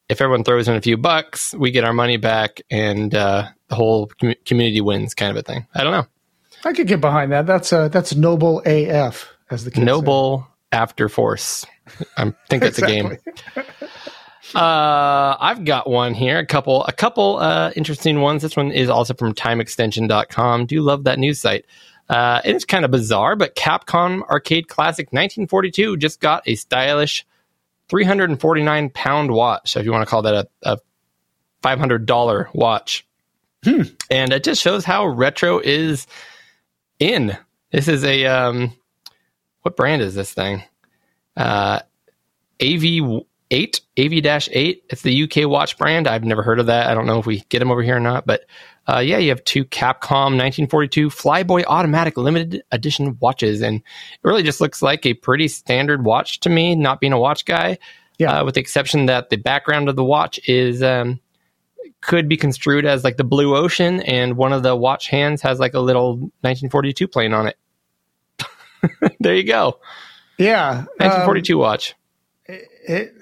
[0.09, 3.75] if everyone throws in a few bucks, we get our money back, and uh, the
[3.77, 5.67] whole com- community wins, kind of a thing.
[5.75, 6.07] I don't know.
[6.65, 7.47] I could get behind that.
[7.47, 9.85] That's uh, that's noble AF as the kids say.
[9.85, 11.67] Noble After Force.
[12.17, 13.17] I think that's a game.
[14.55, 16.39] Uh, I've got one here.
[16.39, 18.43] A couple, a couple uh, interesting ones.
[18.43, 20.67] This one is also from TimeExtension.com.
[20.67, 21.67] Do love that news site.
[22.09, 27.25] Uh, it's kind of bizarre, but Capcom Arcade Classic 1942 just got a stylish
[27.89, 29.71] 349 pound watch.
[29.71, 30.79] So if you want to call that a, a
[31.63, 33.07] $500 watch,
[33.65, 36.09] and it just shows how retro is
[37.01, 37.37] in.
[37.73, 38.73] This is a um,
[39.63, 40.63] what brand is this thing?
[41.37, 41.81] Uh,
[42.63, 43.23] AV
[43.53, 44.85] 8, AV dash eight.
[44.91, 46.07] It's the UK watch brand.
[46.07, 46.89] I've never heard of that.
[46.89, 48.43] I don't know if we get them over here or not, but
[48.87, 53.83] uh, yeah, you have two Capcom 1942 Flyboy automatic limited edition watches, and it
[54.23, 56.77] really just looks like a pretty standard watch to me.
[56.77, 57.79] Not being a watch guy,
[58.19, 58.41] Yeah.
[58.41, 61.19] uh, with the exception that the background of the watch is um,
[62.03, 65.59] could be construed as like the blue ocean, and one of the watch hands has
[65.61, 66.13] like a little
[66.43, 67.57] 1942 plane on it.
[69.21, 69.79] there you go,
[70.39, 70.71] Yeah.
[70.71, 71.95] um, 1942 watch.
[72.47, 73.13] it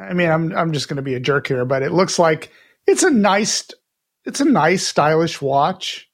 [0.00, 2.50] I mean I'm I'm just going to be a jerk here but it looks like
[2.86, 3.68] it's a nice
[4.24, 6.08] it's a nice stylish watch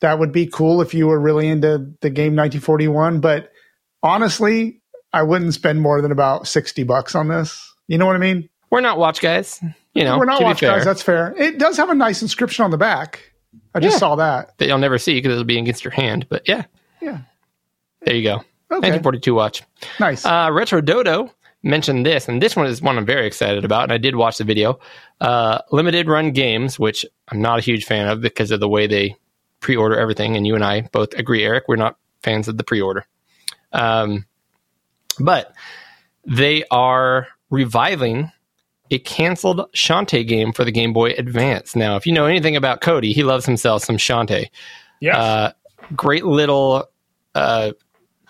[0.00, 3.50] that would be cool if you were really into the game 1941 but
[4.02, 4.80] honestly
[5.12, 8.48] I wouldn't spend more than about 60 bucks on this you know what I mean
[8.70, 9.60] We're not watch guys,
[9.94, 10.18] you know.
[10.18, 13.32] we're not watch guys that's fair it does have a nice inscription on the back
[13.74, 13.98] I just Yeah.
[13.98, 16.26] saw that that you'll never see because it'll be against your hand.
[16.28, 16.64] But yeah,
[17.00, 17.18] yeah
[18.02, 18.34] there you go.
[18.70, 19.62] okay 1942 watch.
[19.98, 23.84] nice Uh, Retro Dodo mentioned this, and this one is one I'm very excited about,
[23.84, 24.78] and I did watch the video.
[25.20, 28.86] Uh, limited run games, which I'm not a huge fan of because of the way
[28.86, 29.16] they
[29.60, 33.04] pre-order everything, and you and I both agree, Eric, we're not fans of the pre-order.
[33.72, 34.26] Um,
[35.18, 35.52] but
[36.24, 38.30] they are reviving
[38.90, 41.76] a canceled Shantae game for the Game Boy Advance.
[41.76, 44.48] Now, if you know anything about Cody, he loves himself some Shantae
[45.00, 45.18] yeah.
[45.18, 45.52] Uh,
[45.96, 46.88] great little
[47.34, 47.72] uh,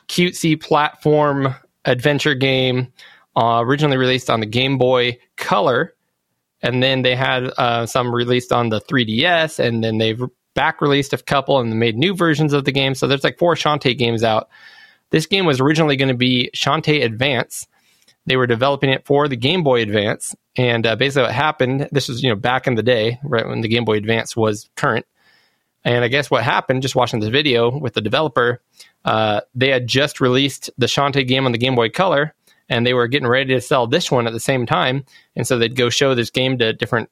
[0.09, 1.55] cutesy platform
[1.85, 2.93] adventure game
[3.37, 5.95] uh, originally released on the game boy color
[6.63, 10.21] and then they had uh, some released on the 3ds and then they've
[10.55, 12.95] back released a couple and made new versions of the game.
[12.95, 14.49] So there's like four shantae games out.
[15.11, 17.67] This game was originally going to be shantae advance
[18.27, 22.09] they were developing it for the game boy advance and uh, basically what happened this
[22.09, 25.07] was you know back in the day right when the game boy advance was current
[25.85, 28.61] and I guess what happened, just watching this video with the developer,
[29.05, 32.35] uh, they had just released the Shantae game on the Game Boy Color,
[32.69, 35.05] and they were getting ready to sell this one at the same time.
[35.37, 37.09] And so they'd go show this game to different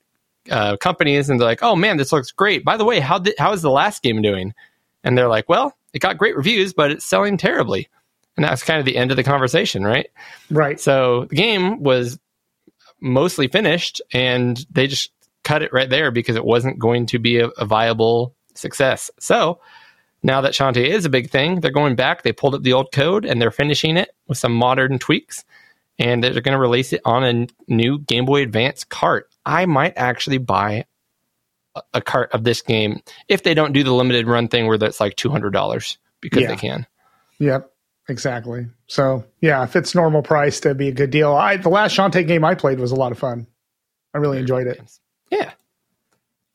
[0.50, 3.52] uh, companies, and they're like, "Oh man, this looks great." By the way, how how
[3.52, 4.54] is the last game doing?
[5.02, 7.88] And they're like, "Well, it got great reviews, but it's selling terribly."
[8.38, 10.06] And that's kind of the end of the conversation, right?
[10.48, 12.20] right So the game was
[13.00, 15.10] mostly finished, and they just
[15.42, 19.10] cut it right there because it wasn't going to be a, a viable success.
[19.18, 19.58] So
[20.22, 22.22] now that Shantae is a big thing, they're going back.
[22.22, 25.44] They pulled up the old code and they're finishing it with some modern tweaks,
[25.98, 29.28] and they're going to release it on a n- new Game Boy Advance cart.
[29.44, 30.84] I might actually buy
[31.74, 34.78] a, a cart of this game if they don't do the limited run thing where
[34.78, 36.48] that's like two hundred dollars because Yeah.
[36.50, 36.86] they can.
[37.40, 37.72] Yep,
[38.08, 38.66] exactly.
[38.86, 41.34] So yeah, if it's normal price, that'd be a good deal.
[41.34, 43.46] I the last Shantae game I played was a lot of fun.
[44.14, 44.80] I really enjoyed it.
[45.30, 45.52] Yeah.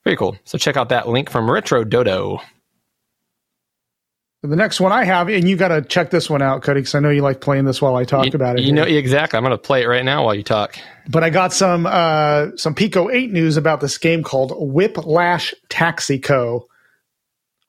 [0.03, 0.35] Very cool.
[0.43, 2.41] So check out that link from Retro Dodo.
[4.41, 6.95] The next one I have, and you got to check this one out, Cody, because
[6.95, 8.63] I know you like playing this while I talk you, about it.
[8.63, 9.37] You know exactly.
[9.37, 10.77] I'm going to play it right now while you talk.
[11.07, 16.19] but I got some uh, some Pico Eight news about this game called Whiplash Taxi
[16.19, 16.67] Co.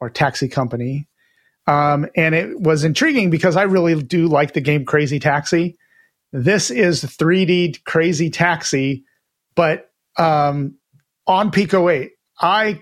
[0.00, 1.06] or Taxi Company,
[1.66, 5.76] um, and it was intriguing because I really do like the game Crazy Taxi.
[6.32, 9.04] This is 3D Crazy Taxi,
[9.54, 10.76] but um,
[11.26, 12.10] on Pico 8.
[12.40, 12.80] I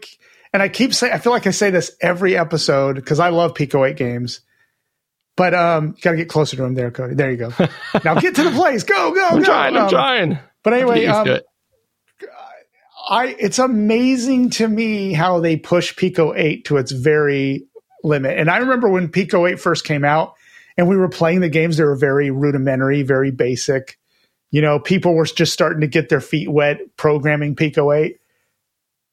[0.52, 3.54] and I keep saying I feel like I say this every episode because I love
[3.54, 4.40] Pico 8 games.
[5.36, 7.14] But um, you got to get closer to him there, Cody.
[7.14, 7.52] There you go.
[8.04, 8.82] now get to the place.
[8.84, 9.28] Go, go, go.
[9.28, 9.44] I'm go.
[9.44, 9.76] trying.
[9.76, 10.38] I'm Um, trying.
[10.62, 11.44] But anyway, um, it.
[13.08, 17.66] I it's amazing to me how they push Pico 8 to its very
[18.02, 18.38] limit.
[18.38, 20.34] And I remember when Pico 8 first came out
[20.76, 23.98] and we were playing the games, they were very rudimentary, very basic.
[24.50, 28.18] You know, people were just starting to get their feet wet programming Pico 8.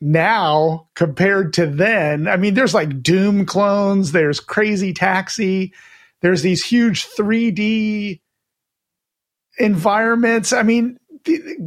[0.02, 5.74] Now, compared to then, I mean, there's like Doom clones, there's Crazy Taxi,
[6.22, 8.22] there's these huge 3D
[9.58, 10.54] environments.
[10.54, 10.98] I mean,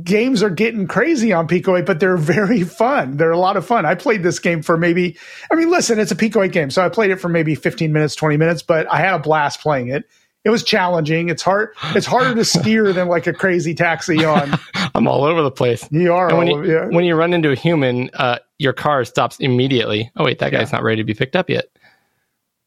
[0.02, 3.16] games are getting crazy on Pico 8, but they're very fun.
[3.16, 3.86] They're a lot of fun.
[3.86, 5.16] I played this game for maybe,
[5.50, 6.70] I mean, listen, it's a Pico 8 game.
[6.70, 9.60] So I played it for maybe 15 minutes, 20 minutes, but I had a blast
[9.60, 10.04] playing it.
[10.44, 11.28] It was challenging.
[11.28, 11.70] It's hard.
[11.94, 14.58] It's harder to steer than like a crazy taxi on.
[14.94, 15.86] I'm all over the place.
[15.92, 16.36] You are.
[16.36, 16.86] When you, yeah.
[16.86, 20.10] when you run into a human, uh, your car stops immediately.
[20.16, 21.66] Oh wait, that guy's not ready to be picked up yet.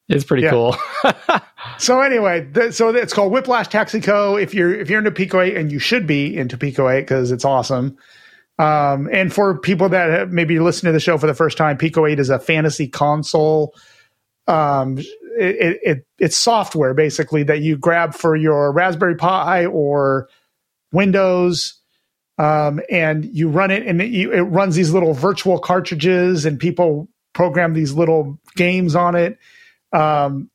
[0.09, 0.51] It's pretty Yeah.
[0.51, 0.75] cool.
[1.77, 4.37] So anyway, th- so it's called Whiplash Taxi Co.
[4.37, 7.31] If you're if you're into Pico 8, and you should be into Pico 8 because
[7.31, 7.97] it's awesome.
[8.59, 11.77] Um, and for people that have maybe listen to the show for the first time,
[11.77, 13.73] Pico 8 is a fantasy console.
[14.47, 15.05] Um, it,
[15.39, 20.29] it, it it's software basically that you grab for your Raspberry Pi or
[20.93, 21.81] Windows,
[22.37, 26.59] um, and you run it, and it, you, it runs these little virtual cartridges, and
[26.59, 29.37] people program these little games on it.
[29.95, 30.49] Um,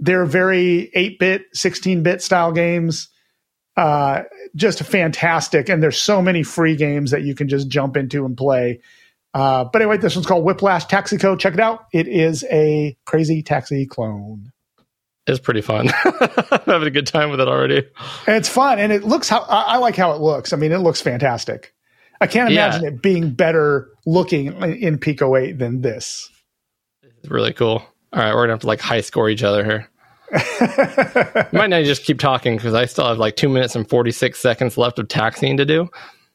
[0.00, 3.08] they're very 8 bit, 16 bit style games.
[3.76, 4.22] Uh,
[4.56, 8.36] just fantastic, and there's so many free games that you can just jump into and
[8.36, 8.80] play.
[9.32, 11.36] Uh, but anyway, this one's called Whiplash Taxico.
[11.36, 11.86] Check it out.
[11.92, 14.50] It is a crazy taxi clone.
[15.26, 15.88] It's pretty fun.
[16.04, 17.86] I'm having a good time with it already.
[18.26, 20.52] And it's fun, and it looks how I, I like how it looks.
[20.52, 21.72] I mean, it looks fantastic.
[22.20, 22.66] I can't Yeah.
[22.66, 26.28] imagine it being better looking in, in Pico 8 than this.
[27.02, 27.82] It's really cool.
[28.12, 29.88] All right, we're gonna have to like high score each other here.
[31.52, 34.38] Might not just keep talking because I still have like two minutes and forty six
[34.38, 35.88] seconds left of taxiing to do.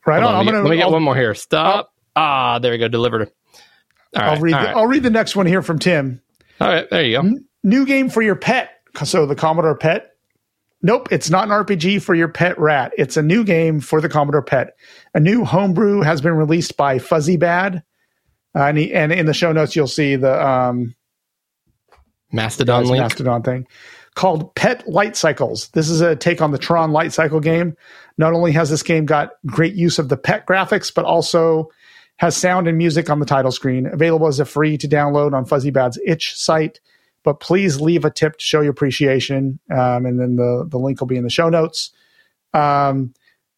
[0.05, 0.35] Right Hold on.
[0.35, 1.33] on, I'm let, me, gonna, let me get I'll, one more here.
[1.33, 1.93] Stop.
[2.15, 2.87] ah, there we go.
[2.87, 3.21] Delivered.
[3.21, 4.35] All right.
[4.35, 4.53] I'll read.
[4.53, 4.75] the, right.
[4.75, 6.21] I'll read the next one here from Tim.
[6.61, 6.89] all right.
[6.89, 7.31] There you go.
[7.63, 8.71] New game for your pet.
[9.03, 10.11] So the Commodore Pet.
[10.81, 12.93] Nope, it's not an RPG for your pet rat.
[12.97, 14.75] It's a new game for the Commodore Pet.
[15.15, 17.81] A new homebrew has been released by Fuzzy Bad.
[18.53, 20.93] Uh, and, he, and in the show notes, you'll see the um,
[22.35, 23.01] Mastodon link.
[23.01, 23.67] Mastodon thing
[24.15, 25.67] called Pet Light Cycles.
[25.69, 27.75] This is a take on the Tron Light Cycle game.
[28.17, 31.69] Not only has this game got great use of the pet graphics, but also
[32.17, 33.85] has sound and music on the title screen.
[33.85, 36.79] Available as a free to download on Fuzzy Bad's itch site.
[37.23, 39.59] But please leave a tip to show your appreciation.
[39.69, 41.91] Um, and then the, the link will be in the show notes.
[42.53, 43.13] Um,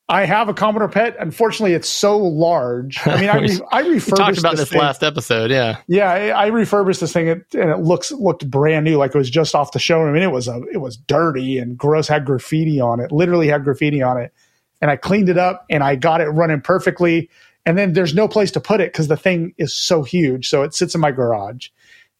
[0.09, 1.17] I have a Commodore Pet.
[1.19, 3.05] Unfortunately, it's so large.
[3.05, 4.79] I mean, I, re- I refurbished talked about this thing.
[4.79, 5.51] last episode.
[5.51, 5.77] Yeah.
[5.87, 9.29] Yeah, I, I refurbished this thing and it looks looked brand new, like it was
[9.29, 10.15] just off the showroom.
[10.15, 13.11] And it was a it was dirty and gross, had graffiti on it.
[13.11, 14.33] Literally had graffiti on it.
[14.81, 17.29] And I cleaned it up and I got it running perfectly.
[17.65, 20.47] And then there's no place to put it because the thing is so huge.
[20.47, 21.67] So it sits in my garage,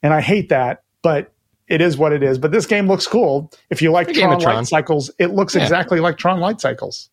[0.04, 0.84] and I hate that.
[1.04, 1.32] But
[1.70, 2.38] it is what it is.
[2.38, 3.50] But this game looks cool.
[3.70, 4.56] If you like Tron, Tron.
[4.58, 5.62] Light Cycles, it looks Yeah.
[5.64, 7.10] exactly like Tron Light Cycles.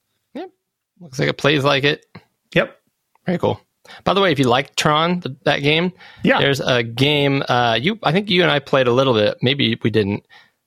[1.01, 2.07] Looks like it plays like it.
[2.55, 2.79] Yep.
[3.27, 3.61] Very cool.
[4.05, 5.93] By the way, if you like Tron, th- that game,
[6.23, 6.41] Yeah.
[6.41, 7.43] there's a game.
[7.49, 9.37] Uh, you, I think you and I played a little bit.
[9.43, 10.27] Maybe we didn't.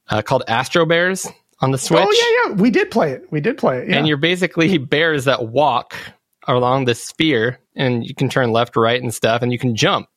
[0.09, 1.27] Uh, called Astro Bears
[1.59, 1.99] on the Switch.
[2.01, 2.11] Oh
[2.45, 2.61] yeah, yeah.
[2.61, 3.23] We did play it.
[3.31, 3.89] We did play it.
[3.89, 3.97] Yeah.
[3.97, 5.95] and you're basically bears that walk
[6.47, 10.07] along this sphere, and you can turn left, right, and stuff, and you can jump.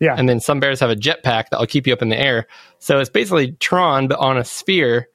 [0.00, 0.14] yeah.
[0.18, 2.48] And then some bears have a jetpack that will keep you up in the air.
[2.80, 5.08] So it's basically Tron, but on a sphere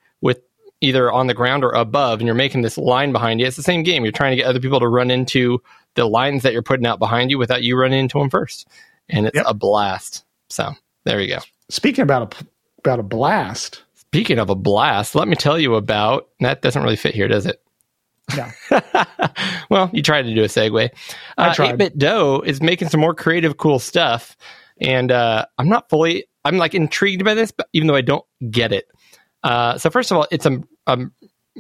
[0.82, 3.46] either on the ground or above, and you're making this line behind you.
[3.46, 4.04] It's the same game.
[4.04, 5.62] You're trying to get other people to run into
[5.96, 8.68] the lines that you're putting out behind you without you running into them first.
[9.10, 9.46] And it's Yep.
[9.48, 10.24] a blast.
[10.50, 10.72] So
[11.06, 11.40] there you go.
[11.70, 12.46] Speaking about a
[12.80, 13.84] about a blast.
[13.94, 16.62] Speaking of a blast, let me tell you about that.
[16.62, 17.62] Doesn't really fit here, does it?
[18.36, 18.48] No.
[19.70, 20.90] well, you tried to do a segue.
[21.38, 21.78] I Uh, tried.
[21.80, 24.36] 8BitDo is making some more creative, cool stuff,
[24.80, 26.26] and uh, I'm not fully.
[26.44, 28.88] I'm like intrigued by this, but even though I don't get it.
[29.44, 31.00] Uh, so first of all, it's a, a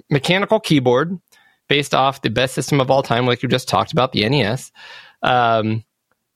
[0.09, 1.19] mechanical keyboard
[1.67, 4.71] based off the best system of all time, like you just talked about, the NES.
[5.23, 5.83] Um,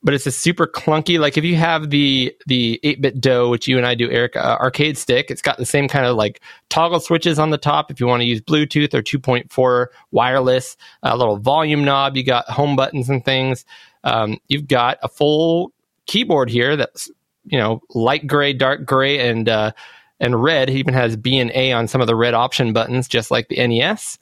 [0.02, 1.18] but it's a super clunky.
[1.18, 4.96] Like if you have the the 8BitDo, which you and I do, Eric, uh, arcade
[4.96, 7.90] stick, it's got the same kind of like toggle switches on the top.
[7.90, 12.48] If you want to use Bluetooth or 2.4 wireless, a little volume knob, you got
[12.48, 13.64] home buttons and things.
[14.04, 15.72] Um, you've got a full
[16.06, 17.10] keyboard here that's
[17.44, 19.72] you know light gray, dark gray, and uh,
[20.20, 20.70] and red.
[20.70, 23.48] It even has B and A on some of the red option buttons, just like
[23.48, 24.18] the NES.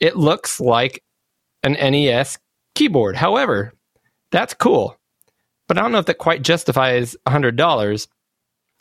[0.00, 1.02] It looks like
[1.62, 2.38] an NES
[2.74, 3.16] keyboard.
[3.16, 3.72] However,
[4.30, 4.96] that's cool,
[5.66, 8.08] but I don't know if that quite justifies hundred dollars.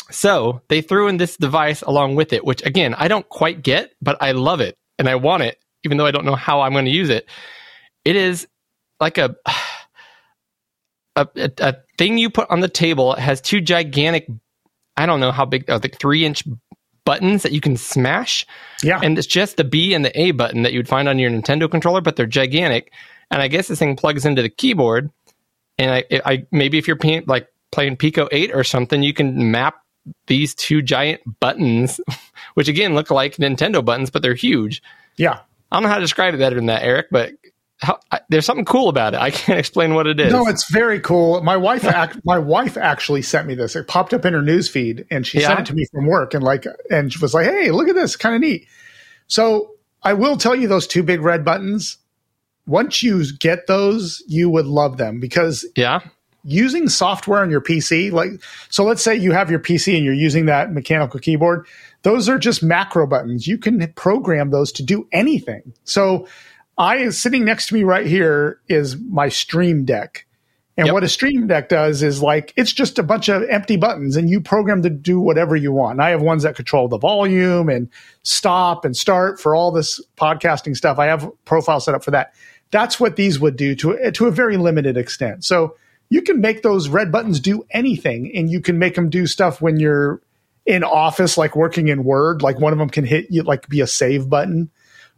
[0.09, 3.91] So they threw in this device along with it, which again I don't quite get,
[4.01, 6.71] but I love it and I want it, even though I don't know how I'm
[6.71, 7.27] going to use it.
[8.05, 8.47] It is
[8.99, 9.17] like
[11.17, 13.13] a, a, a thing you put on the table.
[13.13, 14.27] It has two gigantic,
[14.97, 16.43] I don't know how big, like three inch
[17.05, 18.45] buttons that you can smash.
[18.83, 18.99] Yeah.
[19.01, 21.31] And it's just the B and the A button that you would find on your
[21.31, 22.91] Nintendo controller, but they're gigantic.
[23.31, 25.09] And I guess this thing plugs into the keyboard.
[25.77, 29.51] And I, I maybe if you're playing, like playing Pico 8 or something, you can
[29.51, 29.75] map
[30.27, 32.01] these two giant buttons,
[32.55, 34.81] which again look like Nintendo buttons, but they're huge.
[35.17, 35.39] yeah.
[35.69, 37.33] I don't know how to describe it better than that, Eric, but
[37.79, 39.19] how, I, there's something cool about it.
[39.19, 40.31] I can't explain what it is.
[40.33, 41.41] No, it's very cool.
[41.41, 43.75] My wife, ac- my wife actually sent me this.
[43.75, 45.47] It popped up in her news feed, and she Yeah?
[45.47, 47.95] sent it to me from work, and like, and she was like, "Hey, look at
[47.95, 48.67] this, kind of neat."
[49.27, 51.97] So I will tell you, those two big red buttons.
[52.65, 56.01] Once you get those, you would love them because yeah.
[56.43, 58.31] using software on your PC, like,
[58.69, 61.65] so let's say you have your PC and you're using that mechanical keyboard,
[62.01, 63.47] those are just macro buttons.
[63.47, 65.73] You can program those to do anything.
[65.85, 66.27] So
[66.77, 70.25] I, is sitting next to me right here is my Stream Deck.
[70.77, 70.93] And Yep.
[70.93, 74.29] what a Stream Deck does is like, it's just a bunch of empty buttons and
[74.29, 75.93] you program to do whatever you want.
[75.93, 77.89] And I have ones that control the volume and
[78.21, 80.99] stop and start for all this podcasting stuff.
[80.99, 82.35] I have profile set up for that.
[82.69, 85.45] That's what these would do to, to a very limited extent.
[85.45, 85.75] So
[86.09, 89.61] you can make those red buttons do anything and you can make them do stuff
[89.61, 90.21] when you're
[90.67, 93.81] in office, like working in Word, like one of them can hit you, like be
[93.81, 94.69] a save button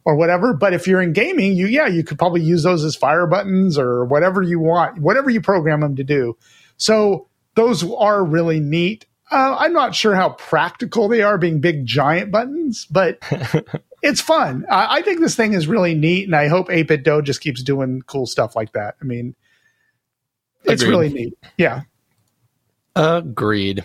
[0.10, 0.54] or whatever.
[0.54, 3.78] But if you're in gaming, you yeah, you could probably use those as fire buttons
[3.78, 6.36] or whatever you want, whatever you program them to do.
[6.78, 9.06] So those are really neat.
[9.32, 13.20] Uh, I'm not sure how practical they are being big giant buttons, but
[14.02, 14.66] it's fun.
[14.70, 18.02] I, I think this thing is really neat, and I hope 8BitDo just keeps doing
[18.08, 18.96] cool stuff like that.
[19.00, 19.36] I mean,
[20.64, 20.92] it's Agreed.
[20.92, 21.34] really neat.
[21.58, 21.82] Yeah.
[22.96, 23.84] Agreed.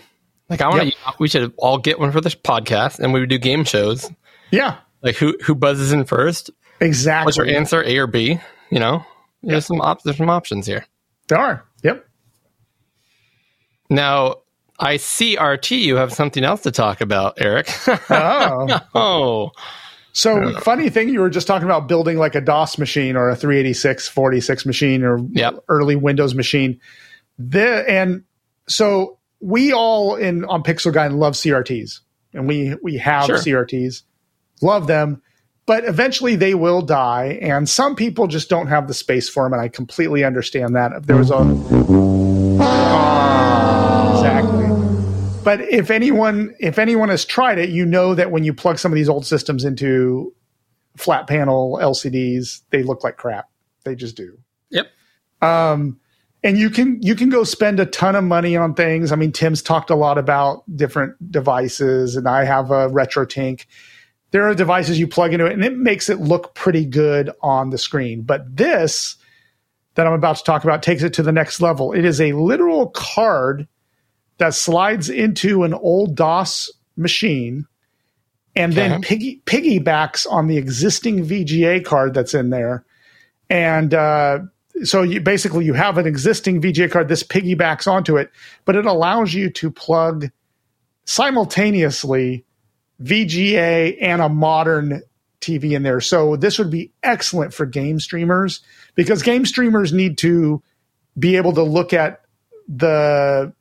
[0.49, 1.13] Like I want to.
[1.19, 4.09] We should all get one for this podcast, and we would do game shows.
[4.51, 4.77] Yeah.
[5.05, 6.49] Like who who buzzes in first?
[6.81, 7.25] Exactly.
[7.27, 7.81] What's your answer?
[7.83, 8.39] A or B?
[8.71, 9.05] You know,
[9.43, 10.85] there's some op- there's some options here.
[11.29, 11.63] There are.
[11.83, 12.05] Yep.
[13.89, 14.37] Now
[14.79, 15.71] I see RT.
[15.71, 17.69] You have something else to talk about, Eric.
[18.09, 18.79] Oh.
[18.95, 19.51] oh,
[20.11, 23.35] So funny thing, you were just talking about building like a DOS machine or a
[23.35, 25.63] 386, 46 machine or Yep.
[25.69, 26.79] early Windows machine.
[27.37, 28.23] The and
[28.67, 31.99] so we all in on Pixel Gaiden love CRTs,
[32.33, 33.37] and we we have Sure.
[33.37, 34.01] CRTs,
[34.65, 35.21] love them,
[35.65, 39.53] but eventually they will die, and some people just don't have the space for them,
[39.53, 40.91] and I completely understand that.
[40.91, 41.41] If there was a
[44.15, 44.65] exactly.
[45.43, 48.91] But if anyone if anyone has tried it, you know that when you plug some
[48.91, 50.33] of these old systems into
[50.97, 53.49] flat panel LCDs, they look like crap.
[53.83, 54.37] They just do.
[54.69, 54.87] yep.
[55.41, 55.99] Um,
[56.43, 59.11] and you can you can go spend a ton of money on things.
[59.11, 63.65] I mean, Tim's talked a lot about different devices, and I have a RetroTink.
[64.35, 67.69] There are devices you plug into it, and it makes it look pretty good on
[67.69, 68.23] the screen.
[68.23, 69.15] But this
[69.93, 71.93] that I'm about to talk about takes it to the next level.
[71.93, 73.65] It is a literal card
[74.37, 77.65] that slides into an old DOS machine
[78.57, 82.83] and then piggy, piggybacks on the existing VGA card that's in there.
[83.49, 84.39] And uh,
[84.83, 87.07] so you basically you have an existing VGA card.
[87.07, 88.31] This piggybacks onto it,
[88.65, 90.29] but it allows you to plug
[91.05, 92.44] simultaneously
[93.01, 95.01] VGA and a modern
[95.41, 96.01] TV in there.
[96.01, 98.61] So this would be excellent for game streamers
[98.95, 100.61] because game streamers need to
[101.17, 102.21] be able to look at
[102.67, 103.53] the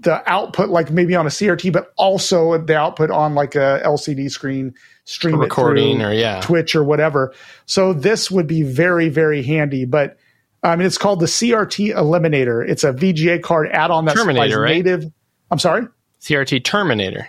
[0.00, 4.30] the output like maybe on a CRT, but also the output on like a LCD
[4.30, 4.74] screen,
[5.04, 6.40] stream recording or yeah.
[6.40, 7.34] Twitch or whatever.
[7.66, 9.84] So this would be very very handy.
[9.84, 10.16] But
[10.62, 12.66] I mean, it's called the CRT Eliminator.
[12.68, 14.84] It's a VGA card add-on that Terminator, right?
[14.84, 15.04] native.
[15.50, 15.86] I'm sorry,
[16.20, 17.28] CRT Terminator.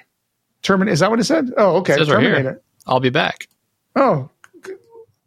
[0.61, 0.93] Terminator.
[0.93, 1.51] Is that what it said?
[1.57, 2.41] Oh, okay, right Terminator.
[2.41, 2.61] here.
[2.85, 3.47] I'll be back.
[3.95, 4.29] Oh,
[4.65, 4.73] g-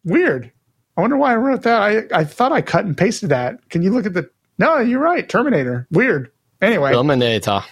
[0.04, 0.52] weird.
[0.96, 1.80] I wonder why I wrote that.
[1.80, 3.68] I, I thought I cut and pasted that.
[3.70, 4.28] Can you look at the?
[4.58, 5.28] No, you're right.
[5.28, 5.86] Terminator.
[5.90, 6.30] Weird.
[6.60, 7.62] Anyway, Terminator.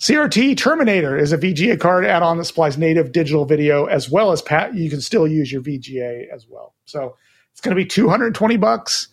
[0.00, 4.42] CRT Terminator is a VGA card add-on that supplies native digital video as well as
[4.42, 4.74] pat.
[4.74, 6.74] You can still use your VGA as well.
[6.84, 7.16] So
[7.52, 9.08] it's going to be 220 bucks.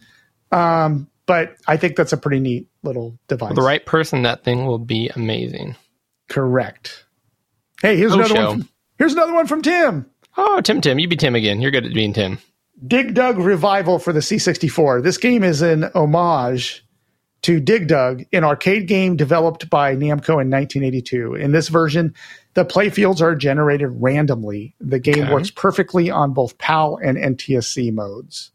[0.52, 3.50] Um, but I think that's a pretty neat little device.
[3.50, 5.76] For the right person, that thing will be amazing.
[6.28, 7.06] Correct.
[7.82, 8.48] Hey, here's another show.
[8.50, 8.60] one.
[8.62, 10.06] From, here's another one from Tim.
[10.38, 11.62] Oh, Tim, Tim, you be Tim again.
[11.62, 12.38] You're good at being Tim.
[12.86, 15.04] Dig Dug Revival for the C64.
[15.04, 16.86] This game is an homage
[17.44, 21.36] to Dig Dug, an arcade game developed by Namco in 1982.
[21.36, 22.14] In this version,
[22.54, 24.76] the playfields are generated randomly.
[24.80, 25.34] The game Okay.
[25.34, 28.52] works perfectly on both PAL and NTSC modes.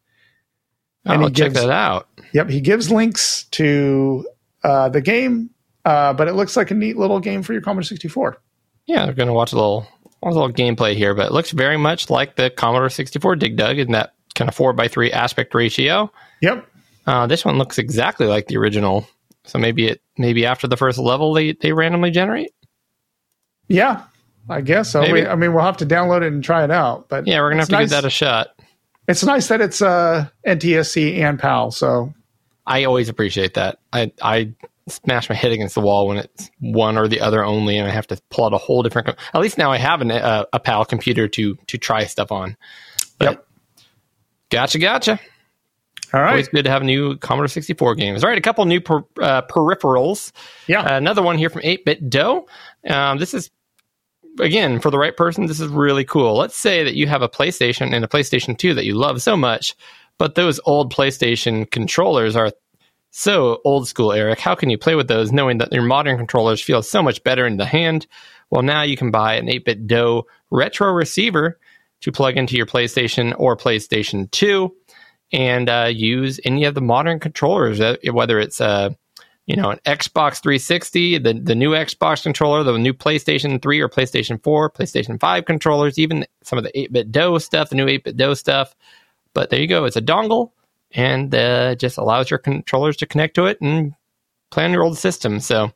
[1.05, 2.09] And oh, he check gives- that out.
[2.33, 4.27] Yep, he gives links to
[4.65, 5.51] uh, the game,
[5.85, 8.39] uh, but it looks like a neat little game for your Commodore 64.
[8.87, 9.87] Yeah, we're gonna watch a little,
[10.23, 13.57] watch a little gameplay here, but it looks very much like the Commodore 64 Dig
[13.57, 16.11] Dug in that kind of four by three aspect ratio.
[16.43, 16.67] Yep.
[17.07, 19.07] Uh, this one looks exactly like the original.
[19.45, 22.51] So maybe it, maybe after the first level, they they randomly generate.
[23.69, 24.05] Yeah,
[24.49, 25.11] I guess so.
[25.13, 27.09] We, I mean, we'll have to download it and try it out.
[27.09, 27.83] But Yeah, we're gonna have to nice.
[27.85, 28.49] give that a shot.
[29.09, 31.71] It's nice that it's uh, NTSC and PAL.
[31.71, 32.13] So
[32.67, 33.79] I always appreciate that.
[33.93, 34.53] I I
[34.89, 37.91] smash my head against the wall when it's one or the other only, and I
[37.91, 39.07] have to pull out a whole different.
[39.07, 42.31] Com- At least now I have an, uh, a PAL computer to to try stuff
[42.33, 42.57] on.
[43.19, 43.47] But Yep.
[44.51, 45.19] Gotcha, gotcha.
[46.15, 48.23] all right, Always good to have new Commodore 64 games.
[48.23, 50.31] All right, a couple new per, uh, peripherals.
[50.69, 52.45] yeah, Uh, another one here from 8BitDo.
[52.89, 53.51] Um, this is
[54.39, 55.47] again for the right person.
[55.47, 56.37] This is really cool.
[56.37, 59.37] Let's say that you have a PlayStation and a PlayStation 2 that you love so
[59.37, 59.75] much,
[60.19, 62.53] but those old PlayStation controllers are
[63.17, 64.39] so old school, Eric.
[64.39, 67.47] How can you play with those knowing that your modern controllers feel so much better
[67.47, 68.07] in the hand?
[68.51, 71.59] Well, now you can buy an 8BitDo retro receiver
[72.03, 74.71] to plug into your PlayStation or PlayStation 2
[75.33, 78.91] and uh, use any of the modern controllers, uh, whether it's uh,
[79.47, 83.89] you know an Xbox 360, the the new Xbox controller, the new PlayStation 3 or
[83.89, 88.77] PlayStation 4, PlayStation 5 controllers, even some of the 8BitDo stuff, the new 8BitDo stuff.
[89.33, 90.51] But there you go, it's a dongle
[90.97, 93.95] and uh, just allows your controllers to connect to it and
[94.51, 95.39] play on your old system.
[95.39, 95.71] So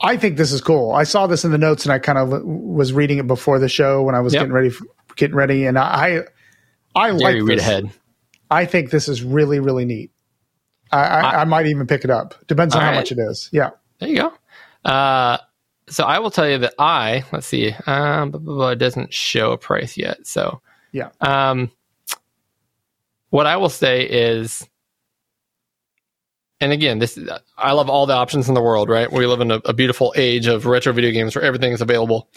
[0.00, 0.92] I think this is cool.
[0.92, 3.68] I saw this in the notes and I kind of was reading it before the
[3.68, 4.40] show when I was Yep.
[4.42, 4.86] getting ready for,
[5.16, 6.20] getting ready, and I
[6.94, 7.62] I like Gary, read this.
[7.66, 7.90] ahead.
[8.50, 10.10] I think this is really really neat.
[10.92, 12.34] I, I, I, might even pick it up.
[12.46, 12.96] Depends on how right.
[12.96, 13.48] much it is.
[13.52, 13.70] Yeah.
[13.98, 14.32] There you go.
[14.88, 15.38] Uh,
[15.88, 17.72] so I will tell you that I let's see.
[17.86, 20.24] Um, blah, blah, blah, it doesn't show a price yet.
[20.26, 20.60] So
[20.92, 21.08] Yeah.
[21.20, 21.72] um,
[23.34, 24.64] what I will say is,
[26.60, 27.18] and again, this
[27.58, 28.88] I love all the options in the world.
[28.88, 31.80] Right, we live in a, a beautiful age of retro video games where everything is
[31.80, 32.28] available.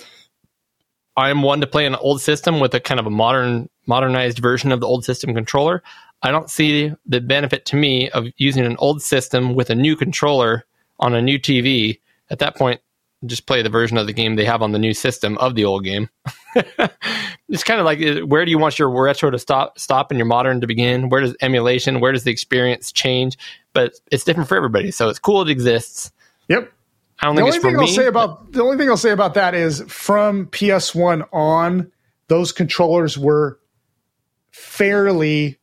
[1.16, 4.40] I am one to play an old system with a kind of a modern, modernized
[4.40, 5.84] version of the old system controller.
[6.24, 9.96] I don't see the benefit to me of using an old system with a new
[9.96, 10.66] controller
[11.00, 12.00] on a new TV.
[12.32, 12.82] At that point,
[13.26, 15.66] just play the version of the game they have on the new system of the
[15.66, 16.10] old game.
[17.50, 20.18] it's kind of like uh, where do you want your retro to stop stop and
[20.18, 21.10] your modern to begin?
[21.10, 22.00] Where does emulation?
[22.00, 23.38] Where does the experience change?
[23.74, 26.12] But it's different for everybody, so it's cool it exists.
[26.48, 26.72] Yep.
[27.20, 27.82] I don't The think only thing me.
[27.82, 31.92] I'll say about the only thing I'll say about that is from PS1 on,
[32.28, 33.60] those controllers were
[34.52, 35.58] fairly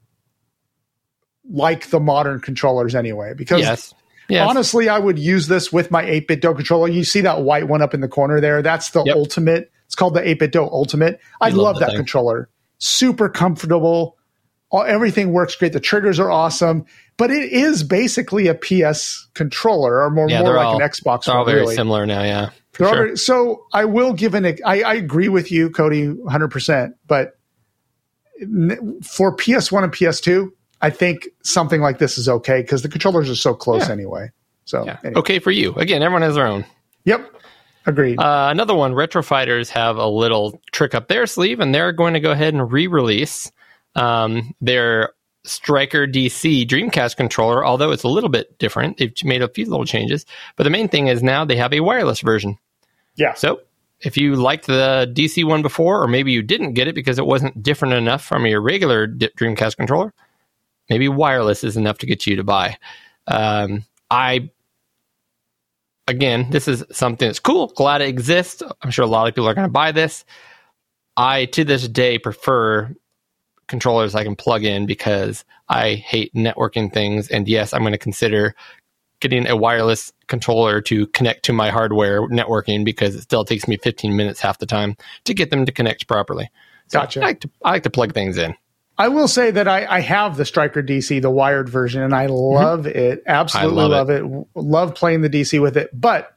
[1.48, 3.34] like the modern controllers anyway.
[3.34, 3.94] Because yes,
[4.34, 6.88] yes, honestly, I would use this with my 8BitDo controller.
[6.88, 8.62] You see that white one up in the corner there?
[8.62, 9.16] That's the Yep.
[9.16, 9.70] ultimate.
[9.86, 11.20] It's called the 8BitDo Ultimate.
[11.40, 11.96] I love love that thing.
[11.96, 12.48] controller.
[12.78, 14.16] Super comfortable.
[14.70, 15.72] All, everything works great.
[15.72, 16.84] The triggers are awesome,
[17.16, 21.24] but it is basically a PS controller, or more, yeah, more like all, an Xbox
[21.26, 21.76] They're all very really.
[21.76, 22.22] similar now.
[22.22, 23.04] Yeah, for They're all sure.
[23.04, 24.46] very- so I will give an.
[24.64, 26.48] I, I agree with you, Cody, 100.
[26.48, 27.38] percent But
[29.02, 30.48] for PS1 and PS2,
[30.82, 33.92] I think something like this is okay because the controllers are so close Yeah.
[33.92, 34.30] anyway.
[34.64, 34.98] So Yeah.
[35.04, 35.18] anyway.
[35.20, 35.72] Okay for you.
[35.74, 36.64] Again, everyone has their own.
[37.04, 37.30] yep,
[37.86, 38.18] agreed.
[38.18, 42.14] Uh, another one, Retro Fighters have a little trick up their sleeve, and they're going
[42.14, 43.50] to go ahead and re-release
[43.94, 45.10] um, their
[45.44, 47.64] Striker DC Dreamcast controller.
[47.64, 50.24] Although it's a little bit different, they've made a few little changes.
[50.56, 52.56] But the main thing is now they have a wireless version.
[53.16, 53.60] yeah, So
[54.00, 57.26] if you liked the DC one before, or maybe you didn't get it because it
[57.26, 60.12] wasn't different enough from your regular Dreamcast controller,
[60.88, 62.76] maybe wireless is enough to get you to buy.
[63.26, 64.50] Um, I,
[66.06, 67.68] again, this is something that's cool.
[67.68, 68.62] Glad it exists.
[68.82, 70.24] I'm sure a lot of people are going to buy this.
[71.16, 72.94] I, to this day, prefer
[73.68, 77.28] controllers I can plug in because I hate networking things.
[77.28, 78.54] And yes, I'm going to consider
[79.20, 83.76] getting a wireless controller to connect to my hardware networking because it still takes me
[83.78, 86.50] 15 minutes half the time to get them to connect properly.
[86.88, 87.20] So Gotcha.
[87.20, 88.54] I like to, I like to plug things in.
[88.96, 92.26] I will say that I, I have the Striker DC, the wired version, and I
[92.26, 92.34] mm-hmm.
[92.34, 93.22] love it.
[93.26, 94.20] Absolutely I love, love it.
[94.20, 96.36] W- Love playing the DC with it, but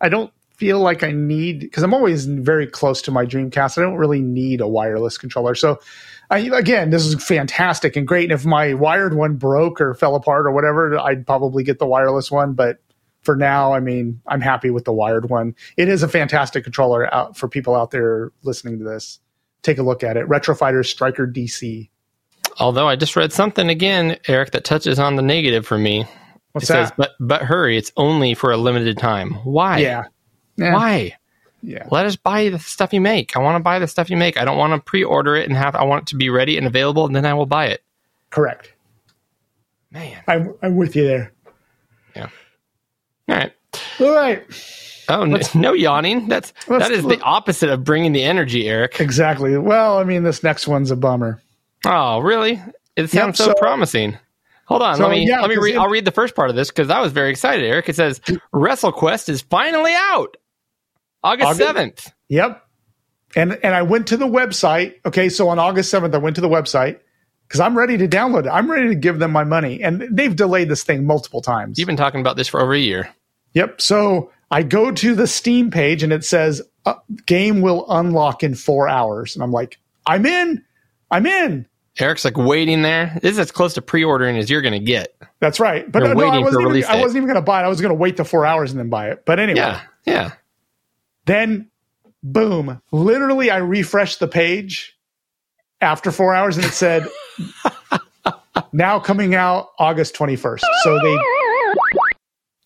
[0.00, 3.78] I don't feel like I need because I'm always very close to my Dreamcast.
[3.78, 5.54] I don't really need a wireless controller.
[5.54, 5.80] So,
[6.30, 8.24] I, again, this is fantastic and great.
[8.24, 11.86] And if my wired one broke or fell apart or whatever, I'd probably get the
[11.86, 12.54] wireless one.
[12.54, 12.78] But
[13.22, 15.54] for now, I mean, I'm happy with the wired one.
[15.76, 19.20] It is a fantastic controller out for people out there listening to this.
[19.62, 20.28] Take a look at it.
[20.28, 21.88] Retro Fighters Striker DC.
[22.58, 26.06] Although I just read something again, Eric, that touches on the negative for me.
[26.52, 26.96] What's it says, that?
[26.96, 29.34] but but hurry, it's only for a limited time.
[29.44, 29.78] Why?
[29.78, 30.04] yeah.
[30.56, 30.72] Yeah.
[30.72, 31.16] Why?
[31.62, 31.86] Yeah.
[31.90, 33.36] Let us buy the stuff you make.
[33.36, 34.38] I want to buy the stuff you make.
[34.38, 35.74] I don't want to pre-order it and have.
[35.74, 37.82] I want it to be ready and available, and then I will buy it.
[38.30, 38.72] Correct.
[39.90, 40.22] Man.
[40.28, 41.32] I'm, I'm with you there.
[42.14, 42.28] Yeah.
[43.28, 43.52] All right.
[44.00, 44.44] All right.
[45.08, 46.28] Oh, n- no yawning.
[46.28, 49.00] That's that is the opposite of bringing the energy, Eric.
[49.00, 49.56] Exactly.
[49.58, 51.40] Well, I mean, this next one's a bummer.
[51.84, 52.62] Oh, really?
[52.96, 54.18] It sounds so, so- promising.
[54.66, 55.76] Hold on, So, let me yeah, let me read.
[55.76, 57.64] I'll read the first part of this because I was very excited.
[57.64, 58.18] Eric, it says
[58.52, 60.36] WrestleQuest is finally out,
[61.22, 62.12] August seventh.
[62.28, 62.62] Yep.
[63.36, 64.94] And and I went to the website.
[65.04, 66.98] Okay, so on August 7th, I went to the website
[67.46, 68.48] because I'm ready to download it.
[68.48, 69.82] I'm ready to give them my money.
[69.82, 71.78] And they've delayed this thing multiple times.
[71.78, 73.08] You've been talking about this for over a year.
[73.54, 73.80] Yep.
[73.80, 76.94] So I go to the Steam page and it says uh,
[77.26, 79.34] game will unlock in four hours.
[79.34, 80.64] And I'm like, I'm in.
[81.10, 81.66] I'm in.
[81.98, 83.18] Eric's like waiting there.
[83.22, 85.16] This is as close to pre-ordering as you're going to get.
[85.40, 85.90] That's right.
[85.90, 87.64] But no, no, I wasn't even, I wasn't even going to buy it.
[87.64, 89.24] I was going to wait the four hours and then buy it.
[89.24, 89.60] But anyway.
[89.60, 90.32] Yeah, yeah.
[91.24, 91.70] Then,
[92.22, 94.96] boom, literally, I refreshed the page
[95.80, 97.08] after four hours and it said,
[98.72, 100.62] now coming out August 21st.
[100.84, 101.16] So they.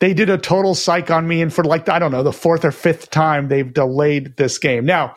[0.00, 2.64] They did a total psych on me, and for like I don't know the fourth
[2.64, 4.84] or fifth time they've delayed this game.
[4.84, 5.14] Now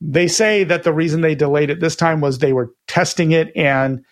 [0.00, 3.52] they say that the reason they delayed it this time was they were testing it
[3.56, 4.04] and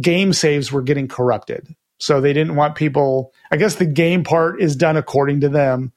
[0.00, 1.74] game saves were getting corrupted.
[1.98, 3.32] So they didn't want people.
[3.50, 5.92] I guess the game part is done according to them,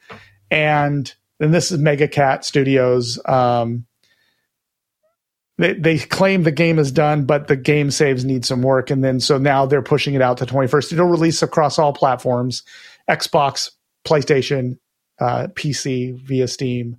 [0.49, 3.19] and then this is Mega Cat Studios.
[3.26, 3.85] Um,
[5.57, 9.03] they they claim the game is done, but the game saves need some work, and
[9.03, 10.94] then so now they're pushing it out to twenty first.
[10.94, 12.64] It'll release across all platforms:
[13.09, 13.71] Xbox,
[14.05, 14.77] PlayStation,
[15.19, 16.97] uh, PC via Steam.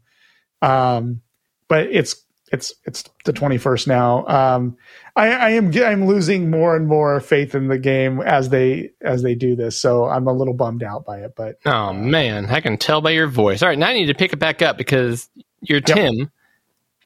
[0.62, 1.22] Um,
[1.68, 4.26] but it's it's it's the 21st now.
[4.26, 4.76] Um,
[5.16, 9.22] I, I am I'm losing more and more faith in the game as they as
[9.22, 9.78] they do this.
[9.78, 11.34] So I'm a little bummed out by it.
[11.36, 13.62] But Oh man, I can tell by your voice.
[13.62, 15.28] All right, now I need to pick it back up because
[15.60, 16.30] you're Tim.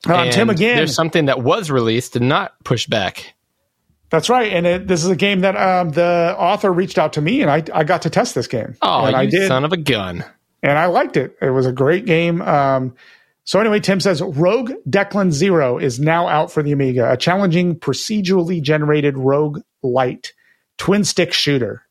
[0.09, 0.77] uh, I'm Tim again.
[0.77, 3.35] There's something that was released and not pushed back.
[4.13, 7.21] That's right, and it, this is a game that um, the author reached out to
[7.21, 8.77] me, and I I got to test this game.
[8.81, 10.25] Oh, and you I did, son of a gun!
[10.63, 11.37] and I liked it.
[11.41, 12.41] It was a great game.
[12.41, 12.95] Um,
[13.45, 17.79] so anyway, Tim says Rogue Declan Zero is now out for the Amiga, a challenging
[17.79, 20.33] procedurally generated rogue light
[20.79, 21.83] twin stick shooter.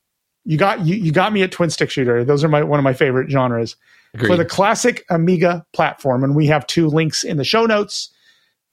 [0.46, 2.24] You got you, you got me at twin stick shooter.
[2.24, 3.76] Those are my one of my favorite genres
[4.14, 4.28] Agreed.
[4.28, 8.14] for the classic Amiga platform, and we have two links in the show notes.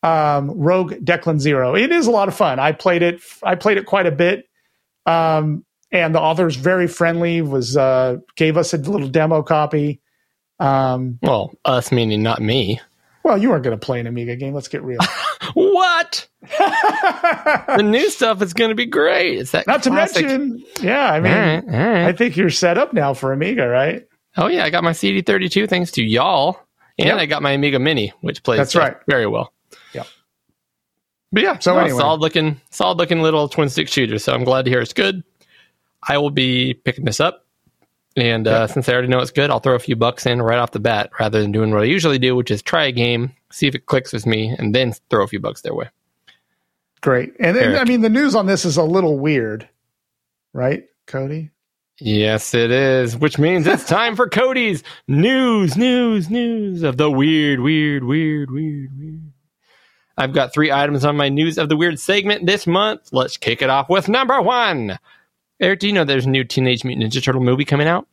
[0.02, 1.74] Um, Rogue Declan Zero.
[1.74, 2.58] It is a lot of fun.
[2.58, 3.20] I played it.
[3.42, 4.48] I played it quite a bit.
[5.06, 7.42] Um, and the author's very friendly.
[7.42, 10.00] Was uh, gave us a little demo copy.
[10.60, 12.80] Um, well, us meaning not me.
[13.24, 14.54] well, you weren't going to play an Amiga game.
[14.54, 15.00] Let's get real.
[15.54, 16.28] What?
[16.42, 19.38] the new stuff is going to be great.
[19.38, 21.10] It's that Not to classic- mention, yeah.
[21.10, 22.04] I mean, All right, all right.
[22.06, 24.06] I think you're set up now for Amiga, right?
[24.36, 26.60] Oh yeah, I got my CD32 thanks to y'all,
[26.98, 27.16] and Yep.
[27.16, 28.96] I got my Amiga Mini, which plays That's right.
[29.08, 29.52] very well.
[31.32, 31.98] But yeah, So no, anyway.
[31.98, 34.18] solid looking, solid looking little twin stick shooter.
[34.18, 35.22] So I'm glad to hear it's good.
[36.02, 37.44] I will be picking this up,
[38.16, 40.58] and uh, since I already know it's good, I'll throw a few bucks in right
[40.58, 43.32] off the bat rather than doing what I usually do, which is try a game,
[43.50, 45.88] see if it clicks with me, and then throw a few bucks their way.
[47.00, 47.34] Great.
[47.40, 49.68] And then, I mean, the news on this is a little weird,
[50.52, 51.50] right, Cody?
[52.00, 57.60] Yes, it is, which means it's time for Cody's news, news, news of the weird,
[57.60, 59.27] weird, weird, weird, weird.
[60.18, 63.08] I've got three items on my news of the weird segment this month.
[63.12, 64.98] Let's kick it off with number one.
[65.60, 68.06] Eric, do you know there's a new Teenage Mutant Ninja Turtle movie coming out?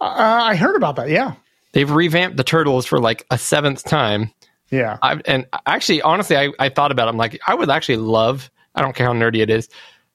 [0.00, 1.08] Uh, I heard about that.
[1.08, 1.34] Yeah.
[1.72, 4.30] They've revamped the Turtles for like a seventh time.
[4.70, 4.98] Yeah.
[5.00, 7.10] I, and actually, honestly, I, I thought about it.
[7.10, 9.70] I'm like, I would actually love, I don't care how nerdy it is,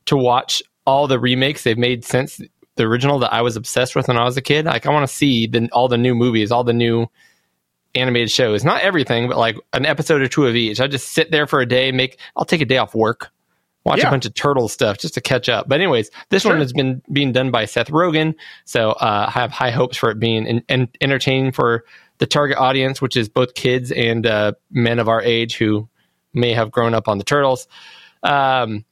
[0.06, 2.40] to watch all the remakes they've made since
[2.76, 4.66] the original that I was obsessed with when I was a kid.
[4.66, 7.08] Like, I want to see the, all the new movies, all the new
[7.96, 8.64] animated shows.
[8.64, 10.80] Not everything, but like an episode or two of each.
[10.80, 13.30] I just sit there for a day, make, I'll take a day off work,
[13.84, 14.08] watch Yeah.
[14.08, 15.68] a bunch of turtle stuff just to catch up.
[15.68, 18.36] But, anyways, this one has been being done by Seth Rogen.
[18.66, 21.86] So, uh, I have high hopes for it being en- en- entertaining for
[22.20, 25.88] the target audience, which is both kids and uh, men of our age who
[26.34, 27.68] may have grown up on the Turtles.
[28.24, 28.86] Um,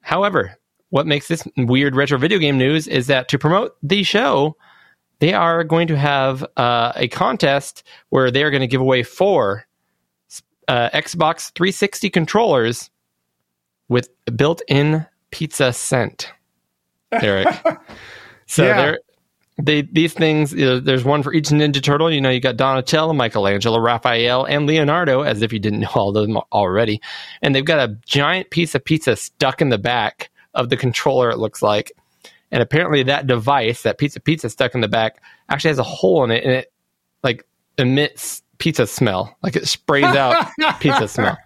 [0.00, 0.56] however,
[0.90, 4.56] what makes this weird retro video game news is that to promote the show,
[5.20, 9.02] they are going to have uh, a contest where they are going to give away
[9.02, 9.66] four
[10.68, 12.90] uh, Xbox 360 controllers
[13.88, 16.32] with built-in pizza scent.
[17.12, 17.48] Eric.
[18.46, 18.76] so Yeah.
[18.76, 18.98] they're
[19.60, 22.56] they these things you know, there's one for each ninja turtle you know you got
[22.56, 27.00] donatello michelangelo raphael and leonardo as if you didn't know all of them already
[27.42, 31.28] and they've got a giant piece of pizza stuck in the back of the controller
[31.30, 31.90] it looks like
[32.50, 36.24] and apparently that device that pizza pizza stuck in the back actually has a hole
[36.24, 36.72] in it and it
[37.22, 37.46] like
[37.76, 39.36] emits pizza smell.
[39.42, 40.48] Like it sprays out
[40.80, 41.38] pizza smell.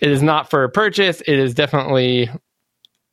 [0.00, 1.20] It is not for purchase.
[1.20, 2.30] It is definitely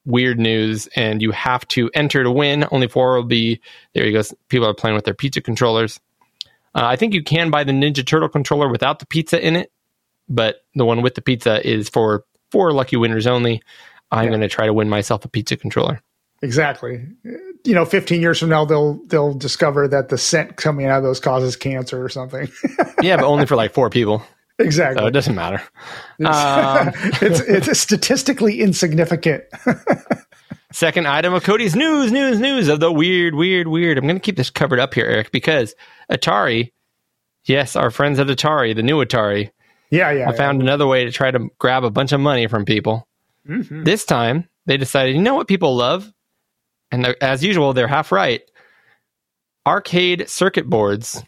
[0.05, 2.65] weird news and you have to enter to win.
[2.71, 3.61] Only four will be
[3.93, 5.99] there you go people are playing with their pizza controllers.
[6.75, 9.71] Uh, i think you can buy the ninja turtle controller without the pizza in it
[10.29, 13.61] but the one with the pizza is for four lucky winners only.
[14.11, 16.01] I'm going to try to win myself a pizza controller
[16.41, 17.05] Exactly.
[17.65, 21.03] You know, 15 years from now, they'll they'll discover that the scent coming out of
[21.03, 22.49] those causes cancer or something.
[23.01, 24.23] yeah but only for like four people
[24.57, 25.01] exactly.
[25.01, 25.61] so it doesn't matter
[26.25, 26.91] um,
[27.21, 29.43] it's it's statistically insignificant.
[30.71, 33.97] Second item of Cody's news, news, news of the weird, weird, weird.
[33.97, 35.73] I'm going to keep this covered up here, Eric, because
[36.11, 36.71] Atari,
[37.45, 39.49] yes, our friends at Atari, the new Atari,
[39.89, 40.29] yeah, yeah.
[40.29, 43.07] I found another way to try to grab a bunch of money from people.
[43.47, 43.83] Mhm.
[43.83, 46.13] This time, they decided, you know what people love?
[46.91, 48.41] And as usual, they're half right.
[49.67, 51.23] Arcade circuit boards.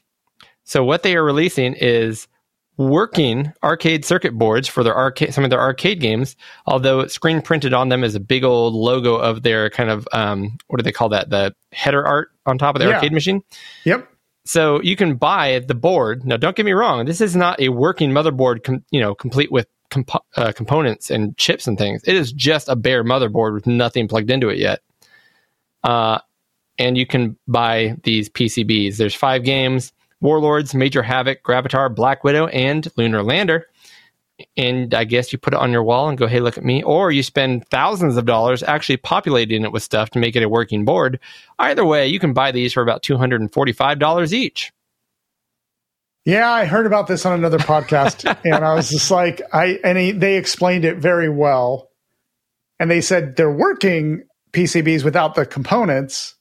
[0.64, 2.28] So what they are releasing is
[2.78, 6.36] working arcade circuit boards for their arcade some of their arcade games
[6.66, 10.58] although screen printed on them is a big old logo of their kind of um,
[10.68, 12.96] what do they call that the header art on top of the Yeah.
[12.96, 13.44] arcade machine
[13.84, 14.08] Yep.
[14.46, 16.26] so you can buy the board.
[16.26, 17.06] Now, don't get me wrong.
[17.06, 21.38] This is not a working motherboard, com- you know, complete with compo- uh, components and
[21.38, 22.02] chips and things.
[22.08, 24.80] It is just a bare motherboard with nothing plugged into it yet.
[25.84, 26.20] Uh,
[26.78, 28.98] and you can buy these PCBs.
[28.98, 33.68] There's five games: Warlords, Major Havoc, Gravitar, Black Widow, and Lunar Lander.
[34.58, 36.82] And I guess you put it on your wall and go, "Hey, look at me!"
[36.82, 40.50] Or you spend thousands of dollars actually populating it with stuff to make it a
[40.50, 41.20] working board.
[41.60, 44.72] Either way, you can buy these for about two hundred and forty-five dollars each.
[46.26, 49.98] Yeah, I heard about this on another podcast, and I was just like, I and
[49.98, 51.90] he, they explained it very well,
[52.80, 56.36] and they said they're working PCBs without the components,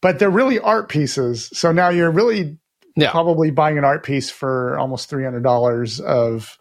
[0.00, 1.48] but they're really art pieces.
[1.52, 2.58] So now you're really
[2.96, 3.10] Yeah.
[3.10, 6.58] probably buying an art piece for almost three hundred dollars of.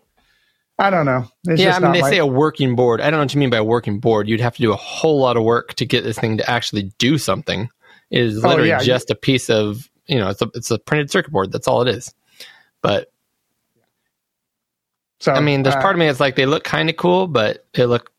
[0.80, 1.28] I don't know.
[1.48, 3.02] It's yeah, I mean, they my- say a working board.
[3.02, 4.30] I don't know what you mean by a working board.
[4.30, 6.92] You'd have to do a whole lot of work to get this thing to actually
[7.00, 7.68] do something.
[8.12, 10.78] It is Oh, literally yeah, just a piece of, you know, it's a, it's a
[10.78, 11.52] printed circuit board.
[11.52, 12.14] That's all it is.
[12.84, 13.12] But
[15.20, 17.28] so I mean, there's uh, part of me that's like they look kind of cool,
[17.28, 18.12] but they look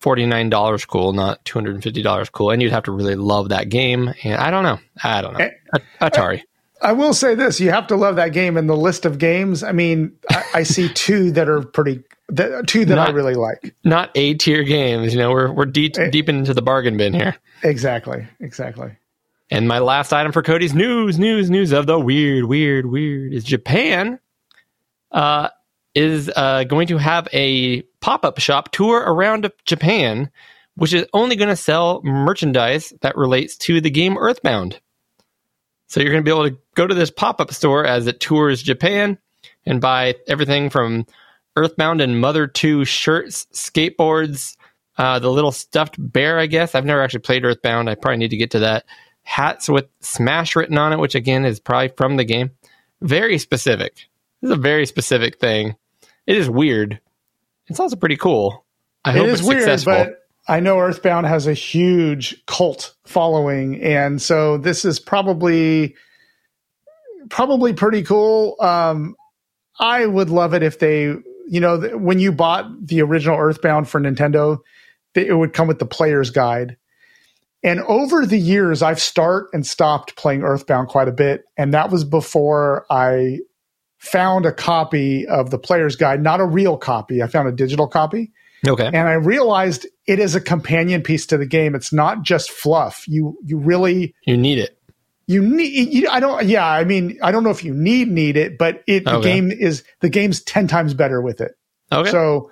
[0.00, 2.50] forty nine dollars cool, not two hundred and fifty dollars cool.
[2.50, 4.12] And you'd have to really love that game.
[4.24, 4.78] And I don't know.
[5.02, 5.44] I don't know.
[5.44, 6.42] Eh, Atari.
[6.82, 8.56] I will say this: you have to love that game.
[8.56, 12.66] In the list of games, I mean, I, I see two that are pretty, that,
[12.66, 13.74] two that I really like.
[13.82, 15.14] Not A tier games.
[15.14, 16.10] You know, we're we're deep Eh.
[16.10, 17.36] deep into the bargain bin here.
[17.62, 18.90] Exactly, exactly.
[19.50, 23.44] And my last item for Cody's news, news, news of the weird, weird, weird is
[23.44, 24.18] Japan
[25.12, 25.48] uh,
[25.96, 30.30] is uh, going to have a pop up shop tour around Japan,
[30.76, 34.78] which is only going to sell merchandise that relates to the game Earthbound.
[35.86, 38.20] So you're going to be able to go to this pop up store as it
[38.20, 39.16] tours Japan
[39.64, 41.06] and buy everything from
[41.56, 44.56] Earthbound and Mother 2 shirts, skateboards,
[44.98, 46.74] uh, the little stuffed bear, I guess.
[46.74, 47.88] I've never actually played Earthbound.
[47.88, 48.84] I probably need to get to that.
[49.22, 52.50] Hats with Smash written on it, which again is probably from the game.
[53.00, 53.94] Very specific.
[54.42, 55.74] This is a very specific thing.
[56.26, 57.00] It is weird.
[57.68, 58.64] It's also pretty cool.
[59.04, 59.92] I hope it is it's weird, successful.
[59.92, 65.94] but I know Earthbound has a huge cult following, and so this is probably
[67.28, 68.56] probably pretty cool.
[68.60, 69.16] Um,
[69.80, 71.14] I would love it if they,
[71.48, 74.58] you know, th- when you bought the original Earthbound for Nintendo,
[75.14, 76.76] th- it would come with the player's guide.
[77.62, 81.90] And over the years, I've start and stopped playing Earthbound quite a bit, and that
[81.90, 83.40] was before I
[83.98, 87.22] found a copy of the player's guide, not a real copy.
[87.22, 88.32] I found a digital copy
[88.66, 88.86] okay.
[88.86, 91.74] and I realized it is a companion piece to the game.
[91.74, 93.06] It's not just fluff.
[93.06, 94.78] You you really You need it.
[95.26, 95.92] you need.
[95.92, 96.46] You, I don't.
[96.46, 99.50] Yeah, I mean, I don't know if you need need it, but it the game
[99.50, 101.56] is the game's ten times better with it.
[101.92, 102.10] Okay.
[102.10, 102.50] So,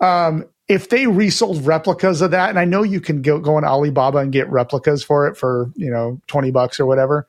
[0.00, 3.64] um, if they resold replicas of that, and I know you can go go on
[3.64, 7.26] Alibaba and get replicas for it for you know twenty bucks or whatever,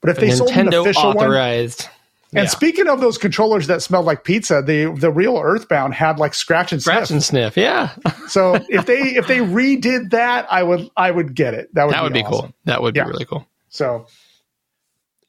[0.00, 1.88] but if they sold an Nintendo official one, authorized.
[2.34, 2.50] And Yeah.
[2.50, 6.72] speaking of those controllers that smelled like pizza, the the real Earthbound had like scratch
[6.72, 7.10] and Scratch sniff.
[7.10, 7.56] and sniff.
[7.56, 7.90] Yeah.
[8.28, 11.74] So if they if they redid that, I would I would get it.
[11.74, 12.40] That would that would be awesome.
[12.46, 12.52] cool.
[12.64, 13.04] That would Yeah.
[13.04, 13.46] be really cool.
[13.68, 14.06] So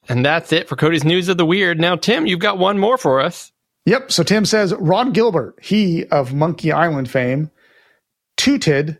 [0.09, 1.79] And that's it for Cody's news of the weird.
[1.79, 3.51] Now, Tim, you've got one more for us.
[3.85, 4.11] yep.
[4.11, 7.51] So Tim says Ron Gilbert, he of Monkey Island fame,
[8.37, 8.97] tooted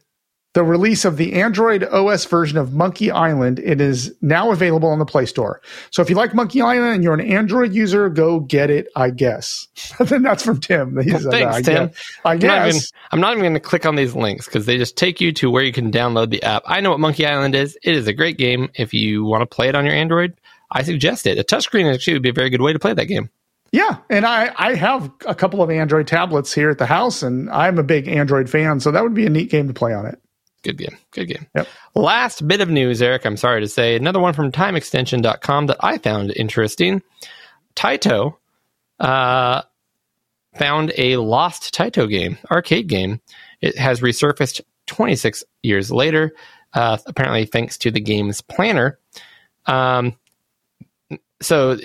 [0.54, 3.60] the release of the Android OS version of Monkey Island.
[3.60, 5.62] It is now available on the Play Store.
[5.92, 8.88] So if you like Monkey Island and you're an Android user, go get it.
[8.96, 9.68] I guess.
[10.00, 11.02] then that's from Tim.
[11.04, 11.88] Said thanks, I Tim.
[11.88, 12.20] Guess.
[12.24, 12.92] I I'm not even, guess.
[13.12, 15.50] I'm not even going to click on these links because they just take you to
[15.50, 16.64] where you can download the app.
[16.66, 17.78] I know what Monkey Island is.
[17.84, 18.70] It is a great game.
[18.76, 20.36] If you want to play it on your Android,
[20.72, 21.38] I suggest it.
[21.38, 23.30] A touchscreen actually would be a very good way to play that game.
[23.72, 27.50] Yeah, and I I have a couple of Android tablets here at the house, and
[27.50, 30.06] I'm a big Android fan, so that would be a neat game to play on
[30.06, 30.22] it.
[30.64, 30.98] Good game.
[31.12, 31.48] Good game.
[31.56, 31.68] Yep.
[31.94, 33.96] Last bit of news, Eric, I'm sorry to say.
[33.96, 37.02] Another one from timeextension.com that I found interesting.
[37.76, 38.38] Taito
[39.00, 39.64] uh,
[40.56, 43.20] found a lost Taito game, arcade game.
[43.62, 46.34] It has resurfaced 26 years later,
[46.74, 49.00] uh, apparently thanks to the game's planner.
[49.66, 50.16] Um,
[51.42, 51.78] so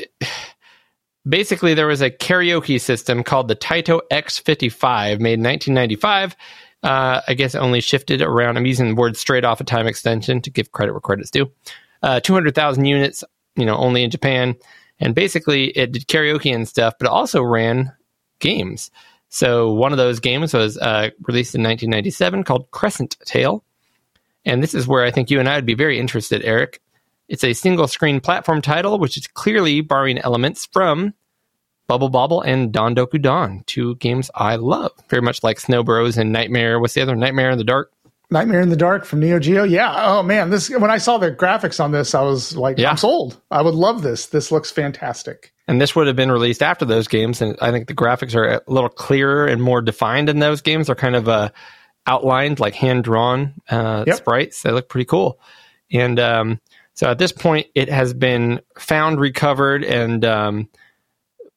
[1.28, 6.36] basically, there was a karaoke system called the Taito X55 made in 1995.
[6.82, 8.56] Uh, I guess only shifted around.
[8.56, 11.50] I'm using the word straight off a time extension to give credit where credit's due.
[12.02, 13.24] Uh, 200,000 units,
[13.56, 14.55] you know, only in Japan.
[15.00, 17.92] And basically, it did karaoke and stuff, but it also ran
[18.38, 18.90] games.
[19.28, 23.64] So one of those games was uh, released in 1997 called Crescent Tale.
[24.44, 26.80] And this is where I think you and I would be very interested, Eric.
[27.28, 31.12] It's a single screen platform title, which is clearly borrowing elements from
[31.89, 34.93] Bubble Bobble and Don Doko Don, two games I love.
[35.09, 36.78] Very much like Snow Bros and Nightmare.
[36.78, 37.16] What's the other?
[37.16, 37.90] Nightmare in the Dark.
[38.31, 39.65] Nightmare in the Dark from Neo Geo.
[39.65, 39.90] Yeah.
[39.97, 42.90] Oh man, this when I saw the graphics on this, I was like, Yeah.
[42.90, 43.40] I'm sold.
[43.51, 44.27] I would love this.
[44.27, 45.55] This looks fantastic.
[45.66, 47.40] And this would have been released after those games.
[47.40, 50.86] And I think the graphics are a little clearer and more defined in those games.
[50.89, 51.51] They're kind of uh,
[52.06, 54.16] outlined, like hand drawn uh, Yep.
[54.16, 54.62] sprites.
[54.62, 55.40] They look pretty cool.
[55.90, 56.60] And um,
[56.94, 60.69] so at this point, it has been found, recovered, and um,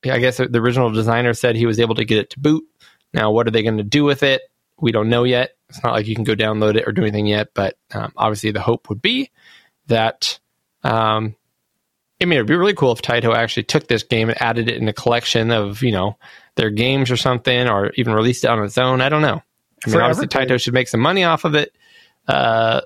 [0.05, 2.63] I guess the original designer said he was able to get it to boot.
[3.13, 4.41] Now, what are they going to do with it?
[4.79, 5.51] We don't know yet.
[5.69, 8.51] It's not like you can go download it or do anything yet, but um, obviously
[8.51, 9.29] the hope would be
[9.87, 10.39] that
[10.83, 11.35] um,
[12.21, 14.77] I mean, it'd be really cool if Taito actually took this game and added it
[14.77, 16.17] in a collection of, you know,
[16.55, 19.01] their games or something, or even released it on its own.
[19.01, 19.41] I don't know.
[19.83, 20.49] I mean, For obviously, Evercade.
[20.49, 21.75] Taito should make some money off of it.
[22.27, 22.81] Uh,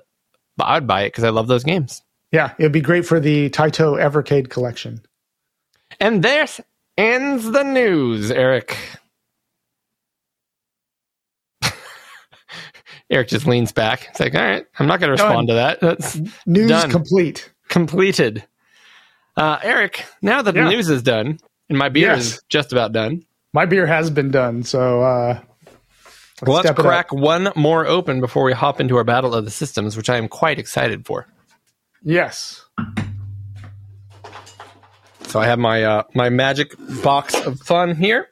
[0.56, 2.02] but I'd buy it because I love those games.
[2.32, 5.02] Yeah, it'd be great for the Taito Evercade collection.
[6.00, 6.46] And there
[6.98, 8.76] ends the news, Eric.
[13.10, 14.08] Eric just leans back.
[14.10, 15.80] It's like, all right, I'm not going to respond to that.
[15.80, 16.90] That's News Done.
[16.90, 17.52] complete.
[17.68, 18.44] completed.
[19.36, 20.64] Uh, Eric, now that Yeah.
[20.64, 22.20] the news is done and my beer Yes.
[22.34, 25.40] is just about done, My beer has been done, so uh,
[26.42, 26.76] let's it up.
[26.76, 30.16] crack one more open before we hop into our battle of the systems, which I
[30.16, 31.26] am quite excited for.
[32.02, 32.62] yes.
[35.36, 36.72] So I have my uh, my magic
[37.02, 38.28] box of fun here,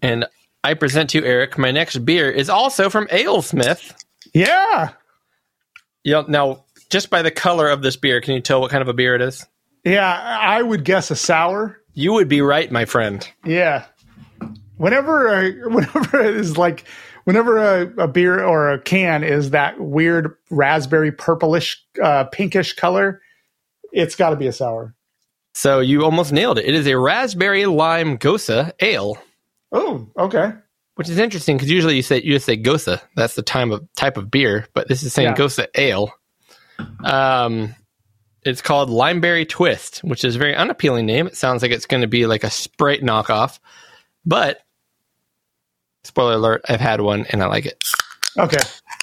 [0.00, 0.26] and
[0.62, 1.58] I present to you, Eric.
[1.58, 4.00] My next beer is also from AleSmith.
[4.32, 4.90] Yeah.
[6.04, 6.22] Yeah.
[6.28, 8.92] Now, just by the color of this beer, can you tell what kind of a
[8.92, 9.44] beer it is?
[9.82, 11.80] Yeah, I would guess a sour.
[11.92, 13.28] You would be right, my friend.
[13.44, 13.86] Yeah.
[14.76, 16.84] Whenever, uh, whenever it is like,
[17.24, 23.20] whenever a, a beer or a can is that weird raspberry purplish, uh, pinkish color,
[23.94, 24.94] it's got to be a sour.
[25.54, 26.66] So you almost nailed it.
[26.66, 29.16] It is a raspberry lime gose ale.
[29.72, 30.52] Oh, okay.
[30.96, 33.00] Which is interesting because usually you say you just say Gose.
[33.16, 35.34] That's the time of type of beer, but this is saying Yeah.
[35.34, 36.12] Gose Ale.
[37.02, 37.74] Um,
[38.44, 41.26] it's called Limeberry Twist, which is a very unappealing name.
[41.26, 43.58] It sounds like it's going to be like a Sprite knockoff,
[44.24, 44.60] but
[46.04, 47.82] spoiler alert: I've had one and I like it.
[48.38, 48.58] Okay.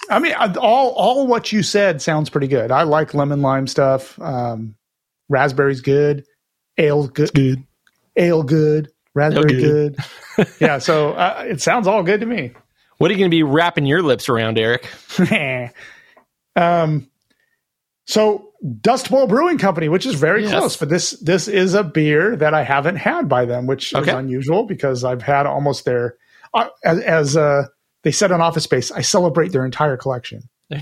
[0.09, 2.71] I mean, all all what you said sounds pretty good.
[2.71, 4.17] I like lemon lime stuff.
[4.21, 4.75] Um,
[5.31, 6.25] raspberry's good.
[6.77, 7.33] Ale good.
[7.33, 7.63] Good.
[8.15, 8.91] Ale good.
[9.13, 9.97] Raspberry good.
[10.37, 10.47] good.
[10.59, 10.77] yeah.
[10.77, 12.51] So uh, it sounds all good to me.
[12.97, 14.87] What are you going to be wrapping your lips around, Eric?
[16.55, 17.09] um,
[18.05, 18.51] so
[18.81, 20.51] Dust Bowl Brewing Company, which is very Yes.
[20.51, 24.11] close, but this this is a beer that I haven't had by them, which Okay.
[24.11, 26.15] is unusual because I've had almost their
[26.53, 27.63] uh, as, as uh,
[28.03, 28.91] they said on Office Space.
[28.91, 30.43] I celebrate their entire collection.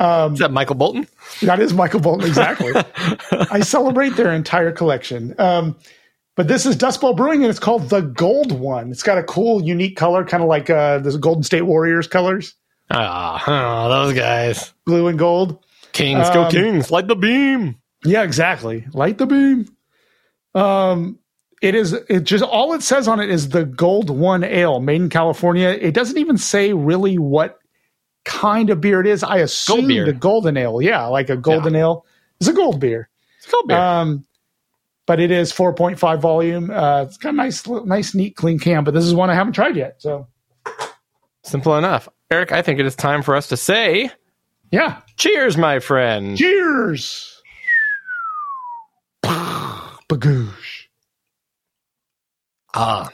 [0.00, 1.06] is Um, that Michael Bolton?
[1.42, 2.72] that is Michael Bolton exactly.
[3.50, 5.34] I celebrate their entire collection.
[5.38, 5.76] Um,
[6.36, 8.90] but this is Dust Bowl Brewing, and it's called the Gold One.
[8.90, 12.54] It's got a cool, unique color, kind of like uh, the Golden State Warriors colors,
[12.90, 14.74] Ah, oh, those guys.
[14.84, 15.58] blue and gold.
[15.92, 17.76] Kings, go Um, Kings, light the beam.
[18.04, 18.84] Yeah, exactly.
[18.92, 19.66] Light the beam.
[20.54, 21.18] Um,
[21.62, 21.94] it is.
[21.94, 25.68] It just all it says on it is the Gold One Ale, made in California.
[25.68, 27.58] It doesn't even say really what
[28.26, 29.22] kind of beer it is.
[29.22, 30.04] I assume beer.
[30.04, 30.82] the golden ale.
[30.82, 32.04] Yeah, like a golden ale.
[32.38, 33.08] It's a gold beer.
[33.38, 33.78] It's cold beer.
[33.78, 34.26] Um,
[35.06, 36.70] but it is 4.5 volume.
[36.70, 38.84] Uh, it's got a nice, nice, neat, clean can.
[38.84, 40.02] But this is one I haven't tried yet.
[40.02, 40.26] So
[41.44, 42.08] Simple enough.
[42.30, 44.10] Eric, I think it is time for us to say
[44.72, 46.36] yeah, cheers, my friend.
[46.36, 47.40] cheers.
[49.24, 50.86] Bagoosh.
[52.74, 53.10] Ah.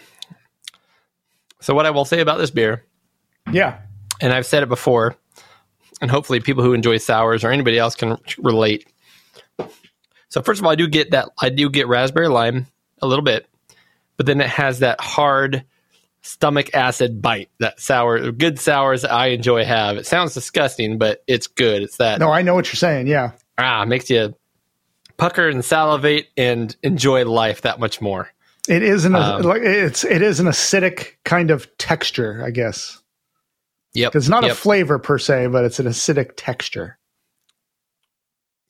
[1.61, 2.85] So what I will say about this beer,
[3.53, 3.79] Yeah.
[4.23, 5.17] And I've said it before,
[6.01, 8.87] and hopefully people who enjoy sours or anybody else can relate.
[10.31, 12.69] So first of all, I do get that I do get raspberry lime
[13.03, 13.47] a little bit,
[14.17, 15.65] but then it has that hard
[16.23, 19.97] stomach acid bite that sour good sours that I enjoy have.
[19.97, 21.83] It sounds disgusting, but it's good.
[21.83, 23.09] It's that No, I know what you're saying.
[23.09, 23.33] Yeah.
[23.59, 24.35] ah makes you
[25.17, 28.33] pucker and salivate and enjoy life that much more.
[28.69, 33.02] It is an Um, it's it is an acidic kind of texture, I guess.
[33.95, 34.17] Yep.
[34.17, 34.53] It's not yep.
[34.53, 36.99] a flavor per se, but it's an acidic texture.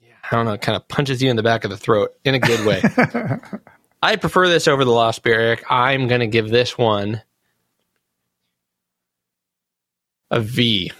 [0.01, 0.15] Yeah.
[0.31, 2.35] I don't know, it kind of punches you in the back of the throat in
[2.35, 2.83] a good way.
[4.03, 5.65] I prefer this over the Lost Beer, Eric.
[5.71, 7.23] I'm going to give this one
[10.31, 10.91] a V.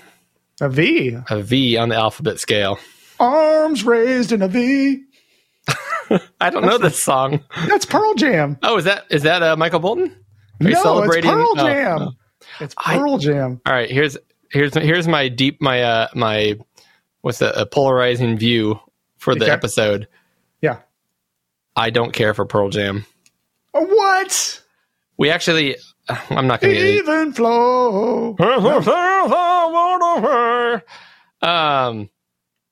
[0.61, 1.17] A V.
[1.29, 2.79] A V on the alphabet scale.
[3.19, 5.03] Arms raised in a V.
[6.41, 7.41] I don't know this song.
[7.67, 8.59] That's Pearl Jam.
[8.63, 10.15] Oh, is that is that uh, Michael Bolton?
[10.61, 11.31] Are you no, celebrating?
[11.31, 12.03] it's Pearl oh, Jam.
[12.03, 12.13] oh.
[12.61, 13.61] It's I- Pearl Jam.
[13.67, 14.17] All right, here's
[14.51, 16.59] here's here's my deep my uh my
[17.23, 18.79] what's that a polarizing view
[19.19, 19.53] for the Okay.
[19.53, 20.09] episode.
[20.61, 20.79] Yeah.
[21.77, 23.07] I don't care for Pearl Jam.
[23.73, 24.63] What?
[25.17, 25.77] We actually
[26.31, 28.37] I'm not going to Even flow.
[31.43, 32.11] um,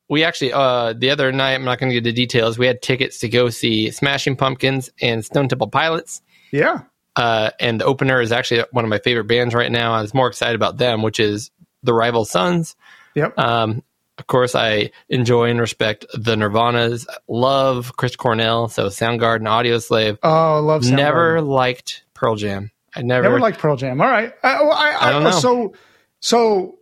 [0.08, 2.58] we actually uh the other night I'm not going to get the details.
[2.58, 6.22] We had tickets to go see Smashing Pumpkins and Stone Temple Pilots.
[6.52, 6.80] Yeah.
[7.16, 9.92] Uh, and the opener is actually one of my favorite bands right now.
[9.92, 11.50] I was more excited about them, which is
[11.82, 12.76] the Rival Sons.
[13.14, 13.38] Yep.
[13.38, 13.82] Um,
[14.18, 17.06] of course, I enjoy and respect the Nirvanas.
[17.26, 20.18] Love Chris Cornell, so Soundgarden, Audioslave.
[20.22, 20.90] oh, I love Soundgarden.
[20.92, 22.70] Never liked Pearl Jam.
[22.94, 23.22] I never.
[23.22, 24.00] Never liked Pearl Jam.
[24.00, 24.32] All right.
[24.42, 25.30] I, well, I, I don't know.
[25.30, 25.74] So,
[26.20, 26.78] so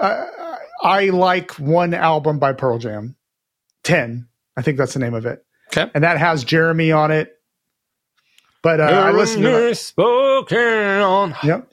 [0.00, 0.26] uh,
[0.82, 3.16] I like one album by Pearl Jam.
[3.82, 4.28] Ten.
[4.56, 5.44] I think that's the name of it.
[5.74, 5.90] Okay.
[5.94, 7.38] And that has Jeremy on it.
[8.62, 9.76] But uh, I listened to that.
[9.76, 11.34] spoken.
[11.42, 11.68] Yep.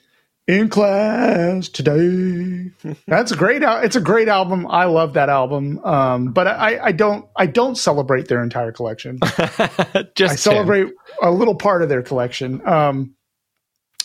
[0.48, 2.72] In class today.
[3.08, 3.62] That's a great.
[3.62, 4.66] It's a great album.
[4.68, 5.78] I love that album.
[5.86, 7.28] Um, but I, I don't.
[7.36, 9.20] I don't celebrate their entire collection.
[10.16, 10.88] Just I celebrate
[11.22, 12.68] a little part of their collection.
[12.68, 13.14] Um,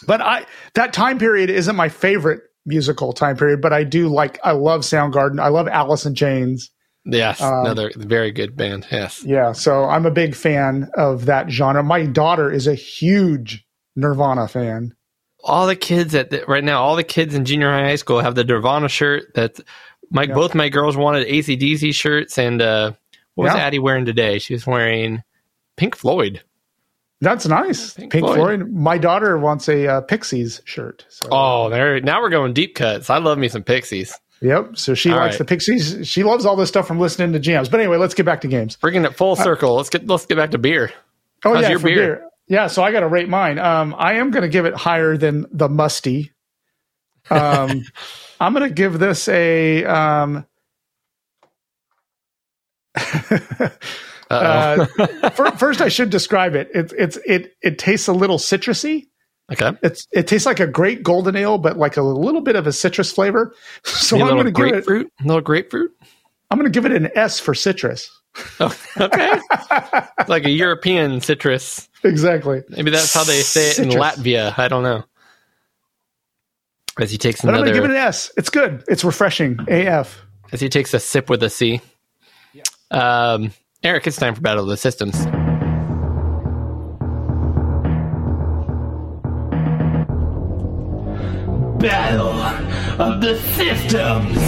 [0.06, 0.44] but I
[0.74, 3.62] that time period isn't my favorite musical time period.
[3.62, 4.38] But I do like.
[4.44, 5.40] I love Soundgarden.
[5.40, 6.70] I love Alice in Chains.
[7.06, 8.86] Yes, Um, another very good band.
[8.90, 9.22] Yes.
[9.24, 11.82] Yeah, so I'm a big fan of that genre.
[11.82, 13.64] My daughter is a huge
[13.96, 14.94] Nirvana fan.
[15.42, 18.20] all the kids at the, right now, all the kids in junior high, high school
[18.20, 19.34] have the Nirvana shirt.
[19.34, 19.60] That
[20.10, 22.92] my both my girls wanted ACDC shirts, and uh,
[23.34, 23.60] what was Yeah.
[23.60, 24.38] Addie wearing today?
[24.38, 25.22] She was wearing
[25.76, 26.42] Pink Floyd.
[27.20, 27.92] That's nice.
[27.94, 28.38] Pink Pink, Floyd.
[28.38, 28.70] Floyd.
[28.72, 31.04] My daughter wants a uh, Pixies shirt.
[31.10, 31.28] So.
[31.30, 32.00] Oh, there!
[32.00, 33.10] Now we're going deep cuts.
[33.10, 34.18] I love me some Pixies.
[34.44, 34.76] Yep.
[34.76, 35.38] So she All likes right.
[35.38, 36.06] the Pixies.
[36.06, 37.70] She loves all this stuff from listening to jams.
[37.70, 38.76] But anyway, let's get back to games.
[38.76, 39.74] Bringing it full circle.
[39.74, 40.92] Let's get let's get back to beer.
[41.46, 41.94] Oh How's yeah, your beer?
[41.94, 42.28] beer?
[42.46, 42.66] Yeah.
[42.66, 43.58] So I got to rate mine.
[43.58, 46.32] Um, I am going to give it higher than the musty.
[47.30, 47.84] Um,
[48.40, 50.46] I'm going to give this a um.
[54.30, 54.86] Uh,
[55.30, 56.70] fir- first, I should describe it.
[56.74, 59.08] It's it's it it tastes a little citrusy.
[59.52, 62.66] Okay, It's it tastes like a great golden ale, but like a little bit of
[62.66, 63.54] a citrus flavor.
[63.84, 64.70] So Maybe a I'm going to give it.
[64.70, 65.12] grapefruit.
[65.20, 65.92] A little grapefruit.
[66.50, 68.10] I'm going to give it an S for citrus.
[68.58, 69.38] Oh, okay,
[70.28, 71.88] like a European citrus.
[72.02, 72.62] Exactly.
[72.68, 74.58] Maybe that's how they say it in Latvia.
[74.58, 75.04] I don't know.
[77.00, 78.30] As he takes But I'm going to give it an S.
[78.36, 78.84] It's good.
[78.88, 79.58] It's refreshing.
[79.68, 80.20] AF.
[80.52, 81.80] as he takes a sip with a C.
[82.90, 83.52] Um,
[83.82, 85.16] Eric, it's time for Battle of the Systems.
[91.84, 92.30] Battle
[93.02, 94.38] of the Systems.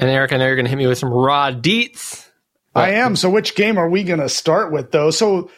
[0.00, 2.28] And Eric, I know you're going to hit me with some raw deets.
[2.74, 3.14] I am.
[3.16, 5.10] So which game are we going to start with though?
[5.10, 5.50] So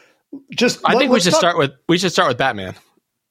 [0.55, 2.75] just I let- think we should talk- start with we should start with Batman.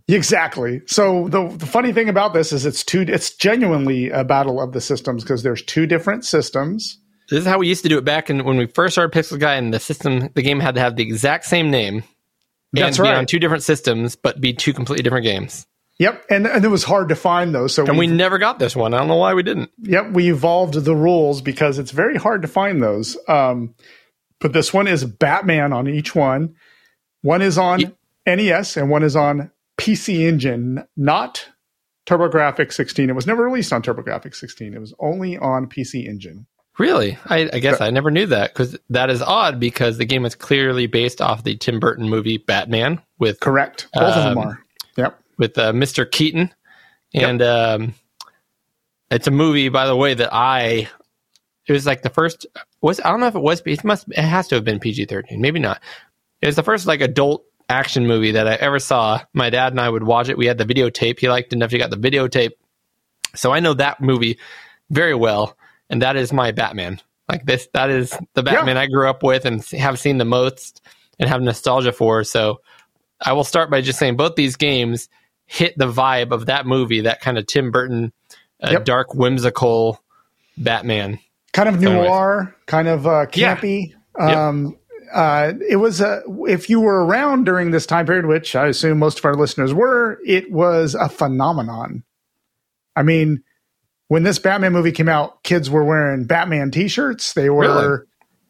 [0.08, 0.82] Exactly.
[0.88, 4.72] So the the funny thing about this is it's two it's genuinely a battle of
[4.74, 7.00] the systems because there's two different systems.
[7.30, 9.40] This is how we used to do it back in when we first started Pixel
[9.40, 12.04] Gaiden, and the system, the game had to have the exact same name.
[12.74, 13.18] That's and be right.
[13.18, 15.68] on two different systems, but be two completely different games.
[16.00, 17.76] Yep, and and it was hard to find those.
[17.76, 18.94] So And we we never got this one.
[18.94, 19.70] I don't know why we didn't.
[19.80, 23.16] yep we evolved the rules because it's very hard to find those.
[23.28, 23.76] Um,
[24.40, 26.56] but this one is Batman on each one.
[27.22, 27.96] One is on
[28.26, 31.48] NES and one is on PC Engine, not
[32.06, 33.10] TurboGrafx 16.
[33.10, 34.74] It was never released on TurboGrafx 16.
[34.74, 36.48] It was only on PC Engine.
[36.80, 37.18] Really?
[37.28, 40.34] I, I guess I never knew that because that is odd because the game is
[40.34, 43.88] clearly based off the Tim Burton movie Batman with Correct.
[43.94, 44.66] Both of them Um, are.
[44.98, 45.20] Yep.
[45.38, 46.10] with uh, Mr.
[46.10, 46.52] Keaton,
[47.14, 47.94] and um,
[49.12, 50.90] it's a movie, by the way, that I
[51.68, 52.46] it was like the first
[52.82, 55.06] was I don't know if it was it must it has to have been PG
[55.06, 55.80] thirteen, maybe not.
[56.42, 59.22] It was the first like adult action movie that I ever saw.
[59.34, 60.38] My dad and I would watch it.
[60.38, 61.20] We had the videotape.
[61.20, 61.72] He liked it enough.
[61.72, 62.52] He got the videotape,
[63.36, 64.40] so I know that movie
[64.90, 65.56] very well,
[65.94, 67.00] and that is my Batman.
[67.30, 70.82] Like this, that is the Batman I grew up with and have seen the most
[71.20, 72.24] and have nostalgia for.
[72.24, 72.62] So
[73.22, 75.08] I will start by just saying both these games
[75.46, 78.12] hit the vibe of that movie, that kind of Tim Burton,
[78.64, 78.86] uh, Yep.
[78.86, 80.02] dark, whimsical
[80.58, 81.20] Batman.
[81.54, 82.08] kind of anyways.
[82.10, 83.56] noir, kind of uh, Yeah.
[83.56, 83.94] campy.
[84.20, 84.76] Um,
[85.14, 88.98] uh, it was uh, if you were around during this time period, which I assume
[88.98, 92.04] most of our listeners were, it was a phenomenon.
[92.96, 93.44] I mean,
[94.14, 97.34] when this Batman movie came out, kids were wearing Batman T-shirts.
[97.34, 97.98] They were, Really?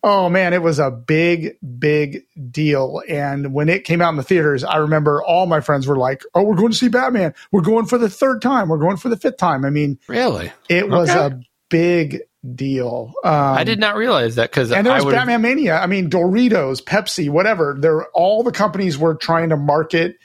[0.03, 3.01] oh man, it was a big, big deal.
[3.07, 6.23] And when it came out in the theaters, I remember all my friends were like,
[6.35, 7.33] "Oh, we're going to see Batman.
[7.53, 8.67] We're going for the third time.
[8.67, 10.51] We're going for the fifth time." I mean, Really?
[10.67, 11.19] it was Okay.
[11.35, 12.19] a big
[12.55, 13.13] deal.
[13.23, 15.77] Um, I did not realize that because and there was Batman Mania.
[15.77, 17.77] I mean, Doritos, Pepsi, whatever.
[17.79, 20.17] There, all the companies were trying to market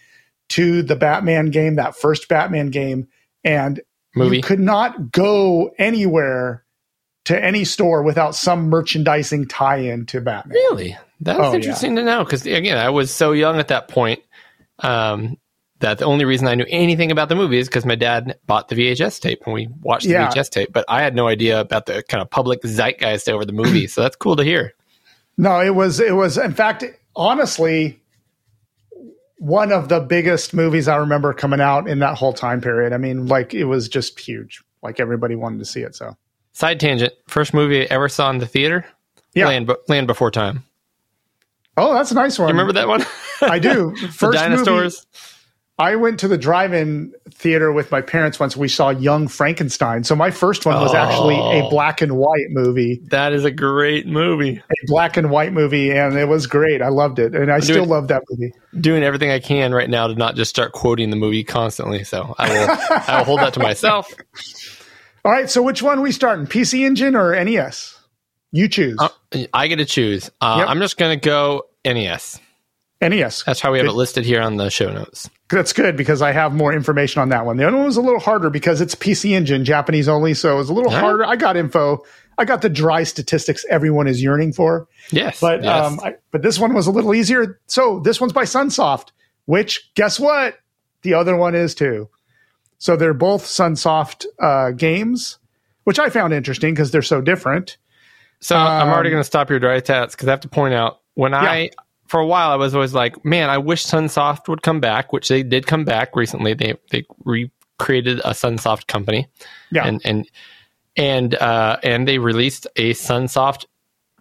[0.48, 3.06] to the Batman game, that first Batman game,
[3.44, 3.80] and
[4.18, 4.36] movie.
[4.36, 6.64] you could not go anywhere
[7.26, 10.54] to any store without some merchandising tie-in to Batman.
[10.54, 10.96] Really?
[11.20, 14.20] That's Oh, interesting to know because again, I was so young at that point
[14.80, 15.36] um,
[15.80, 18.68] that the only reason I knew anything about the movie is because my dad bought
[18.68, 20.28] the VHS tape and we watched the Yeah.
[20.30, 20.72] VHS tape.
[20.72, 24.02] But I had no idea about the kind of public zeitgeist over the movie, so
[24.02, 24.74] that's cool to hear.
[25.36, 26.84] No, it was it was in fact
[27.14, 28.00] honestly
[29.38, 32.92] one of the biggest movies I remember coming out in that whole time period.
[32.92, 34.62] I mean, like it was just huge.
[34.82, 35.94] Like everybody wanted to see it.
[35.94, 36.16] So
[36.52, 38.84] Side tangent: first movie I ever saw in the theater,
[39.34, 39.46] yeah.
[39.46, 40.64] Land, Land Before Time.
[41.76, 42.48] Oh, that's a nice one.
[42.48, 43.04] You remember that one?
[43.40, 43.94] I do.
[44.00, 45.06] the First dinosaurs.
[45.80, 48.56] I went to the drive-in theater with my parents once.
[48.56, 50.02] We saw Young Frankenstein.
[50.02, 51.70] So my first one was actually a Oh.
[51.70, 54.56] black and white movie, That is a great movie.
[54.58, 56.82] a black and white movie, and it was great.
[56.82, 58.52] I loved it, and I still love that movie.
[58.80, 62.02] Doing everything I can right now to not just start quoting the movie constantly.
[62.02, 62.76] So I will
[63.06, 64.12] I will hold that to myself.
[65.24, 66.46] All right, so which one we starting?
[66.46, 67.96] PC Engine or NES?
[68.50, 68.96] You choose.
[68.98, 69.08] Uh,
[69.52, 70.30] I get to choose.
[70.40, 70.68] Uh, Yep.
[70.70, 72.40] I'm just going to go NES.
[73.00, 73.44] NES.
[73.44, 73.92] That's how we have Good.
[73.92, 75.30] it listed here on the show notes.
[75.50, 77.56] That's good because I have more information on that one.
[77.56, 80.58] The other one was a little harder because it's PC Engine, Japanese only, so it
[80.58, 81.00] was a little right.
[81.00, 81.24] harder.
[81.24, 82.04] I got info.
[82.38, 84.88] I got the dry statistics everyone is yearning for.
[85.10, 85.40] Yes.
[85.40, 85.86] But yes.
[85.86, 87.60] um, I, but this one was a little easier.
[87.66, 89.08] So this one's by Sunsoft,
[89.46, 90.58] which guess what?
[91.02, 92.08] The other one is too.
[92.78, 95.38] So they're both Sunsoft uh, games,
[95.84, 97.76] which I found interesting because they're so different.
[98.40, 100.74] So I'm already Um, going to stop your dry tats because I have to point
[100.74, 101.70] out when I,
[102.08, 105.28] for a while, I was always like, man, I wish Sunsoft would come back, which
[105.28, 106.54] they did come back recently.
[106.54, 109.28] They they recreated a Sunsoft company,
[109.70, 109.86] Yeah.
[109.86, 110.28] and and
[110.96, 113.66] and uh, and they released a Sunsoft,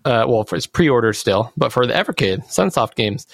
[0.05, 3.25] uh, well, for its pre-order still, but for the Evercade Sunsoft games.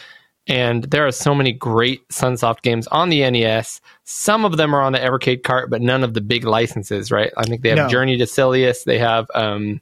[0.45, 3.79] And there are so many great Sunsoft games on the NES.
[4.03, 7.31] Some of them are on the Evercade cart, but none of the big licenses, right?
[7.37, 7.87] I think they have No.
[7.87, 8.83] Journey to Silius.
[8.83, 9.79] They have um,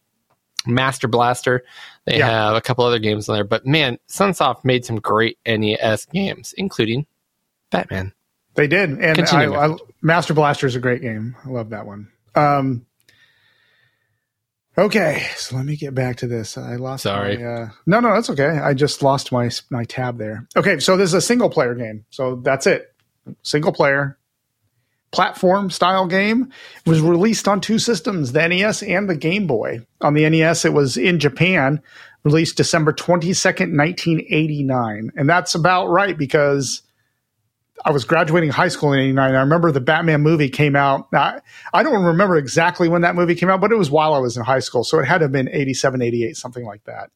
[0.68, 1.64] Master Blaster.
[2.06, 2.28] They Yeah.
[2.30, 3.44] have a couple other games on there.
[3.44, 7.06] But man, Sunsoft made some great NES games, including
[7.70, 8.14] Batman.
[8.56, 11.36] They did, and I, I, Master Blaster is a great game.
[11.46, 12.10] I love that one.
[12.36, 12.86] Um,
[14.78, 16.58] okay, so let me get back to this.
[16.58, 17.04] I lost.
[17.04, 17.38] Sorry.
[17.38, 18.48] My, uh, no, no, that's okay.
[18.50, 20.48] I just lost my my tab there.
[20.58, 22.06] Okay, so this is a single player game.
[22.10, 22.94] So that's it.
[23.44, 24.18] Single player
[25.12, 26.52] platform style game
[26.86, 30.66] It was released on two systems the nes and the game boy on the nes
[30.66, 31.82] it was in japan
[32.24, 36.82] released december 22nd 1989 and that's about right because
[37.84, 39.36] I was graduating high school in '89.
[39.36, 41.08] I remember the Batman movie came out.
[41.14, 41.40] I,
[41.74, 44.38] I don't remember exactly when that movie came out, but it was while I was
[44.38, 44.84] in high school.
[44.84, 47.10] So it had to have been 87, 88, something like that.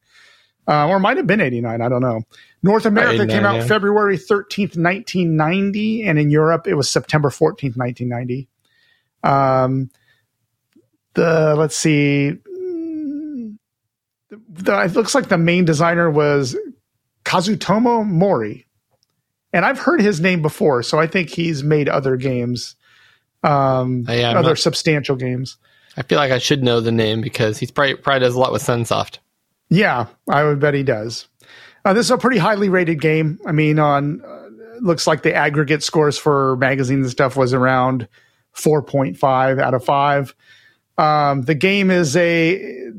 [0.68, 1.82] Uh, or might have been 89.
[1.82, 2.22] I don't know.
[2.64, 3.68] North America came out yeah.
[3.68, 6.04] February 13th, 1990.
[6.04, 8.48] And in Europe, it was September 14th, 1990.
[9.24, 9.92] Um,
[11.14, 12.32] the, let's see.
[14.32, 16.58] The, it looks like the main designer was
[17.24, 18.66] Kazutomo Mori
[19.56, 22.76] and I've heard his name before, so I think he's made other games,
[23.42, 25.56] um, Uh, yeah, other not- substantial games.
[25.96, 28.52] I feel like I should know the name because he's probably probably does a lot
[28.52, 29.20] with Sunsoft.
[29.70, 31.28] Yeah, I would bet he does.
[31.84, 33.40] Uh, this is a pretty highly rated game.
[33.46, 34.50] I mean, on uh,
[34.82, 38.08] looks like the aggregate scores for magazines and stuff was around
[38.52, 40.36] four point five out of five.
[40.98, 42.92] Um, the game is a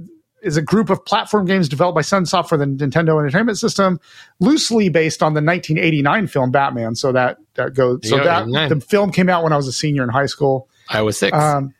[0.42, 3.98] is a group of platform games developed by Sunsoft for the Nintendo Entertainment System,
[4.38, 6.94] loosely based on the 1989 film Batman.
[6.94, 8.00] So that that goes.
[8.04, 8.68] So you that 89.
[8.68, 10.68] the film came out when I was a senior in high school.
[10.88, 11.36] I was six.
[11.36, 11.74] Um,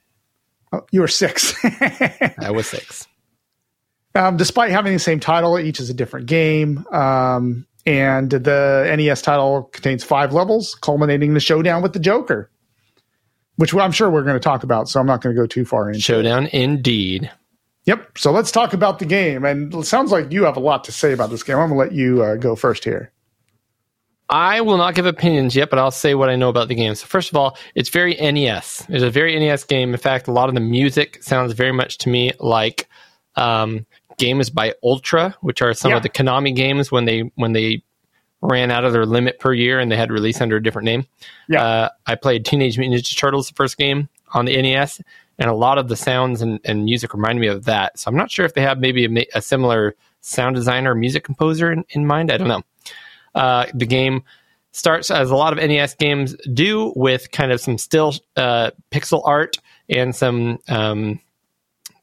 [0.73, 1.55] oh, you were six.
[1.65, 3.07] I was six.
[4.17, 6.87] Um, despite having the same title, each is a different game.
[6.89, 12.51] Um, and the NES title contains five levels, culminating in the showdown with the Joker,
[13.57, 14.89] which I'm sure we're going to talk about.
[14.89, 16.01] So I'm not going to go too far into.
[16.01, 17.31] Showdown indeed.
[17.85, 18.19] Yep.
[18.19, 19.45] So let's talk about the game.
[19.45, 21.57] And it sounds like you have a lot to say about this game.
[21.57, 23.13] I'm going to let you uh, go first here.
[24.29, 26.97] I will not give opinions yet, but I'll say what I know about the game.
[26.97, 28.85] So first of all, it's very NES.
[28.89, 29.93] It's a very NES game.
[29.93, 32.89] In fact, a lot of the music sounds very much to me like
[33.37, 33.87] um,
[34.19, 35.99] games by Ultra, which are some Yeah.
[35.99, 37.83] of the Konami games when they when they
[38.43, 41.07] ran out of their limit per year and they had released under a different name.
[41.49, 41.63] Yeah.
[41.65, 45.01] Uh, I played Teenage Mutant Ninja Turtles, the first game on the NES,
[45.39, 47.99] and a lot of the sounds and, and music remind me of that.
[47.99, 51.25] So I'm not sure if they have maybe a, a similar sound designer or music
[51.25, 52.31] composer in, in mind.
[52.31, 52.63] I don't know.
[53.35, 54.23] Uh, the game
[54.73, 59.23] starts as a lot of NES games do with kind of some still uh, pixel
[59.25, 59.57] art
[59.89, 61.21] and some um,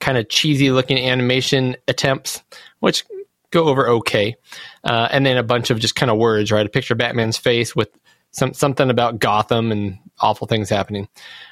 [0.03, 2.43] kind of cheesy looking animation attempts,
[2.81, 3.05] which
[3.51, 4.35] go over okay.
[4.83, 6.65] Uh, and then a bunch of just kind of words, right?
[6.65, 7.87] A picture of Batman's face with
[8.31, 11.07] some something about Gotham and awful things happening.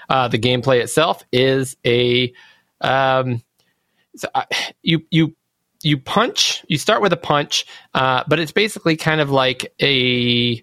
[0.10, 2.34] Uh, the gameplay itself is a
[2.82, 3.42] um,
[4.18, 4.46] so I,
[4.82, 5.34] you you
[5.82, 6.66] you punch.
[6.68, 10.62] You start with a punch, uh, but it's basically kind of like a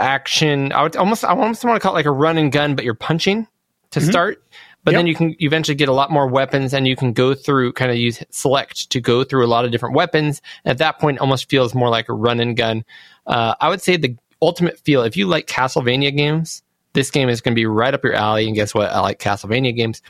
[0.00, 0.72] action.
[0.72, 2.84] I would almost I almost want to call it like a run and gun, but
[2.84, 3.46] you're punching
[3.92, 4.42] to start.
[4.86, 7.34] But then you can you eventually get a lot more weapons, and you can go
[7.34, 10.40] through kind of use select to go through a lot of different weapons.
[10.64, 12.84] At that point, it almost feels more like a run and gun.
[13.26, 15.02] Uh, I would say the ultimate feel.
[15.02, 18.46] If you like Castlevania games, this game is going to be right up your alley.
[18.46, 18.90] And guess what?
[18.90, 20.00] I like Castlevania games.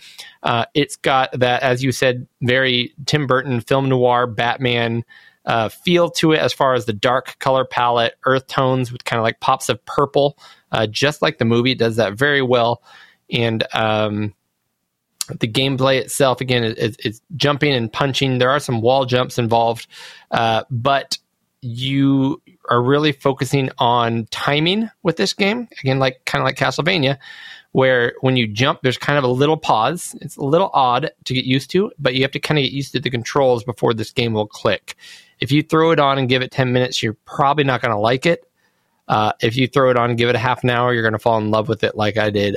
[0.43, 5.05] Uh, it's got that, as you said, very Tim Burton film noir Batman
[5.47, 9.19] uh, feel to it as far as the dark color palette, earth tones with kind
[9.19, 10.39] of like pops of purple.
[10.73, 11.73] uh, just like the movie.
[11.73, 12.83] It does that very well,
[13.31, 14.35] and um,
[15.27, 18.39] the gameplay itself again is, jumping and punching.
[18.39, 19.87] There are some wall jumps involved,
[20.31, 21.19] uh, but
[21.63, 25.69] you are really focusing on timing with this game.
[25.81, 27.19] Again, like kind of like Castlevania,
[27.73, 30.15] where when you jump, there's kind of a little pause.
[30.21, 32.73] It's a little odd to get used to, but you have to kind of get
[32.73, 34.97] used to the controls before this game will click.
[35.41, 37.99] If you throw it on and give it 10 minutes, you're probably not going to
[37.99, 38.49] like it.
[39.09, 41.13] Uh, if you throw it on and give it a half an hour, you're going
[41.13, 42.57] to fall in love with it like I did.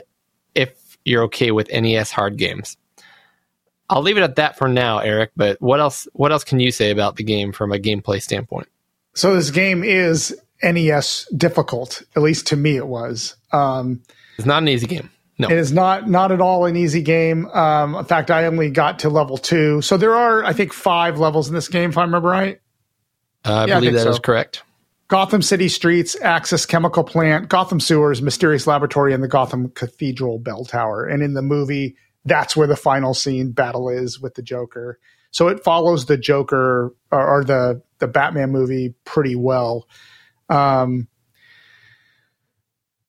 [0.56, 2.78] If you're okay with NES hard games,
[3.90, 5.32] I'll leave it at that for now, Eric.
[5.36, 6.08] But what else?
[6.14, 8.68] What else can you say about the game from a gameplay standpoint?
[9.16, 13.36] So this game is NES difficult, at least to me it was.
[13.52, 14.02] Um,
[14.38, 15.10] It's not an easy game.
[15.40, 17.48] No, It is not not at all an easy game.
[17.48, 19.82] Um, in fact, I only got to level two.
[19.82, 22.60] So there are, I think, five levels in this game, if I remember right.
[23.46, 24.22] uh, I yeah, believe think that is so.
[24.22, 24.64] correct.
[25.10, 30.65] Gotham City streets, Axis Chemical Plant, Gotham Sewers, Mysterious Laboratory, and the Gotham Cathedral Bell
[30.65, 31.06] Tower.
[31.06, 34.99] And in the movie, that's where the final scene battle is with the Joker.
[35.31, 39.88] So it follows the Joker or, or the the Batman movie pretty well.
[40.48, 41.07] Um,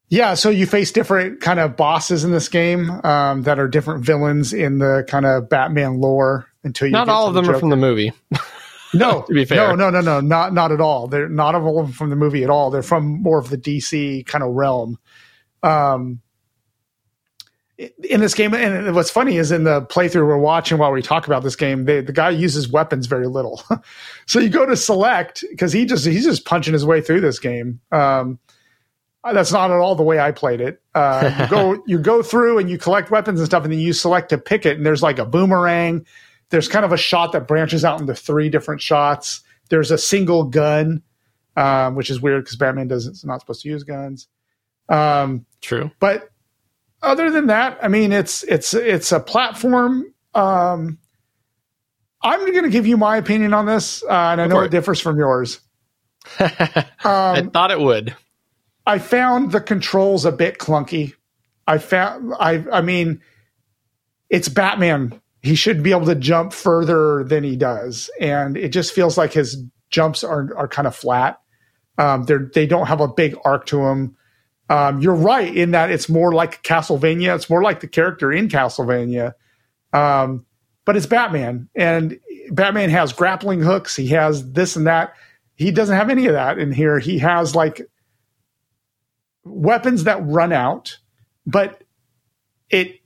[0.08, 4.04] yeah, so you face different kind of bosses in this game um, that are different
[4.04, 6.46] villains in the kind of Batman lore.
[6.62, 8.12] Until you Not all to of the them are from the movie.
[8.94, 9.68] No, to be fair.
[9.68, 11.06] no, no, no, no, not not at all.
[11.06, 12.70] They're not all of them from the movie at all.
[12.70, 14.98] They're from more of the DC kind of realm.
[15.62, 16.20] Um,
[17.78, 21.26] in this game, and what's funny is in the playthrough we're watching while we talk
[21.26, 23.62] about this game, they, the guy uses weapons very little.
[24.26, 27.38] so you go to select because he just he's just punching his way through this
[27.38, 27.80] game.
[27.90, 28.38] Um,
[29.24, 30.82] that's not at all the way I played it.
[30.94, 33.94] Uh, you go you go through and you collect weapons and stuff, and then you
[33.94, 36.06] select to pick it, and there's like a boomerang.
[36.50, 39.42] There's kind of a shot that branches out into three different shots.
[39.68, 41.02] There's a single gun,
[41.56, 44.26] um, which is weird because Batman doesn't is not supposed to use guns.
[44.88, 45.90] Um, True.
[46.00, 46.28] but
[47.02, 50.12] other than that, I mean, it's it's it's a platform.
[50.34, 50.98] Um,
[52.22, 54.70] I'm going to give you my opinion on this, uh, and I know it.
[54.70, 55.60] differs from yours.
[56.38, 58.14] I Um, thought it would.
[58.86, 61.14] I found the controls a bit clunky.
[61.66, 63.22] I found I I mean
[64.28, 65.20] it's Batman.
[65.42, 68.10] He should be able to jump further than he does.
[68.20, 71.40] And it just feels like his jumps are are kind of flat.
[71.98, 74.16] Um they're they don't have a big arc to them.
[74.70, 77.34] Um, you're right in that it's more like Castlevania.
[77.34, 79.34] It's more like the character in Castlevania.
[79.92, 80.46] Um,
[80.84, 82.18] but it's Batman, and
[82.52, 83.96] Batman has grappling hooks.
[83.96, 85.14] He has this and that.
[85.56, 87.00] He doesn't have any of that in here.
[87.00, 87.82] He has like
[89.44, 90.98] weapons that run out,
[91.44, 91.82] but
[92.70, 92.99] it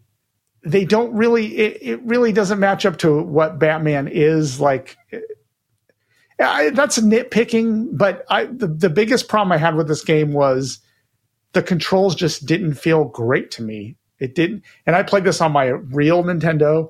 [0.65, 4.97] they don't really it, it really doesn't match up to what Batman is like.
[6.41, 10.81] I, that's nitpicking, but I the, the biggest problem I had with this game was
[11.53, 13.97] the controls just didn't feel great to me.
[14.19, 16.89] It didn't, and I played this on my real Nintendo.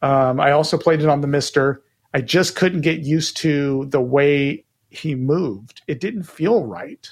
[0.00, 1.76] Um, I also played it on the MiSTer.
[2.14, 5.82] I just couldn't get used to the way he moved.
[5.86, 7.08] It didn't feel right.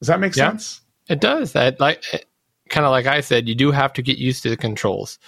[0.00, 0.50] Does that make Yeah.
[0.50, 0.80] sense?
[1.08, 1.52] It does.
[1.52, 2.02] That like
[2.68, 5.18] kind of like I said, you do have to get used to the controls.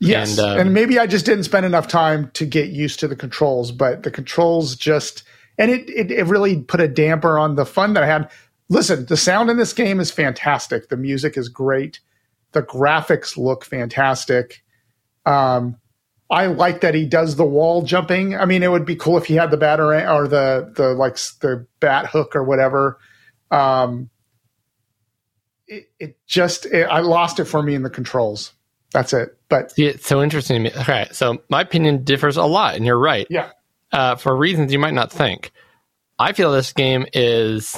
[0.00, 3.08] Yes, And, and, um, maybe I just didn't spend enough time to get used to
[3.08, 5.22] the controls, but the controls just
[5.58, 8.30] and it, it it really put a damper on the fun that I had.
[8.68, 10.88] Listen, the sound in this game is fantastic.
[10.88, 12.00] The music is great.
[12.52, 14.64] The graphics look fantastic.
[15.26, 15.76] Um,
[16.30, 18.34] I like that he does the wall jumping.
[18.34, 21.16] I mean, it would be cool if he had the batarang or the the like
[21.40, 22.98] the bat hook or whatever.
[23.50, 24.10] Um,
[25.76, 28.52] it, it just it, I lost it for me in the controls.
[28.92, 29.36] That's it.
[29.48, 30.76] But See, it's so interesting to me.
[30.82, 33.26] Okay, so my opinion differs a lot, and you're right.
[33.30, 33.50] yeah,
[33.92, 35.50] Uh, for reasons you might not think.
[36.18, 37.76] I feel this game is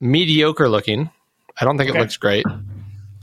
[0.00, 1.10] mediocre looking.
[1.60, 1.98] I don't think Okay.
[1.98, 2.46] it looks great.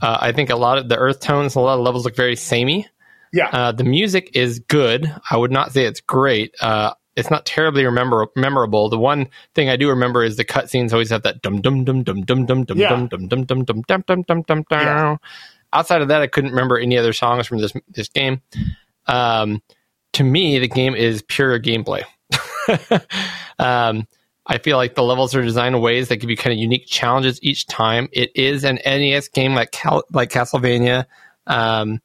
[0.00, 2.36] Uh, I think a lot of the earth tones, a lot of levels look very
[2.36, 2.86] samey.
[3.32, 3.48] yeah.
[3.52, 5.12] Uh, the music is good.
[5.30, 6.54] I would not say it's great.
[6.60, 8.88] Uh, it's not terribly remember memorable.
[8.88, 12.02] The one thing I do remember is the cutscenes always have that dum dum dum
[12.04, 15.18] dum dum dum dum dum dum dum dum dum dum dum dum dum dum.
[15.72, 18.40] Outside of that, I couldn't remember any other songs from this this game.
[19.06, 19.62] Um,
[20.12, 22.02] to me, the game is pure gameplay.
[23.58, 24.06] um,
[24.46, 26.86] I feel like the levels are designed in ways that give you kind of unique
[26.86, 28.08] challenges each time.
[28.12, 31.06] It is an NES game like Cal- like Castlevania.
[31.46, 32.00] Um,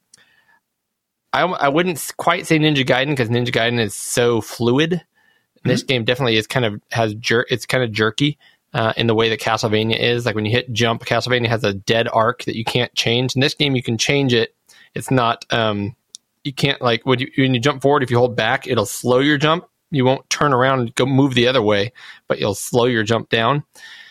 [1.33, 4.93] I, I wouldn't quite say Ninja Gaiden because Ninja Gaiden is so fluid.
[4.93, 8.37] And This game definitely is kind of has jer- it's kind of jerky
[8.73, 10.25] uh, in the way that Castlevania is.
[10.25, 13.35] Like when you hit jump, Castlevania has a dead arc that you can't change.
[13.35, 14.55] In this game, you can change it.
[14.95, 15.95] It's not um,
[16.43, 18.03] you can't like when you when you jump forward.
[18.03, 19.65] If you hold back, it'll slow your jump.
[19.91, 21.91] You won't turn around and go move the other way,
[22.27, 23.63] but you'll slow your jump down.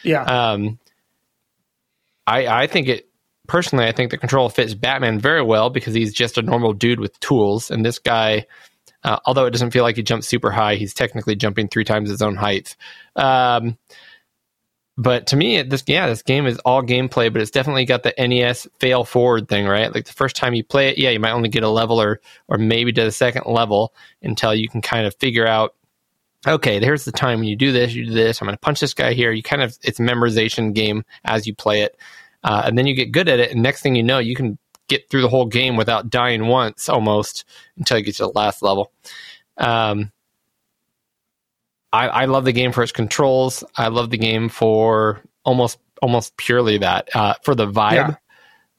[0.04, 0.22] Yeah.
[0.22, 0.78] Um,
[2.26, 3.09] I, I think it
[3.50, 3.86] personally.
[3.86, 7.18] I think the control fits Batman very well because he's just a normal dude with
[7.20, 8.46] tools, and this guy.
[9.02, 12.10] Uh, although it doesn't feel like he jumps super high, he's technically jumping three times
[12.10, 12.76] his own height.
[13.16, 13.78] Um,
[14.96, 18.12] but to me, this yeah, this game is all gameplay, but it's definitely got the
[18.18, 19.92] NES fail forward thing, right?
[19.92, 22.20] Like the first time you play it, yeah, you might only get a level or
[22.48, 25.74] or maybe to the second level until you can kind of figure out.
[26.46, 28.40] Okay, there's the time when you do this, you do this.
[28.40, 29.32] I'm going to punch this guy here.
[29.32, 31.96] You kind of it's a memorization game as you play it,
[32.42, 33.52] uh, and then you get good at it.
[33.52, 36.88] And next thing you know, you can get through the whole game without dying once
[36.88, 37.44] almost
[37.76, 38.92] until you get to the last level.
[39.56, 40.10] Um,
[41.92, 43.64] I, I love the game for its controls.
[43.76, 47.94] I love the game for almost almost purely that uh, for the vibe.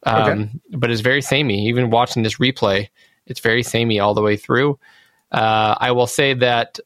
[0.03, 1.67] Um, But it's very samey.
[1.67, 2.89] Even watching this replay,
[3.27, 4.79] it's very samey all the way through.
[5.31, 6.79] Uh, I will say that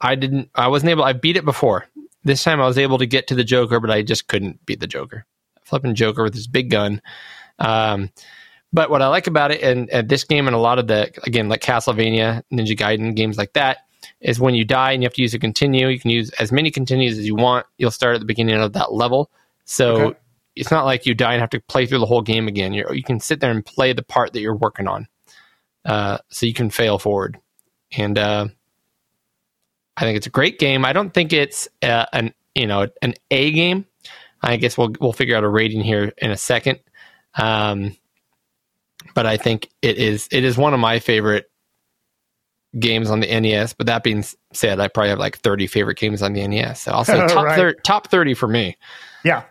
[0.00, 0.50] I didn't.
[0.54, 1.04] I wasn't able.
[1.04, 1.86] I beat it before.
[2.24, 4.80] This time I was able to get to the Joker, but I just couldn't beat
[4.80, 5.24] the Joker.
[5.66, 7.02] Flipping Joker with his big gun.
[7.58, 8.10] Um,
[8.72, 11.10] but what I like about it, and, and this game, and a lot of the
[11.24, 13.78] again like Castlevania, Ninja Gaiden games like that,
[14.20, 15.88] is when you die and you have to use a continue.
[15.88, 17.66] You can use as many continues as you want.
[17.78, 19.30] You'll start at the beginning of that level.
[19.64, 20.18] So Okay.
[20.56, 22.72] it's not like you die and have to play through the whole game again.
[22.72, 25.08] You're, you can sit there and play the part that you're working on.
[25.84, 27.38] Uh, so you can fail forward.
[27.96, 28.48] And uh,
[29.96, 30.84] I think it's a great game.
[30.84, 33.86] I don't think it's uh, an you know an A game.
[34.42, 36.80] I guess we'll we'll figure out a rating here in a second.
[37.34, 37.96] Um,
[39.14, 41.50] but I think it is it is one of my favorite
[42.78, 43.72] games on the NES.
[43.72, 46.82] But that being said, I probably have like 30 favorite games on the NES.
[46.82, 47.56] So I'll say top Right.
[47.56, 48.76] thir- top 30 for me.
[49.24, 49.44] Yeah.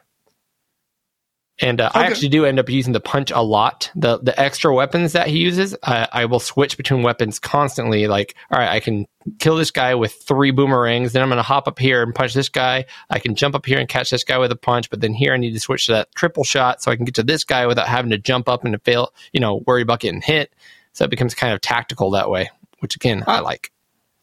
[1.62, 3.90] And uh, I actually do end up using the punch a lot.
[3.96, 8.08] The the extra weapons that he uses, I, I will switch between weapons constantly.
[8.08, 9.08] Like, all right, I can
[9.40, 11.14] kill this guy with three boomerangs.
[11.14, 12.86] Then I'm going to hop up here and punch this guy.
[13.10, 14.90] I can jump up here and catch this guy with a punch.
[14.90, 17.16] But then here I need to switch to that triple shot so I can get
[17.16, 19.14] to this guy without having to jump up and to fail.
[19.32, 20.54] You know, worry about getting hit.
[20.92, 23.72] So it becomes kind of tactical that way, which again I like.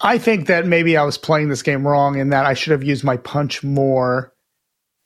[0.02, 2.82] I think that maybe I was playing this game wrong in that I should have
[2.82, 4.34] used my punch more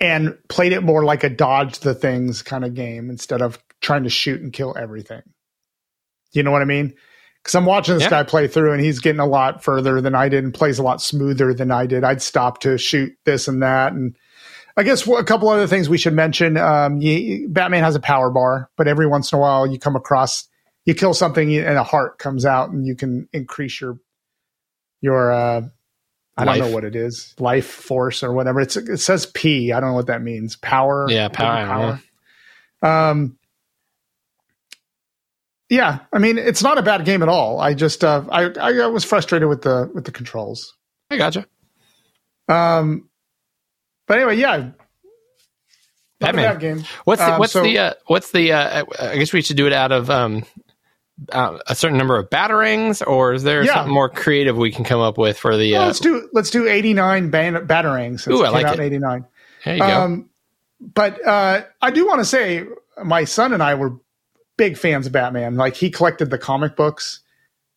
[0.00, 4.04] and played it more like a dodge the things kind of game instead of trying
[4.04, 5.22] to shoot and kill everything.
[6.32, 6.94] You know what I mean?
[7.42, 8.10] Because I'm watching this Yeah.
[8.10, 10.82] guy play through and he's getting a lot further than I did and plays a
[10.82, 12.04] lot smoother than I did.
[12.04, 13.92] I'd stop to shoot this and that.
[13.92, 14.16] And
[14.76, 16.56] I guess a couple other things we should mention.
[16.58, 19.96] Um, you, Batman has a power bar, but every once in a while you come
[19.96, 20.48] across,
[20.84, 23.98] you kill something and a heart comes out and you can increase your
[25.00, 25.62] your uh
[26.36, 27.34] I don't know what it is.
[27.38, 28.60] Life force or whatever.
[28.60, 29.72] It's it says P.
[29.72, 30.56] I don't know what that means.
[30.56, 31.06] Power.
[31.08, 32.00] Yeah, power,
[32.82, 33.08] Power.
[33.10, 33.38] Um
[35.68, 37.58] Yeah, I mean it's not a bad game at all.
[37.60, 40.74] I just uh I I was frustrated with the with the controls.
[41.10, 41.46] I gotcha.
[42.48, 43.08] Um
[44.06, 44.56] but anyway, yeah.
[46.18, 46.44] Not a Batman.
[46.52, 46.84] bad game.
[47.04, 49.66] What's the, Um, what's so- the uh, what's the uh, I guess we should do
[49.66, 50.44] it out of um,
[51.32, 53.74] uh, a certain number of batarangs, or is there Yeah.
[53.74, 55.72] something more creative we can come up with for the?
[55.72, 58.80] Well, Uh, let's do let's do 89 ban- batarangs Ooh, I like it.
[58.80, 59.24] 89.
[59.64, 59.86] there you go.
[59.86, 60.30] Um,
[60.80, 62.64] but uh, I do want to say
[63.02, 63.94] my son and I were
[64.58, 65.56] big fans of Batman.
[65.56, 67.20] Like he collected the comic books,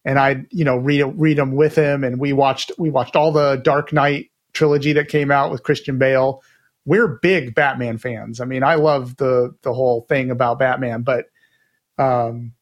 [0.04, 3.32] and I, you know, read read them with him, and we watched we watched all
[3.32, 6.42] the Dark Knight trilogy that came out with Christian Bale.
[6.86, 8.42] We're big Batman fans.
[8.42, 11.26] I mean, I love the the whole thing about Batman, but
[11.98, 12.54] um,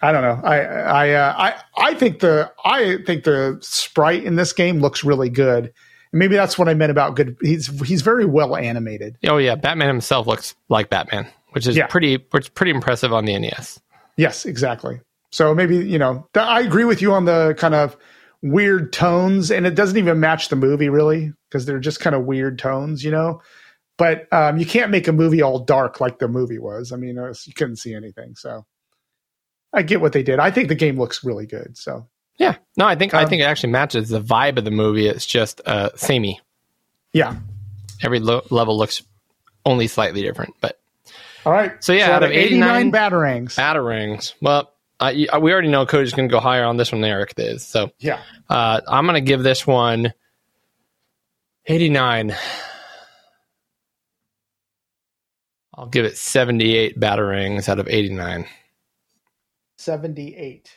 [0.00, 0.40] I don't know.
[0.48, 5.02] I I uh, I I think the I think the sprite in this game looks
[5.04, 5.72] really good.
[6.12, 7.36] And maybe that's what I meant about good.
[7.42, 9.16] He's he's very well animated.
[9.26, 11.86] oh yeah, Batman himself looks like Batman, which is Yeah.
[11.88, 13.80] pretty which is pretty impressive on the NES.
[14.16, 15.00] Yes, exactly.
[15.30, 17.96] So maybe you know th- I agree with you on the kind of
[18.40, 22.24] weird tones, and it doesn't even match the movie really because they're just kind of
[22.24, 23.42] weird tones, you know.
[23.96, 26.92] But um, you can't make a movie all dark like the movie was.
[26.92, 28.36] I mean, was- you couldn't see anything.
[28.36, 28.64] So
[29.72, 30.38] I get what they did.
[30.38, 31.76] I think the game looks really good.
[31.76, 32.06] So
[32.38, 35.06] Yeah, no, I think I Um, think it actually matches the vibe of the movie.
[35.08, 36.40] It's just uh, samey.
[37.12, 37.36] yeah.
[38.02, 39.02] Every lo- level looks
[39.66, 40.78] only slightly different, but
[41.44, 41.72] All right.
[41.82, 43.56] So, yeah, out of 89 batarangs.
[43.56, 44.34] batarangs.
[44.40, 47.34] Well, uh, we already know Cody's going to go higher on this one than Eric
[47.36, 47.64] is.
[47.66, 48.20] So yeah.
[48.48, 50.12] Uh, I'm going to give this one
[51.66, 52.34] 89.
[55.74, 58.46] I'll give it 78 batarangs out of 89.
[59.78, 60.70] 78.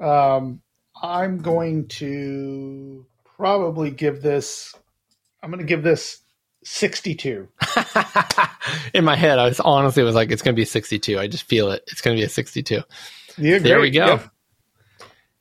[0.00, 0.60] Um,
[1.00, 4.74] I'm going to probably give this.
[5.42, 6.20] I'm going to give this
[6.64, 7.48] 62.
[8.94, 11.18] In my head, I was honestly was like, it's going to be 62.
[11.18, 11.82] I just feel it.
[11.88, 12.82] It's going to be a 62.
[13.38, 14.06] Yeah, There we go.
[14.06, 14.28] Yeah.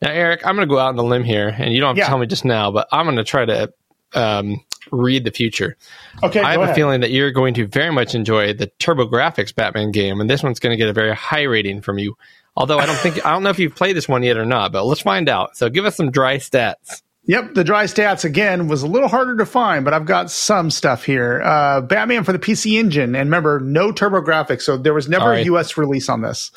[0.01, 2.05] Now, Eric, I'm going to go out on the limb here, and you don't have
[2.05, 3.71] to tell me just now, but I'm going to try to
[4.13, 5.77] um, read the future.
[6.23, 6.75] Okay, I have go a ahead.
[6.75, 10.59] feeling that you're going to very much enjoy the TurboGrafx Batman game, and this one's
[10.59, 12.15] going to get a very high rating from you.
[12.55, 14.71] Although I don't think I don't know if you've played this one yet or not,
[14.71, 15.55] but let's find out.
[15.55, 17.01] So give us some dry stats.
[17.25, 20.71] Yep, the dry stats again was a little harder to find, but I've got some
[20.71, 21.41] stuff here.
[21.43, 25.41] Uh, Batman for the PC Engine, and remember, no TurboGrafx, so there was never Sorry.
[25.41, 26.51] a US release on this.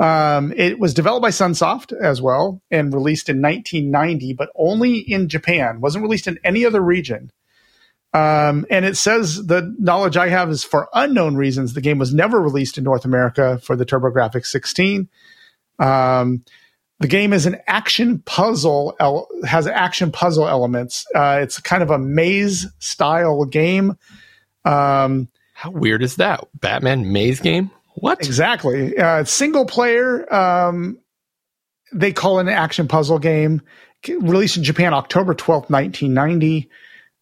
[0.00, 5.28] Um, it was developed by Sunsoft as well and released in 1990, but only in
[5.28, 5.80] Japan.
[5.80, 7.30] wasn't released in any other region.
[8.14, 11.74] Um, and it says the knowledge I have is for unknown reasons.
[11.74, 15.08] The game was never released in North America for the TurboGrafx 16.
[15.80, 16.44] Um,
[17.00, 21.04] the game is an action puzzle, el- has action puzzle elements.
[21.12, 23.98] Uh, it's kind of a maze style game.
[24.64, 26.46] Um, How weird is that?
[26.60, 27.72] Batman maze game?
[27.96, 28.20] What?
[28.20, 28.96] Exactly.
[28.96, 30.32] Uh, single player.
[30.32, 30.98] Um,
[31.92, 33.60] they call it an action puzzle game.
[34.06, 36.70] Released in Japan October 12th, 1990.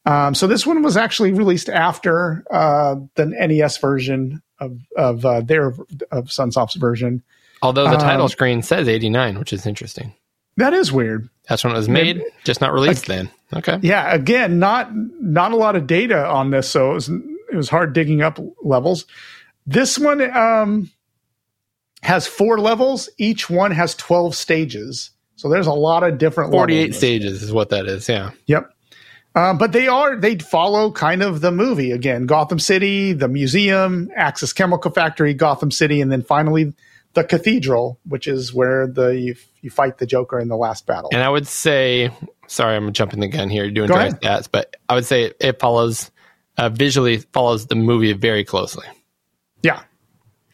[0.05, 5.40] Um, so this one was actually released after uh, the NES version of of uh,
[5.42, 5.68] their
[6.10, 7.22] of Sunsoft's version.
[7.62, 10.14] Although the title Um, screen says 89, which is interesting.
[10.56, 11.28] That is weird.
[11.48, 13.31] That's when it was made, just not released then.
[13.55, 13.78] Okay.
[13.82, 17.68] Yeah, again, not not a lot of data on this, so it was it was
[17.68, 19.06] hard digging up levels.
[19.66, 20.90] This one um,
[22.02, 23.08] has four levels.
[23.18, 26.50] Each one has twelve stages, so there's a lot of different.
[26.50, 28.08] 48 stages is what that is.
[28.08, 28.31] Yeah.
[28.47, 28.70] Yep.
[29.35, 34.11] Um, but they are they follow kind of the movie again: Gotham City, the museum,
[34.15, 36.75] Axis Chemical Factory, Gotham City, and then finally
[37.15, 41.11] the cathedral, which is where the you, you fight the Joker in the last battle.
[41.12, 42.11] And I would say,
[42.47, 46.11] sorry, I'm jumping the gun here, doing dry stats, but I would say it follows,
[46.57, 48.86] uh, visually follows the movie very closely.
[49.62, 49.83] Yeah,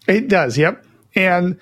[0.07, 0.59] it does.
[0.59, 0.85] Yep.
[1.15, 1.61] And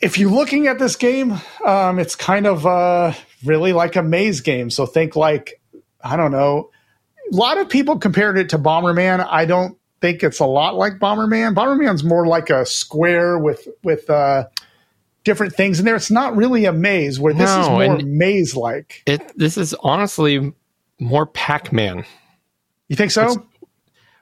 [0.00, 3.12] if you're looking at this game, um, it's kind of uh,
[3.44, 4.70] really like a maze game.
[4.70, 5.60] So think like,
[6.02, 6.70] I don't know.
[7.32, 9.26] A lot of people compared it to Bomberman.
[9.30, 11.54] I don't think it's a lot like Bomberman.
[11.54, 14.46] Bomberman's more like a square with with uh,
[15.24, 15.96] different things in there.
[15.96, 17.18] It's not really a maze.
[17.18, 19.02] Where this is more maze like.
[19.06, 20.52] It This is honestly
[20.98, 22.04] more Pac Man.
[22.88, 23.46] You think so?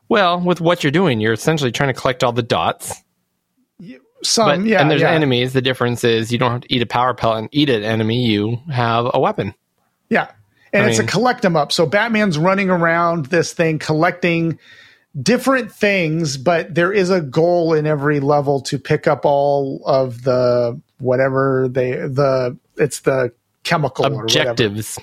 [0.08, 2.94] Well, with what you're doing, you're essentially trying to collect all the dots.
[4.22, 4.80] Some, But, yeah.
[4.80, 5.12] and there's yeah.
[5.12, 5.52] enemies.
[5.54, 8.26] The difference is you don't have to eat a power pellet and eat an enemy.
[8.26, 9.54] You have a weapon.
[10.10, 10.30] Yeah.
[10.72, 11.72] And I it's mean- a collect 'em up.
[11.72, 14.58] So Batman's running around this thing collecting
[15.20, 20.22] different things, but there is a goal in every level to pick up all of
[20.22, 23.32] the whatever they the it's the
[23.64, 24.50] chemical or whatever.
[24.50, 24.98] Objectives.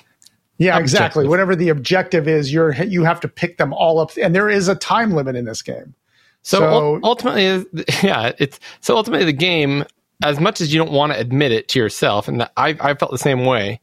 [0.56, 1.28] Yeah, exactly.
[1.28, 4.66] Whatever the objective is, you're you have to pick them all up and there is
[4.68, 5.94] a time limit in this game.
[6.42, 7.66] So, So- ultimately,
[8.02, 9.84] yeah, it's so ultimately the game.
[10.24, 13.12] As much as you don't want to admit it to yourself, and I, I felt
[13.12, 13.78] the same way.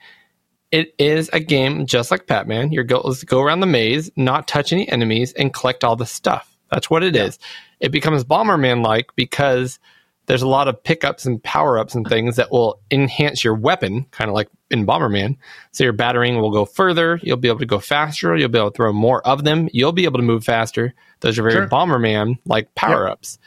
[0.72, 2.72] It is a game just like Batman.
[2.72, 5.96] Your goal is to go around the maze, not touch any enemies, and collect all
[5.96, 6.58] the stuff.
[6.72, 7.40] That's what it is.
[7.80, 9.80] It becomes Bomberman like because
[10.26, 14.06] there's a lot of pickups and power ups and things that will enhance your weapon,
[14.12, 15.38] kind of like in Bomberman.
[15.72, 17.20] So your batarang will go further.
[17.22, 18.36] You'll be able to go faster.
[18.36, 19.70] You'll be able to throw more of them.
[19.72, 20.94] You'll be able to move faster.
[21.20, 21.68] Those are very Sure.
[21.68, 23.38] Bomberman like power ups.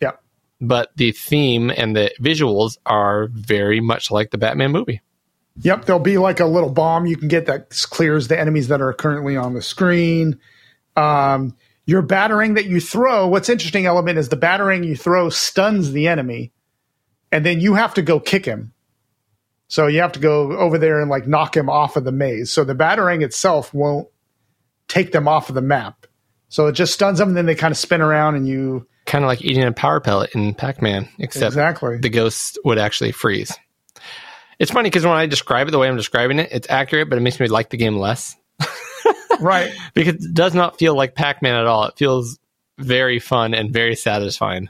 [0.00, 0.12] Yeah.
[0.60, 5.00] But the theme and the visuals are very much like the Batman movie.
[5.58, 8.80] Yep, there'll be like a little bomb you can get that clears the enemies that
[8.80, 10.38] are currently on the screen.
[10.96, 11.56] Um,
[11.86, 16.08] your batarang that you throw, what's interesting element is the batarang you throw stuns the
[16.08, 16.52] enemy,
[17.32, 18.72] and then you have to go kick him.
[19.68, 22.50] So you have to go over there and like knock him off of the maze.
[22.50, 24.08] So the batarang itself won't
[24.88, 26.06] take them off of the map.
[26.48, 29.24] So it just stuns them, and then they kind of spin around, and you Kind
[29.24, 31.98] of like eating a power pellet in Pac Man, except exactly.
[31.98, 33.52] the ghost would actually freeze.
[34.60, 37.16] It's funny because when I describe it the way I'm describing it, it's accurate, but
[37.16, 38.36] it makes me like the game less
[39.40, 39.72] right.
[39.94, 41.84] because it does not feel like Pac Man at all.
[41.84, 42.38] It feels
[42.78, 44.68] very fun and very satisfying.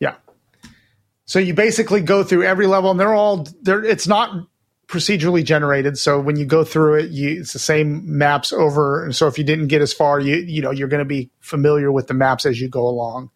[0.00, 0.14] Yeah.
[1.26, 3.84] So you basically go through every level, and they're all they're.
[3.84, 4.48] It's not
[4.86, 9.04] procedurally generated, so when you go through it, you it's the same maps over.
[9.04, 11.30] And so if you didn't get as far, you you know you're going to be
[11.40, 13.30] familiar with the maps as you go along.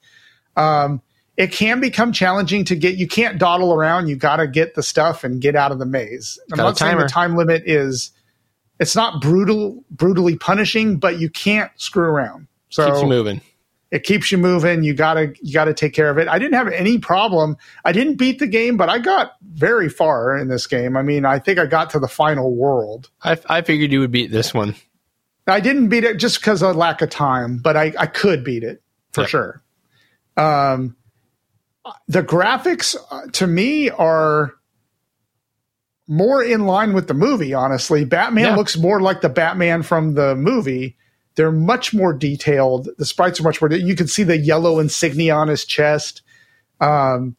[0.57, 1.03] Um,
[1.37, 2.97] it can become challenging to get.
[2.97, 4.09] You can't dawdle around.
[4.09, 6.39] You got to get the stuff and get out of the maze.
[6.53, 8.11] I'm Got a not saying the time limit is.
[8.81, 12.49] It's not brutal, brutally punishing, but you can't screw around.
[12.69, 13.41] So Keeps you moving.
[13.93, 14.83] it keeps you moving.
[14.83, 16.27] You gotta you gotta take care of it.
[16.27, 17.57] I didn't have any problem.
[17.85, 20.97] I didn't beat the game, but I got very far in this game.
[20.97, 23.11] I mean, I think I got to the final world.
[23.23, 24.75] I, I figured you would beat this one.
[25.47, 28.65] I didn't beat it just because of lack of time, but I, I could beat
[28.65, 29.31] it for Yep.
[29.31, 29.63] sure.
[30.37, 30.97] Um,
[32.09, 34.55] the graphics uh, to me are
[36.09, 38.05] more in line with the movie, honestly.
[38.05, 38.57] Batman Yeah.
[38.57, 40.97] looks more like the Batman from the movie.
[41.35, 42.89] They're much more detailed.
[42.99, 43.73] The sprites are much more.
[43.73, 46.23] You can see the yellow insignia on his chest.
[46.81, 47.37] Um,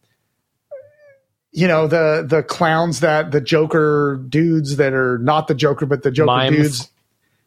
[1.52, 6.02] you know the the clowns that the Joker dudes that are not the Joker, but
[6.02, 6.56] the Joker Mimes.
[6.56, 6.90] dudes.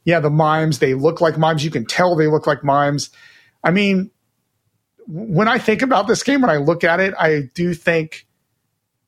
[0.04, 0.78] Yeah, the mimes.
[0.78, 1.64] They look like mimes.
[1.64, 3.10] You can tell they look like mimes.
[3.64, 4.12] I mean,
[5.06, 8.26] when I think about this game, when I look at it, I do think,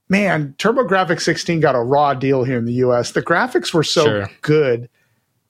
[0.09, 3.13] man, TurboGrafx 16 got a raw deal here in the US.
[3.13, 4.31] The graphics were so Sure.
[4.43, 4.89] good.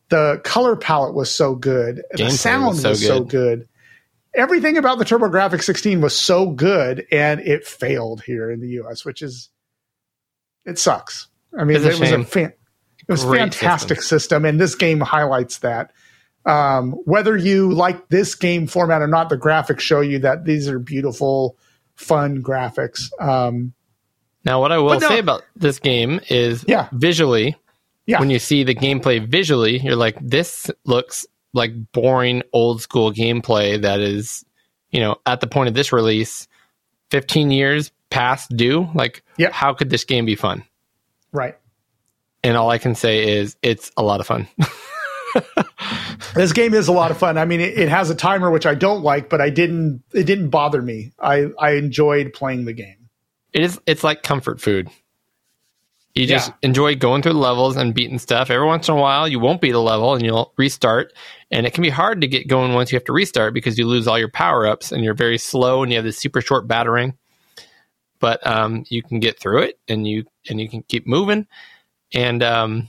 [0.08, 2.02] The color palette was so good.
[2.16, 3.28] Gameplay the sound was was, so so, good.
[3.28, 3.68] good.
[4.34, 9.04] Everything about the TurboGrafx 16 was so good, and it failed here in the US,
[9.04, 9.50] which is
[10.64, 11.28] it sucks.
[11.58, 12.52] I mean, it was a fan,
[13.06, 14.44] it was Great fantastic system.
[14.44, 15.92] and this game highlights that.
[16.48, 20.66] Um, whether you like this game format or not, the graphics show you that these
[20.68, 21.56] are beautiful,
[21.94, 23.10] fun graphics.
[23.20, 23.74] Um,
[24.44, 26.88] Now, what I will no- say about this game is Yeah.
[26.92, 27.56] visually,
[28.06, 28.18] Yeah.
[28.20, 33.80] when you see the gameplay visually, you're like, this looks like boring old school gameplay
[33.82, 34.44] that is,
[34.90, 36.48] you know, at the point of this release,
[37.10, 38.88] 15 years past due.
[38.94, 40.64] Like, how could this game be fun?
[41.32, 41.56] right.
[42.44, 44.46] And all I can say is it's a lot of fun.
[46.34, 47.38] This game is a lot of fun.
[47.38, 50.02] I mean, it, it has a timer, which I don't like, but I didn't.
[50.12, 51.12] It didn't bother me.
[51.18, 53.08] I I enjoyed playing the game.
[53.52, 54.88] it is it's like comfort food.
[56.14, 56.54] You just Yeah.
[56.62, 58.50] enjoy going through the levels and beating stuff.
[58.50, 61.12] Every once in a while, you won't beat a level and you'll restart.
[61.50, 63.86] And it can be hard to get going once you have to restart because you
[63.86, 66.66] lose all your power ups and you're very slow and you have this super short
[66.68, 67.14] batarang.
[68.20, 71.46] But um, you can get through it and you and you can keep moving.
[72.12, 72.88] And um,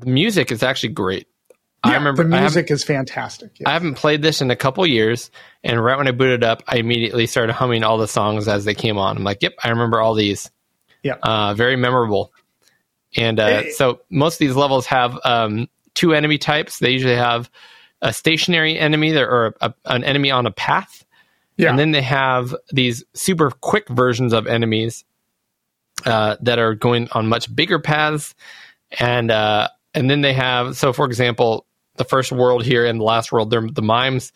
[0.00, 1.26] the music is actually great.
[1.82, 3.60] I Yeah, remember the music is fantastic.
[3.60, 3.68] Yeah.
[3.68, 5.30] I haven't played this in a couple years,
[5.62, 8.74] and right when I booted up, I immediately started humming all the songs as they
[8.74, 9.16] came on.
[9.16, 10.50] I'm like, "Yep, I remember all these."
[11.04, 11.14] Yeah.
[11.22, 12.32] uh, very memorable.
[13.16, 13.70] And uh, Hey.
[13.70, 16.80] so most of these levels have um, two enemy types.
[16.80, 17.48] They usually have
[18.02, 21.04] a stationary enemy there, or a, an enemy on a path,
[21.56, 21.70] yeah.
[21.70, 25.04] and then they have these super quick versions of enemies
[26.04, 28.34] uh, that are going on much bigger paths,
[28.98, 29.68] and uh,
[29.98, 33.50] and then they have so for example, the first world here and the last world,
[33.50, 34.32] they're the mimes.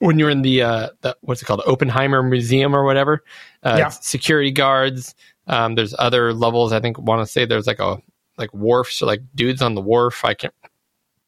[0.00, 3.24] When you're in the, uh, the what's it called, Oppenheimer Museum or whatever,
[3.64, 3.88] uh, Yeah.
[3.88, 5.14] security guards.
[5.48, 6.72] Um, there's other levels.
[6.72, 7.96] I think want to say there's like a
[8.36, 10.24] like wharf, so like dudes on the wharf.
[10.24, 10.54] I can't.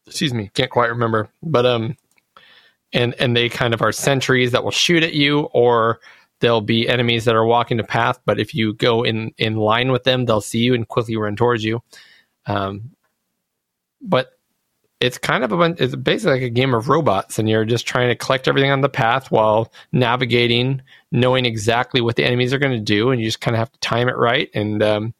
[0.07, 1.31] Excuse me, can't quite remember.
[1.43, 1.97] But um,
[2.93, 6.01] and and they kind of are sentries that will shoot at you or
[6.41, 9.93] there'll be enemies that are walking the path but if you go in in line
[9.93, 11.83] with them they'll see you and quickly run towards you
[12.47, 12.91] um,
[14.01, 14.33] but
[15.01, 18.09] it's kind of a it's basically like a game of robots and you're just trying
[18.09, 22.73] to collect everything on the path while navigating knowing exactly what the enemies are going
[22.73, 25.15] to do and you just kind of have to time it right and um,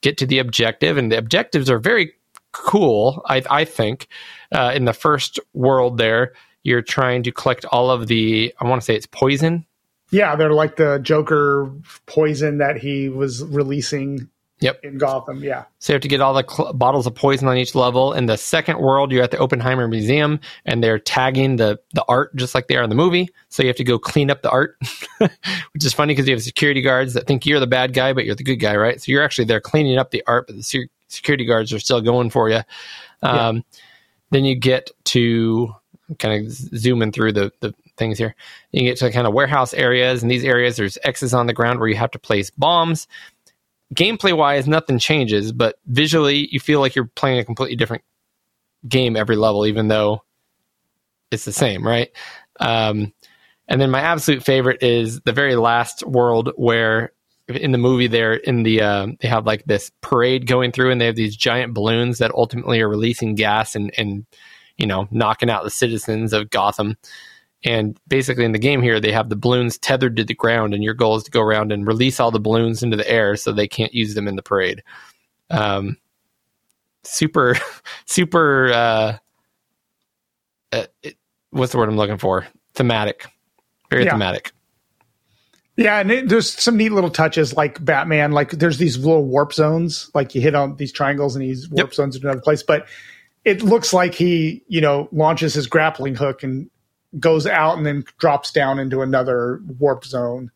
[0.00, 2.12] get to the objective and the objectives are very
[2.52, 4.08] cool i, I think.
[4.50, 6.32] Uh, in the first world there
[6.62, 9.66] you're trying to collect all of the i want to say it's poison.
[10.10, 11.70] Yeah, they're like the Joker
[12.06, 14.28] poison that he was releasing
[14.60, 14.80] Yep.
[14.82, 15.42] in Gotham.
[15.42, 15.64] Yeah.
[15.78, 18.12] So you have to get all the cl- bottles of poison on each level.
[18.12, 22.34] In the second world, you're at the Oppenheimer Museum, and they're tagging the the art
[22.34, 23.28] just like they are in the movie.
[23.50, 24.76] So you have to go clean up the art,
[25.18, 28.24] which is funny because you have security guards that think you're the bad guy, but
[28.24, 29.00] you're the good guy, right?
[29.00, 32.00] So you're actually there cleaning up the art, but the se- security guards are still
[32.00, 32.60] going for you.
[33.22, 33.64] Um,
[34.30, 35.74] Then you get to
[36.18, 38.34] kind of zooming through the the things here.
[38.72, 41.80] You get to kind of warehouse areas, and these areas there's X's on the ground
[41.80, 43.06] where you have to place bombs
[43.94, 48.02] gameplay wise, nothing changes, but visually, you feel like you're playing a completely different
[48.86, 50.22] game every level, even though
[51.30, 52.10] it's the same, right?
[52.60, 53.12] Um,
[53.68, 57.12] and then my absolute favorite is the very last world where
[57.48, 61.00] in the movie they're in the uh, they have like this parade going through and
[61.00, 64.26] they have these giant balloons that ultimately are releasing gas and and
[64.76, 66.96] you know knocking out the citizens of Gotham
[67.64, 70.84] and basically in the game here they have the balloons tethered to the ground and
[70.84, 73.52] your goal is to go around and release all the balloons into the air so
[73.52, 74.82] they can't use them in the parade
[75.50, 75.96] um,
[77.04, 77.56] super
[78.06, 79.18] super uh,
[80.72, 81.16] uh, it,
[81.50, 83.26] what's the word i'm looking for thematic
[83.90, 84.10] very Yeah.
[84.12, 84.52] thematic
[85.76, 88.32] Yeah, and it, there's some neat little touches like Batman.
[88.32, 91.90] Like there's these little warp zones, like you hit on these triangles and these warp
[91.90, 91.94] Yep.
[91.94, 92.62] zones into another place.
[92.62, 92.86] But
[93.44, 96.70] it looks like he, you know, launches his grappling hook and
[97.18, 100.50] goes out and then drops down into another warp zone.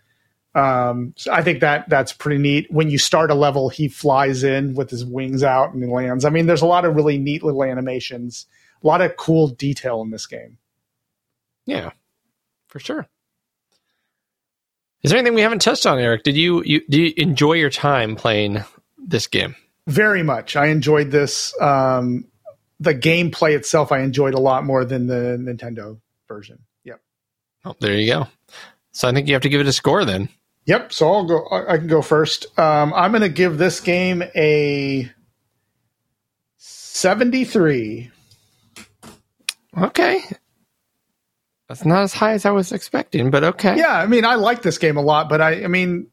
[0.55, 2.71] Um, so I think that that's pretty neat.
[2.71, 6.25] When you start a level, he flies in with his wings out and he lands.
[6.25, 8.47] I mean, there's a lot of really neat little animations,
[8.83, 10.59] a lot of cool detail in this game.
[11.65, 11.91] yeah
[12.69, 13.07] for sure
[15.03, 16.23] Is there anything we haven't touched on, Eric?
[16.23, 18.65] Did you, you do you enjoy your time playing
[18.99, 19.57] this game?
[19.87, 20.57] Very much.
[20.57, 21.55] I enjoyed this.
[21.61, 22.27] Um,
[22.81, 25.99] the gameplay itself, I enjoyed a lot more than the Nintendo
[26.33, 26.59] version.
[26.85, 27.01] Yep.
[27.65, 28.29] Oh, there you go.
[28.93, 30.29] So I think you have to give it a score then.
[30.67, 30.93] Yep.
[30.93, 31.45] So I'll go.
[31.49, 32.47] I I can go first.
[32.59, 35.11] Um, I'm going to give this game a
[36.57, 38.11] 73.
[39.77, 40.21] Okay.
[41.69, 43.77] That's not as high as I was expecting, but okay.
[43.79, 46.09] Yeah, I mean, I like this game a lot, but I, I mean,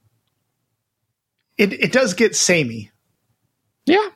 [1.57, 2.91] it it does get samey,
[3.85, 4.07] Yeah.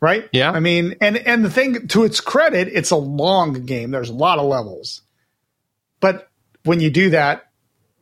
[0.00, 0.28] right?
[0.32, 0.50] Yeah.
[0.50, 3.92] I mean, and and the thing to its credit, it's a long game.
[3.92, 5.02] There's a lot of levels,
[6.04, 6.28] but
[6.64, 7.50] when you do that,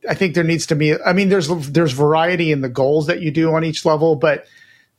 [0.09, 0.93] I think there needs to be.
[1.01, 4.45] I mean, there's there's variety in the goals that you do on each level, but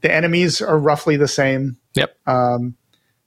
[0.00, 1.76] the enemies are roughly the same.
[1.92, 2.16] Yep.
[2.26, 2.76] Um,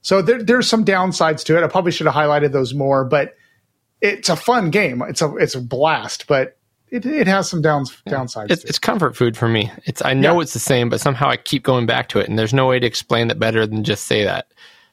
[0.00, 1.62] so there, there's some downsides to it.
[1.62, 3.36] I probably should have highlighted those more, but
[4.00, 5.00] it's a fun game.
[5.08, 6.58] It's a it's a blast, but
[6.88, 8.50] it, it has some downs downsides.
[8.50, 8.70] It's, it.
[8.70, 9.70] it's comfort food for me.
[9.84, 10.42] It's I know Yeah.
[10.42, 12.80] it's the same, but somehow I keep going back to it, and there's no way
[12.80, 14.48] to explain that better than just say that.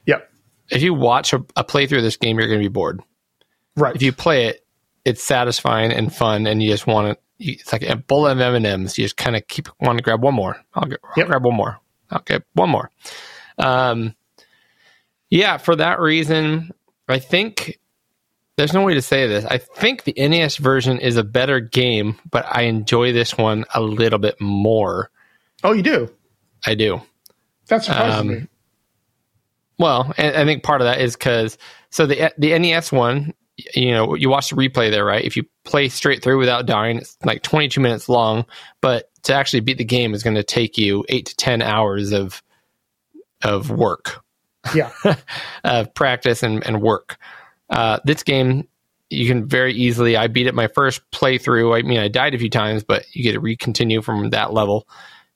[0.06, 0.32] Yep.
[0.70, 3.02] If you watch a, a playthrough of this game, you're going to be bored.
[3.76, 3.96] Right.
[3.96, 4.65] If you play it,
[5.06, 7.24] it's satisfying and fun, and you just want to.
[7.38, 8.98] It's like a bowl of M and M's.
[8.98, 10.56] You just kind of keep wanting to grab one more.
[10.74, 11.28] I'll, g- I'll Yep.
[11.28, 11.78] grab one more.
[12.10, 12.90] I'll get one more.
[13.58, 14.16] Um,
[15.30, 16.72] yeah, for that reason,
[17.10, 17.78] I think
[18.58, 19.44] there's no way to say this.
[19.46, 23.82] I think the NES version is a better game, but I enjoy this one a
[23.82, 25.12] little bit more.
[25.64, 26.10] oh, you do.
[26.66, 27.02] I do.
[27.68, 28.48] That surprises Um, me.
[29.78, 31.58] Well, and I think part of that is because
[31.90, 35.24] so the the NES one, you know, you watch the replay there, right?
[35.24, 38.46] If you play straight through without dying, it's like 22 minutes long,
[38.82, 42.12] but to actually beat the game is going to take you eight to 10 hours
[42.12, 42.42] of
[43.44, 44.24] of work,
[44.74, 44.92] Yeah.
[45.64, 47.18] of practice and, and work.
[47.70, 48.68] Uh, this game,
[49.10, 50.18] you can very easily.
[50.18, 51.78] I beat it my first playthrough.
[51.78, 54.88] I mean, I died a few times, but you get to recontinue from that level,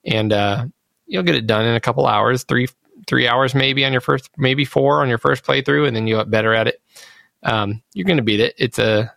[0.04, 0.66] and uh,
[1.06, 2.68] you'll get it done in a couple hours, three
[3.06, 6.16] three hours maybe on your first, maybe four on your first playthrough, and then you
[6.16, 6.82] get better at it.
[7.42, 8.54] Um, you're going to beat it.
[8.58, 9.12] It's a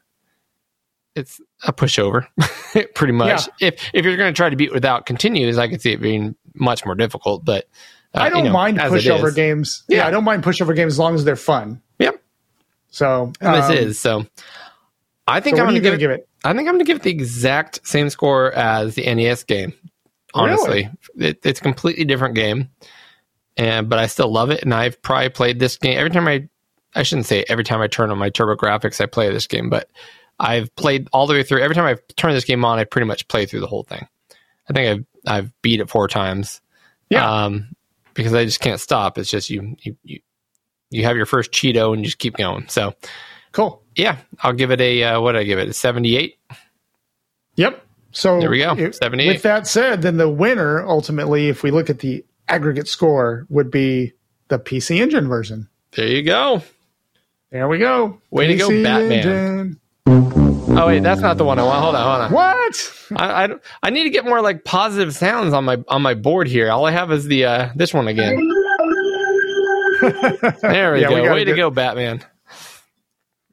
[1.15, 2.25] it's a pushover,
[2.95, 3.47] pretty much.
[3.59, 6.35] If if you're going to try to beat without continues, I could see it being
[6.55, 7.45] much more difficult.
[7.45, 7.65] But
[8.13, 9.83] uh, I don't you know, mind pushover games.
[9.87, 9.97] Yeah.
[9.97, 10.07] Yeah.
[10.07, 11.81] I don't mind pushover games as long as they're fun.
[11.99, 12.21] Yep,
[12.89, 14.25] So and this um, is so.
[15.27, 15.99] I think So I'm going to give it.
[15.99, 16.27] give it?
[16.43, 19.73] I think I'm going to give it the exact same score as the NES game.
[20.33, 22.69] Honestly, it, it's a completely different game,
[23.55, 24.63] and but I still love it.
[24.63, 26.49] And I've probably played this game every time I.
[26.95, 29.89] I shouldn't say every time I turn on my TurboGrafx, I play this game, but
[30.39, 31.61] I've played all the way through.
[31.61, 34.07] Every time I've turned this game on, I pretty much play through the whole thing.
[34.69, 35.05] I think I've
[35.37, 36.61] I've beat it four times.
[37.09, 37.29] Yeah.
[37.45, 37.69] Um,
[38.13, 39.17] because I just can't stop.
[39.17, 40.19] It's just you you you,
[40.89, 42.67] you have your first Cheeto and you just keep going.
[42.67, 42.93] So
[43.51, 43.81] Cool.
[43.95, 45.67] yeah, I'll give it a uh, what did I give it?
[45.69, 46.37] A seventy eight.
[47.55, 47.85] Yep.
[48.11, 48.75] So There we go.
[48.77, 49.27] if- 78.
[49.27, 53.71] With that said, then the winner ultimately, if we look at the aggregate score, would
[53.71, 54.13] be
[54.49, 55.67] the PC Engine version.
[55.95, 56.61] There you go.
[57.53, 58.19] There we go.
[58.31, 59.79] Way to go, Batman.
[60.07, 61.79] Oh wait, that's not the one I want.
[61.83, 62.31] Hold on, hold on.
[62.33, 62.93] What?
[63.15, 63.49] I, I,
[63.83, 66.71] I need to get more like positive sounds on my on my board here.
[66.71, 68.35] All I have is the uh, this one again.
[70.01, 71.15] There we Yeah, go.
[71.23, 72.25] gotta Way to get- go, Batman.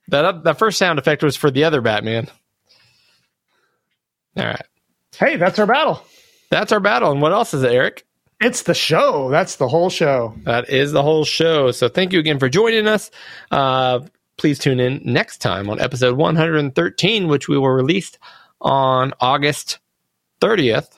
[0.09, 2.27] That up, that first sound effect was for the other Batman.
[4.37, 4.63] All right,
[5.17, 6.03] Hey, that's our battle.
[6.51, 7.13] that's our battle.
[7.13, 8.05] And what else is it, Eric?
[8.41, 9.29] It's the show.
[9.31, 10.35] That's the whole show.
[10.45, 11.73] That is the whole show.
[11.73, 13.11] So thank you again for joining us.
[13.51, 14.01] Uh,
[14.39, 18.13] please tune in next time on episode 113, which we will release
[18.61, 19.79] on August
[20.41, 20.89] 30th.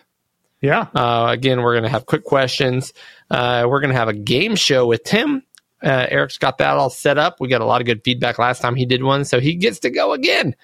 [0.61, 0.87] Yeah.
[0.95, 2.93] Uh, again, we're going to have quick questions.
[3.29, 5.43] Uh, we're going to have a game show with Tim.
[5.83, 7.41] Uh, Eric's got that all set up.
[7.41, 9.81] We got a lot of good feedback last time he did one, so he gets
[9.81, 10.55] to go again.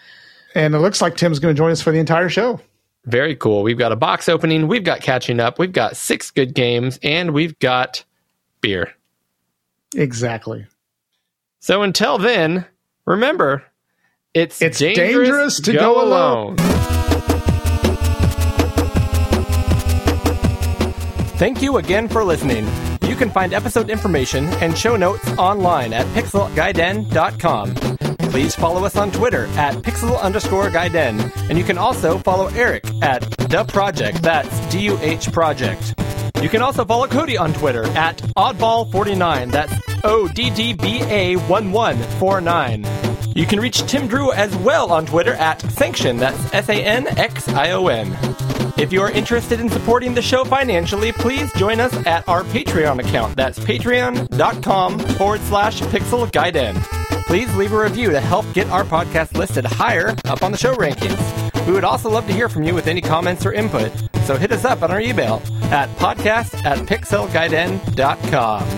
[0.54, 2.60] And it looks like Tim's going to join us for the entire show.
[3.08, 3.62] Very cool.
[3.62, 7.32] We've got a box opening, we've got catching up, we've got six good games, and
[7.32, 8.04] we've got
[8.60, 8.92] beer.
[9.96, 10.66] Exactly.
[11.60, 12.66] So until then,
[13.06, 13.64] remember,
[14.34, 16.56] it's, It's dangerous, dangerous to to go, go alone.
[21.38, 22.66] Thank you again for listening.
[23.08, 27.98] You can find episode information and show notes online at pixelgaiden.com.
[28.30, 32.84] Please follow us on Twitter at pixel underscore gaiden, and you can also follow Eric
[33.02, 34.20] at duhproject.
[34.20, 35.94] That's D U H project.
[36.42, 39.50] You can also follow Cody on Twitter at oddball49.
[39.50, 39.72] That's
[40.04, 42.86] O D D B A 1149.
[43.34, 46.18] You can reach Tim Drew as well on Twitter at Sanxion.
[46.18, 48.16] That's S A N X I O N.
[48.78, 53.00] If you are interested in supporting the show financially, please join us at our Patreon
[53.00, 53.36] account.
[53.36, 56.97] That's patreon.com forward slash pixel gaiden.
[57.28, 60.74] Please leave a review to help get our podcast listed higher up on the show
[60.74, 61.66] rankings.
[61.66, 63.92] We would also love to hear from you with any comments or input,
[64.24, 68.77] so hit us up on our email at podcast at pixelgaiden.com.